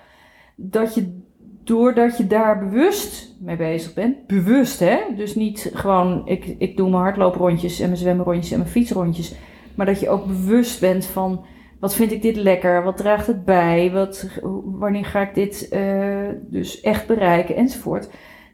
dat 0.57 0.95
je 0.95 1.21
doordat 1.65 2.17
je 2.17 2.27
daar 2.27 2.59
bewust 2.59 3.35
mee 3.41 3.57
bezig 3.57 3.95
bent, 3.95 4.27
bewust 4.27 4.81
hè, 4.81 4.99
dus 5.17 5.35
niet 5.35 5.71
gewoon 5.75 6.23
ik, 6.27 6.55
ik 6.59 6.77
doe 6.77 6.91
mijn 6.91 7.03
hardlooprondjes 7.03 7.81
en 7.81 7.87
mijn 7.87 8.01
zwemrondjes 8.01 8.51
en 8.53 8.59
mijn 8.59 8.71
fietsrondjes, 8.71 9.35
maar 9.75 9.87
dat 9.87 10.01
je 10.01 10.09
ook 10.09 10.27
bewust 10.27 10.81
bent 10.81 11.05
van 11.05 11.45
wat 11.81 11.95
vind 11.95 12.13
ik 12.13 12.23
dit 12.23 12.37
lekker, 12.37 12.83
wat 12.83 12.97
draagt 12.97 13.27
het 13.27 13.45
bij, 13.45 13.91
wat, 13.93 14.29
wanneer 14.65 15.05
ga 15.05 15.21
ik 15.21 15.35
dit 15.35 15.69
eh, 15.69 16.29
dus 16.41 16.81
echt 16.81 17.07
bereiken 17.07 17.57
enzovoort. 17.57 18.09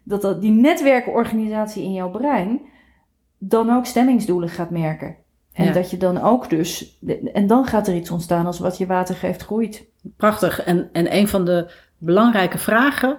Dat, 0.05 0.23
dat 0.23 0.41
die 0.41 0.51
netwerkenorganisatie 0.51 1.85
in 1.85 1.93
jouw 1.93 2.11
brein 2.11 2.61
dan 3.39 3.71
ook 3.71 3.87
stemmingsdoelen 3.87 4.49
gaat 4.49 4.71
merken. 4.71 5.17
En 5.53 5.65
Ja. 5.65 5.73
dat 5.73 5.91
je 5.91 5.97
dan 5.97 6.21
ook 6.21 6.51
dus, 6.51 6.99
en 7.33 7.47
dan 7.47 7.65
gaat 7.65 7.87
er 7.87 7.95
iets 7.95 8.11
ontstaan 8.11 8.47
als 8.47 8.59
wat 8.59 8.79
je 8.79 8.87
water 8.87 9.15
geeft 9.15 9.43
groeit. 9.43 9.87
Prachtig. 10.17 10.65
En, 10.65 10.89
en 10.93 11.17
een 11.17 11.29
van 11.29 11.45
de 11.45 11.73
belangrijke 11.99 12.59
vragen 12.59 13.19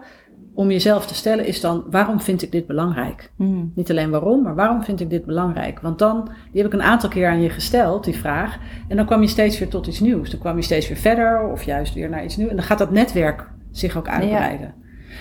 om 0.53 0.71
jezelf 0.71 1.07
te 1.07 1.15
stellen 1.15 1.45
is 1.45 1.61
dan, 1.61 1.83
waarom 1.89 2.21
vind 2.21 2.41
ik 2.41 2.51
dit 2.51 2.67
belangrijk? 2.67 3.31
Hmm. 3.35 3.71
Niet 3.75 3.89
alleen 3.89 4.09
waarom, 4.09 4.43
maar 4.43 4.55
waarom 4.55 4.83
vind 4.83 4.99
ik 4.99 5.09
dit 5.09 5.25
belangrijk? 5.25 5.79
Want 5.79 5.99
dan, 5.99 6.29
die 6.51 6.61
heb 6.61 6.73
ik 6.73 6.79
een 6.79 6.85
aantal 6.85 7.09
keer 7.09 7.27
aan 7.27 7.41
je 7.41 7.49
gesteld, 7.49 8.03
die 8.03 8.17
vraag. 8.17 8.57
En 8.87 8.95
dan 8.97 9.05
kwam 9.05 9.21
je 9.21 9.27
steeds 9.27 9.59
weer 9.59 9.69
tot 9.69 9.87
iets 9.87 9.99
nieuws. 9.99 10.29
Dan 10.29 10.39
kwam 10.39 10.55
je 10.55 10.61
steeds 10.61 10.87
weer 10.87 10.97
verder 10.97 11.47
of 11.47 11.63
juist 11.63 11.93
weer 11.93 12.09
naar 12.09 12.23
iets 12.23 12.37
nieuws. 12.37 12.49
En 12.49 12.55
dan 12.55 12.65
gaat 12.65 12.77
dat 12.77 12.91
netwerk 12.91 13.49
zich 13.71 13.97
ook 13.97 14.07
uitbreiden. 14.07 14.73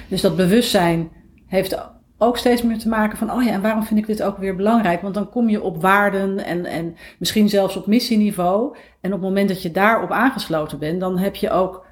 Dus 0.09 0.21
dat 0.21 0.37
bewustzijn 0.37 1.11
heeft 1.47 1.91
ook 2.19 2.39
steeds 2.39 2.63
meer 2.63 2.79
te 2.79 2.89
maken 2.89 3.19
van, 3.19 3.33
oh 3.33 3.43
ja, 3.43 3.53
en 3.53 3.63
waarom 3.63 3.83
vind 3.83 4.01
ik 4.01 4.07
dit 4.07 4.23
ook 4.23 4.39
weer 4.39 4.57
belangrijk? 4.57 5.03
Want 5.03 5.15
dan 5.15 5.31
kom 5.31 5.49
je 5.49 5.63
op 5.63 5.83
waarden 5.83 6.45
en, 6.45 6.65
en 6.65 6.97
misschien 7.19 7.49
zelfs 7.49 7.77
op 7.77 7.87
missieniveau. 7.87 8.77
En 9.01 9.13
op 9.13 9.21
het 9.21 9.29
moment 9.29 9.49
dat 9.49 9.63
je 9.63 9.71
daarop 9.71 10.11
aangesloten 10.11 10.79
bent, 10.79 11.01
dan 11.01 11.19
heb 11.19 11.35
je 11.35 11.51
ook, 11.51 11.87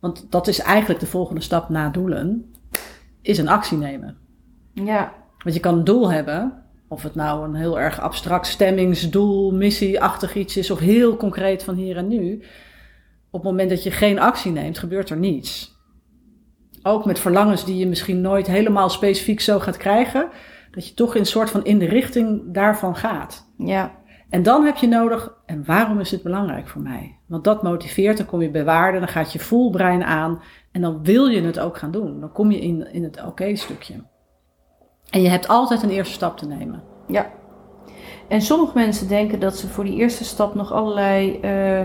want 0.00 0.26
dat 0.30 0.48
is 0.48 0.60
eigenlijk 0.60 1.00
de 1.00 1.06
volgende 1.06 1.40
stap 1.40 1.68
na 1.68 1.88
doelen, 1.88 2.52
is 3.22 3.38
een 3.38 3.48
actie 3.48 3.78
nemen. 3.78 4.16
Ja, 4.72 5.12
Want 5.38 5.54
je 5.54 5.60
kan 5.60 5.78
een 5.78 5.84
doel 5.84 6.10
hebben, 6.12 6.62
of 6.88 7.02
het 7.02 7.14
nou 7.14 7.44
een 7.44 7.54
heel 7.54 7.80
erg 7.80 8.00
abstract 8.00 8.46
stemmingsdoel, 8.46 9.52
missieachtig 9.52 10.34
iets 10.34 10.56
is, 10.56 10.70
of 10.70 10.78
heel 10.78 11.16
concreet 11.16 11.62
van 11.62 11.74
hier 11.74 11.96
en 11.96 12.08
nu. 12.08 12.42
Op 13.30 13.42
het 13.42 13.50
moment 13.50 13.70
dat 13.70 13.82
je 13.82 13.90
geen 13.90 14.18
actie 14.18 14.52
neemt, 14.52 14.78
gebeurt 14.78 15.10
er 15.10 15.16
niets. 15.16 15.80
Ook 16.82 17.04
met 17.04 17.18
verlangens 17.18 17.64
die 17.64 17.76
je 17.76 17.86
misschien 17.86 18.20
nooit 18.20 18.46
helemaal 18.46 18.90
specifiek 18.90 19.40
zo 19.40 19.58
gaat 19.58 19.76
krijgen, 19.76 20.28
dat 20.70 20.88
je 20.88 20.94
toch 20.94 21.14
in 21.14 21.20
een 21.20 21.26
soort 21.26 21.50
van 21.50 21.64
in 21.64 21.78
de 21.78 21.86
richting 21.86 22.42
daarvan 22.54 22.96
gaat. 22.96 23.52
Ja. 23.58 24.00
En 24.32 24.42
dan 24.42 24.64
heb 24.64 24.76
je 24.76 24.86
nodig, 24.86 25.34
en 25.46 25.64
waarom 25.64 26.00
is 26.00 26.08
dit 26.08 26.22
belangrijk 26.22 26.68
voor 26.68 26.82
mij? 26.82 27.18
Want 27.26 27.44
dat 27.44 27.62
motiveert, 27.62 28.16
dan 28.16 28.26
kom 28.26 28.42
je 28.42 28.50
bij 28.50 28.64
waarde, 28.64 28.98
dan 28.98 29.08
gaat 29.08 29.32
je 29.32 29.38
voelbrein 29.38 30.04
aan 30.04 30.42
en 30.70 30.80
dan 30.80 31.02
wil 31.02 31.26
je 31.26 31.42
het 31.42 31.58
ook 31.58 31.78
gaan 31.78 31.90
doen. 31.90 32.20
Dan 32.20 32.32
kom 32.32 32.50
je 32.50 32.60
in, 32.60 32.92
in 32.92 33.02
het 33.02 33.24
oké-stukje. 33.26 33.94
En 35.10 35.22
je 35.22 35.28
hebt 35.28 35.48
altijd 35.48 35.82
een 35.82 35.90
eerste 35.90 36.14
stap 36.14 36.36
te 36.36 36.46
nemen. 36.46 36.82
Ja. 37.06 37.30
En 38.28 38.42
sommige 38.42 38.72
mensen 38.74 39.08
denken 39.08 39.40
dat 39.40 39.56
ze 39.56 39.68
voor 39.68 39.84
die 39.84 39.96
eerste 39.96 40.24
stap 40.24 40.54
nog 40.54 40.72
allerlei 40.72 41.38
uh, 41.44 41.80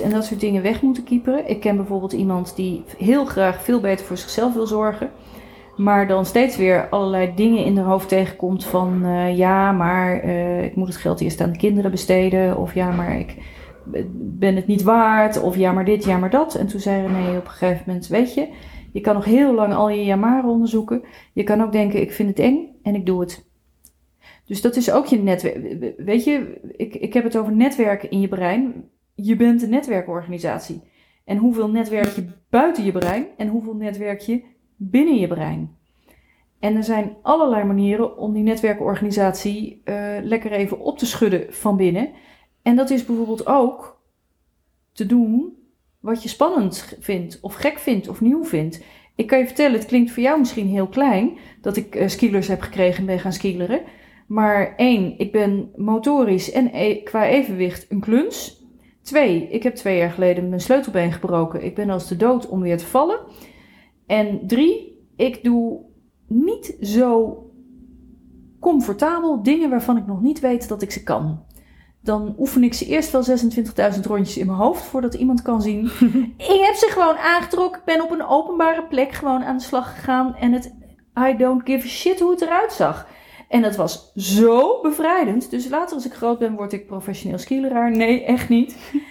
en 0.00 0.10
dat 0.10 0.24
soort 0.24 0.40
dingen 0.40 0.62
weg 0.62 0.82
moeten 0.82 1.04
kieperen. 1.04 1.48
Ik 1.48 1.60
ken 1.60 1.76
bijvoorbeeld 1.76 2.12
iemand 2.12 2.56
die 2.56 2.84
heel 2.98 3.24
graag 3.24 3.62
veel 3.62 3.80
beter 3.80 4.06
voor 4.06 4.16
zichzelf 4.16 4.54
wil 4.54 4.66
zorgen. 4.66 5.10
Maar 5.80 6.08
dan 6.08 6.26
steeds 6.26 6.56
weer 6.56 6.88
allerlei 6.88 7.32
dingen 7.34 7.64
in 7.64 7.76
haar 7.76 7.86
hoofd 7.86 8.08
tegenkomt 8.08 8.64
van 8.64 9.00
uh, 9.04 9.36
ja, 9.36 9.72
maar 9.72 10.24
uh, 10.24 10.64
ik 10.64 10.76
moet 10.76 10.88
het 10.88 10.96
geld 10.96 11.20
eerst 11.20 11.40
aan 11.40 11.52
de 11.52 11.58
kinderen 11.58 11.90
besteden. 11.90 12.58
Of 12.58 12.74
ja, 12.74 12.90
maar 12.90 13.18
ik 13.18 13.36
ben 14.14 14.56
het 14.56 14.66
niet 14.66 14.82
waard. 14.82 15.40
Of 15.40 15.56
ja, 15.56 15.72
maar 15.72 15.84
dit, 15.84 16.04
ja, 16.04 16.18
maar 16.18 16.30
dat. 16.30 16.54
En 16.54 16.66
toen 16.66 16.80
zei 16.80 17.06
René 17.06 17.36
op 17.36 17.44
een 17.44 17.50
gegeven 17.50 17.82
moment, 17.86 18.06
weet 18.06 18.34
je, 18.34 18.48
je 18.92 19.00
kan 19.00 19.14
nog 19.14 19.24
heel 19.24 19.54
lang 19.54 19.74
al 19.74 19.90
je 19.90 20.04
jamaren 20.04 20.50
onderzoeken. 20.50 21.02
Je 21.32 21.42
kan 21.42 21.62
ook 21.62 21.72
denken, 21.72 22.00
ik 22.00 22.12
vind 22.12 22.28
het 22.28 22.38
eng 22.38 22.68
en 22.82 22.94
ik 22.94 23.06
doe 23.06 23.20
het. 23.20 23.48
Dus 24.44 24.60
dat 24.60 24.76
is 24.76 24.90
ook 24.92 25.06
je 25.06 25.18
netwerk. 25.18 25.94
Weet 25.96 26.24
je, 26.24 26.60
ik, 26.76 26.94
ik 26.94 27.12
heb 27.12 27.24
het 27.24 27.36
over 27.36 27.52
netwerken 27.52 28.10
in 28.10 28.20
je 28.20 28.28
brein. 28.28 28.84
Je 29.14 29.36
bent 29.36 29.62
een 29.62 29.70
netwerkorganisatie. 29.70 30.82
En 31.24 31.36
hoeveel 31.36 31.70
netwerk 31.70 32.08
je 32.08 32.24
buiten 32.50 32.84
je 32.84 32.92
brein 32.92 33.26
en 33.36 33.48
hoeveel 33.48 33.74
netwerk 33.74 34.20
je 34.20 34.58
binnen 34.82 35.16
je 35.16 35.26
brein. 35.26 35.76
En 36.58 36.76
er 36.76 36.84
zijn 36.84 37.16
allerlei 37.22 37.64
manieren 37.64 38.16
om 38.16 38.32
die 38.32 38.42
netwerkorganisatie 38.42 39.82
uh, 39.84 40.16
lekker 40.22 40.52
even 40.52 40.80
op 40.80 40.98
te 40.98 41.06
schudden 41.06 41.46
van 41.48 41.76
binnen. 41.76 42.10
En 42.62 42.76
dat 42.76 42.90
is 42.90 43.04
bijvoorbeeld 43.04 43.46
ook 43.46 44.00
te 44.92 45.06
doen 45.06 45.56
wat 46.00 46.22
je 46.22 46.28
spannend 46.28 46.96
vindt, 47.00 47.38
of 47.40 47.54
gek 47.54 47.78
vindt, 47.78 48.08
of 48.08 48.20
nieuw 48.20 48.44
vindt. 48.44 48.84
Ik 49.14 49.26
kan 49.26 49.38
je 49.38 49.46
vertellen, 49.46 49.78
het 49.78 49.86
klinkt 49.86 50.10
voor 50.10 50.22
jou 50.22 50.38
misschien 50.38 50.68
heel 50.68 50.86
klein 50.86 51.38
dat 51.60 51.76
ik 51.76 51.94
uh, 51.94 52.08
skilers 52.08 52.48
heb 52.48 52.60
gekregen 52.60 53.00
en 53.00 53.06
ben 53.06 53.18
gaan 53.18 53.32
skileren. 53.32 53.82
Maar 54.26 54.74
één, 54.76 55.18
ik 55.18 55.32
ben 55.32 55.70
motorisch 55.76 56.52
en 56.52 56.70
e 56.72 57.02
qua 57.02 57.26
evenwicht 57.26 57.86
een 57.88 58.00
kluns. 58.00 58.64
Twee, 59.02 59.48
ik 59.50 59.62
heb 59.62 59.74
twee 59.74 59.98
jaar 59.98 60.10
geleden 60.10 60.48
mijn 60.48 60.60
sleutelbeen 60.60 61.12
gebroken. 61.12 61.64
Ik 61.64 61.74
ben 61.74 61.90
als 61.90 62.08
de 62.08 62.16
dood 62.16 62.48
om 62.48 62.60
weer 62.60 62.78
te 62.78 62.86
vallen. 62.86 63.18
En 64.10 64.46
drie, 64.46 65.04
ik 65.16 65.44
doe 65.44 65.80
niet 66.26 66.76
zo 66.80 67.38
comfortabel 68.60 69.42
dingen 69.42 69.70
waarvan 69.70 69.96
ik 69.96 70.06
nog 70.06 70.20
niet 70.20 70.40
weet 70.40 70.68
dat 70.68 70.82
ik 70.82 70.90
ze 70.90 71.02
kan. 71.02 71.44
Dan 72.02 72.34
oefen 72.38 72.64
ik 72.64 72.74
ze 72.74 72.86
eerst 72.86 73.10
wel 73.10 73.24
26.000 73.94 74.00
rondjes 74.02 74.36
in 74.36 74.46
mijn 74.46 74.58
hoofd 74.58 74.82
voordat 74.82 75.14
iemand 75.14 75.42
kan 75.42 75.62
zien. 75.62 75.84
ik 76.54 76.60
heb 76.62 76.74
ze 76.74 76.88
gewoon 76.90 77.16
aangetrokken. 77.16 77.80
Ik 77.80 77.86
ben 77.86 78.02
op 78.02 78.10
een 78.10 78.26
openbare 78.26 78.82
plek 78.82 79.12
gewoon 79.12 79.44
aan 79.44 79.56
de 79.56 79.62
slag 79.62 79.94
gegaan. 79.94 80.36
En 80.36 80.52
het, 80.52 80.74
I 81.28 81.36
don't 81.36 81.62
give 81.64 81.86
a 81.86 81.90
shit 81.90 82.20
hoe 82.20 82.30
het 82.30 82.40
eruit 82.40 82.72
zag. 82.72 83.06
En 83.48 83.62
dat 83.62 83.76
was 83.76 84.12
zo 84.14 84.80
bevrijdend. 84.80 85.50
Dus 85.50 85.68
later 85.68 85.94
als 85.94 86.06
ik 86.06 86.12
groot 86.12 86.38
ben, 86.38 86.54
word 86.54 86.72
ik 86.72 86.86
professioneel 86.86 87.38
skileraar. 87.38 87.90
Nee, 87.90 88.24
echt 88.24 88.48
niet. 88.48 88.76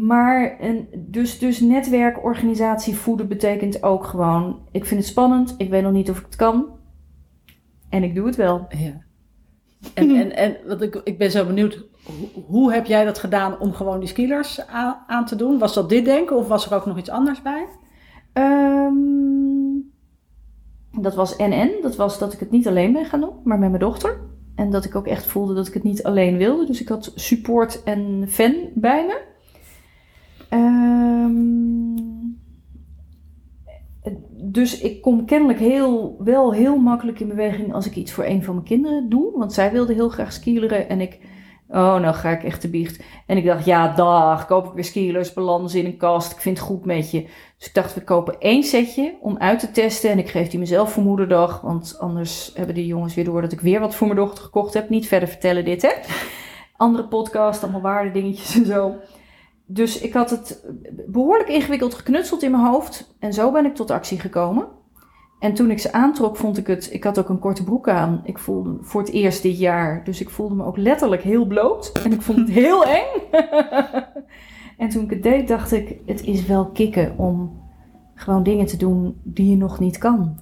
Maar 0.00 0.58
en 0.58 0.88
dus, 0.96 1.38
dus 1.38 1.60
netwerkorganisatie 1.60 2.94
voeden 2.94 3.28
betekent 3.28 3.82
ook 3.82 4.04
gewoon... 4.04 4.68
ik 4.70 4.84
vind 4.84 5.00
het 5.00 5.08
spannend, 5.08 5.54
ik 5.58 5.70
weet 5.70 5.82
nog 5.82 5.92
niet 5.92 6.10
of 6.10 6.18
ik 6.18 6.24
het 6.24 6.36
kan. 6.36 6.66
En 7.88 8.02
ik 8.02 8.14
doe 8.14 8.26
het 8.26 8.36
wel. 8.36 8.66
Ja. 8.68 9.02
En, 9.94 10.10
en, 10.20 10.36
en 10.36 10.56
wat 10.66 10.82
ik, 10.82 11.00
ik 11.04 11.18
ben 11.18 11.30
zo 11.30 11.46
benieuwd, 11.46 11.84
hoe, 12.04 12.44
hoe 12.46 12.72
heb 12.72 12.86
jij 12.86 13.04
dat 13.04 13.18
gedaan 13.18 13.58
om 13.58 13.72
gewoon 13.72 13.98
die 13.98 14.08
skillers 14.08 14.66
aan, 14.66 14.96
aan, 15.06 15.26
te 15.26 15.36
doen? 15.36 15.58
Was 15.58 15.74
dat 15.74 15.88
dit 15.88 16.04
denken 16.04 16.36
of 16.36 16.48
was 16.48 16.66
er 16.66 16.76
ook 16.76 16.86
nog 16.86 16.98
iets 16.98 17.10
anders 17.10 17.42
bij? 17.42 17.66
Um, 18.32 19.92
dat 21.00 21.14
was 21.14 21.36
NN. 21.36 21.70
Dat 21.82 21.96
was 21.96 22.18
dat 22.18 22.32
ik 22.32 22.40
het 22.40 22.50
niet 22.50 22.68
alleen 22.68 22.92
ben 22.92 23.04
gaan 23.04 23.20
doen, 23.20 23.34
maar 23.44 23.58
met 23.58 23.68
mijn 23.68 23.82
dochter. 23.82 24.20
En 24.54 24.70
dat 24.70 24.84
ik 24.84 24.94
ook 24.94 25.06
echt 25.06 25.26
voelde 25.26 25.54
dat 25.54 25.66
ik 25.66 25.74
het 25.74 25.82
niet 25.82 26.02
alleen 26.02 26.36
wilde. 26.36 26.66
Dus 26.66 26.80
ik 26.80 26.88
had 26.88 27.12
support 27.14 27.82
en 27.82 28.24
fan 28.28 28.54
bij 28.74 29.06
me. 29.06 29.30
Um, 30.54 32.40
dus 34.52 34.80
ik 34.80 35.02
kom 35.02 35.24
kennelijk 35.24 35.58
heel, 35.58 36.16
wel 36.18 36.52
heel 36.52 36.76
makkelijk 36.76 37.20
in 37.20 37.28
beweging 37.28 37.74
als 37.74 37.86
ik 37.86 37.96
iets 37.96 38.12
voor 38.12 38.24
een 38.24 38.44
van 38.44 38.54
mijn 38.54 38.66
kinderen 38.66 39.08
doe. 39.08 39.38
Want 39.38 39.52
zij 39.52 39.72
wilde 39.72 39.92
heel 39.92 40.08
graag 40.08 40.32
skileren 40.32 40.88
en 40.88 41.00
ik... 41.00 41.18
Oh, 41.68 42.00
nou 42.00 42.14
ga 42.14 42.30
ik 42.30 42.44
echt 42.44 42.60
te 42.60 42.68
biecht. 42.68 43.02
En 43.26 43.36
ik 43.36 43.44
dacht, 43.44 43.64
ja, 43.64 43.94
dag, 43.94 44.46
koop 44.46 44.66
ik 44.66 44.72
weer 44.72 44.84
skilers, 44.84 45.32
ze 45.32 45.78
in 45.78 45.84
een 45.84 45.96
kast. 45.96 46.32
Ik 46.32 46.40
vind 46.40 46.58
het 46.58 46.66
goed 46.66 46.84
met 46.84 47.10
je. 47.10 47.22
Dus 47.58 47.66
ik 47.66 47.74
dacht, 47.74 47.94
we 47.94 48.04
kopen 48.04 48.40
één 48.40 48.62
setje 48.62 49.14
om 49.20 49.38
uit 49.38 49.58
te 49.58 49.70
testen. 49.70 50.10
En 50.10 50.18
ik 50.18 50.28
geef 50.28 50.48
die 50.48 50.58
mezelf 50.58 50.92
voor 50.92 51.02
moederdag. 51.02 51.60
Want 51.60 51.96
anders 51.98 52.50
hebben 52.54 52.74
die 52.74 52.86
jongens 52.86 53.14
weer 53.14 53.24
door 53.24 53.40
dat 53.40 53.52
ik 53.52 53.60
weer 53.60 53.80
wat 53.80 53.94
voor 53.94 54.06
mijn 54.06 54.18
dochter 54.18 54.44
gekocht 54.44 54.74
heb. 54.74 54.88
Niet 54.88 55.06
verder 55.06 55.28
vertellen 55.28 55.64
dit, 55.64 55.82
hè. 55.82 55.92
Andere 56.76 57.08
podcast, 57.08 57.62
allemaal 57.62 57.80
waarde 57.80 58.10
dingetjes 58.10 58.54
en 58.54 58.66
zo 58.66 58.94
dus 59.72 60.00
ik 60.00 60.12
had 60.12 60.30
het 60.30 60.64
behoorlijk 61.06 61.48
ingewikkeld 61.48 61.94
geknutseld 61.94 62.42
in 62.42 62.50
mijn 62.50 62.64
hoofd. 62.64 63.14
En 63.18 63.32
zo 63.32 63.52
ben 63.52 63.64
ik 63.64 63.74
tot 63.74 63.90
actie 63.90 64.20
gekomen. 64.20 64.66
En 65.38 65.54
toen 65.54 65.70
ik 65.70 65.78
ze 65.78 65.92
aantrok, 65.92 66.36
vond 66.36 66.58
ik 66.58 66.66
het. 66.66 66.92
Ik 66.92 67.04
had 67.04 67.18
ook 67.18 67.28
een 67.28 67.38
korte 67.38 67.64
broek 67.64 67.88
aan. 67.88 68.20
Ik 68.24 68.38
voelde 68.38 68.76
voor 68.80 69.00
het 69.00 69.10
eerst 69.10 69.42
dit 69.42 69.58
jaar. 69.58 70.04
Dus 70.04 70.20
ik 70.20 70.30
voelde 70.30 70.54
me 70.54 70.64
ook 70.64 70.76
letterlijk 70.76 71.22
heel 71.22 71.44
bloot. 71.44 71.92
En 72.04 72.12
ik 72.12 72.22
vond 72.22 72.38
het 72.38 72.50
heel 72.64 72.84
eng. 72.84 73.20
en 74.78 74.88
toen 74.88 75.04
ik 75.04 75.10
het 75.10 75.22
deed, 75.22 75.48
dacht 75.48 75.72
ik: 75.72 75.96
het 76.06 76.24
is 76.24 76.46
wel 76.46 76.66
kicken 76.66 77.18
om 77.18 77.60
gewoon 78.14 78.42
dingen 78.42 78.66
te 78.66 78.76
doen 78.76 79.20
die 79.22 79.50
je 79.50 79.56
nog 79.56 79.78
niet 79.78 79.98
kan. 79.98 80.40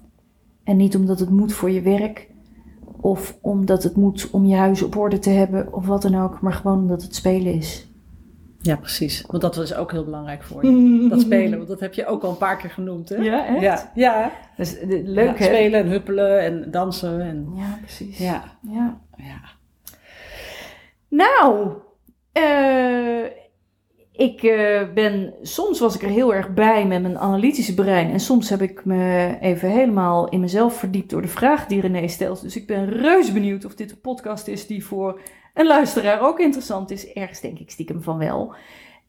En 0.65 0.77
niet 0.77 0.97
omdat 0.97 1.21
het 1.21 1.31
moet 1.31 1.53
voor 1.53 1.71
je 1.71 1.83
werk. 1.83 2.29
Of 3.01 3.39
omdat 3.41 3.83
het 3.83 3.97
moet 3.97 4.29
om 4.31 4.45
je 4.45 4.57
huis 4.57 4.83
op 4.83 4.97
orde 4.97 5.19
te 5.19 5.31
hebben. 5.31 5.73
Of 5.73 5.87
wat 5.87 6.03
dan 6.03 6.15
ook. 6.15 6.41
Maar 6.41 6.53
gewoon 6.53 6.79
omdat 6.79 7.03
het 7.03 7.15
spelen 7.15 7.53
is. 7.53 7.90
Ja, 8.63 8.77
precies. 8.77 9.25
Want 9.27 9.43
dat 9.43 9.57
was 9.57 9.75
ook 9.75 9.91
heel 9.91 10.05
belangrijk 10.05 10.43
voor 10.43 10.67
je. 10.67 11.09
Dat 11.11 11.21
spelen, 11.21 11.57
want 11.57 11.69
dat 11.69 11.81
heb 11.81 11.95
je 11.95 12.07
ook 12.07 12.23
al 12.23 12.31
een 12.31 12.37
paar 12.37 12.57
keer 12.57 12.71
genoemd, 12.71 13.09
hè? 13.09 13.17
Ja, 13.17 13.47
echt? 13.47 13.61
Ja. 13.61 13.91
ja. 13.95 14.33
Dus, 14.57 14.77
leuk, 15.05 15.39
ja, 15.39 15.45
Spelen 15.45 15.81
en 15.81 15.89
huppelen 15.89 16.41
en 16.41 16.71
dansen. 16.71 17.21
En... 17.21 17.53
Ja, 17.57 17.79
precies. 17.81 18.19
Ja. 18.19 18.45
ja. 18.61 19.01
ja. 19.17 19.41
Nou, 21.09 21.73
uh, 22.39 23.25
ik 24.13 24.43
uh, 24.43 24.93
ben... 24.95 25.35
Soms 25.43 25.81
was 25.81 25.95
ik 25.95 26.03
er 26.03 26.09
heel 26.09 26.35
erg 26.35 26.55
bij 26.55 26.87
met 26.87 27.03
mijn 27.03 27.19
analytische 27.19 27.75
brein. 27.75 28.11
En 28.11 28.21
soms 28.21 28.51
heb 28.51 28.63
ik 28.63 28.85
me 28.85 29.37
even 29.41 29.71
helemaal 29.71 30.29
in 30.29 30.41
mezelf 30.41 30.75
verdiept 30.75 31.11
door 31.11 31.23
de 31.23 31.29
vraag 31.29 31.67
die 31.67 31.81
René 31.81 32.09
stelt. 32.09 32.43
Dus 32.43 32.57
ik 32.57 32.67
ben 32.67 32.89
reus 32.89 33.33
benieuwd 33.33 33.65
of 33.65 33.75
dit 33.75 33.91
een 33.91 34.01
podcast 34.01 34.47
is 34.47 34.67
die 34.67 34.85
voor 34.85 35.21
een 35.55 35.67
luisteraar 35.67 36.21
ook 36.21 36.41
interessant 36.41 36.91
is. 36.91 37.13
Ergens 37.13 37.41
denk 37.41 37.59
ik 37.59 37.71
stiekem 37.71 38.03
van 38.03 38.19
wel. 38.19 38.55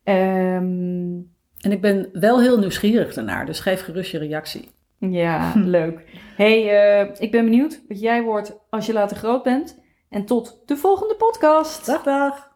Um, 0.04 1.32
en 1.62 1.71
ik 1.71 1.82
ben 1.82 2.10
wel 2.13 2.41
heel 2.41 2.60
nieuwsgierig 2.60 3.13
daarnaar, 3.13 3.45
dus 3.45 3.60
geef 3.60 3.84
gerust 3.84 4.12
je 4.12 4.17
reactie. 4.17 4.69
Ja, 4.97 5.54
leuk. 5.77 6.04
hey, 6.36 6.63
uh, 7.04 7.10
ik 7.19 7.32
ben 7.32 7.43
benieuwd 7.43 7.82
wat 7.88 7.99
jij 7.99 8.23
wordt 8.23 8.58
als 8.69 8.86
je 8.86 8.93
later 8.93 9.18
groot 9.18 9.43
bent. 9.43 9.80
En 10.09 10.26
tot 10.26 10.61
de 10.65 10.78
volgende 10.78 11.15
podcast. 11.15 11.86
Dag, 11.86 12.03
dag. 12.03 12.51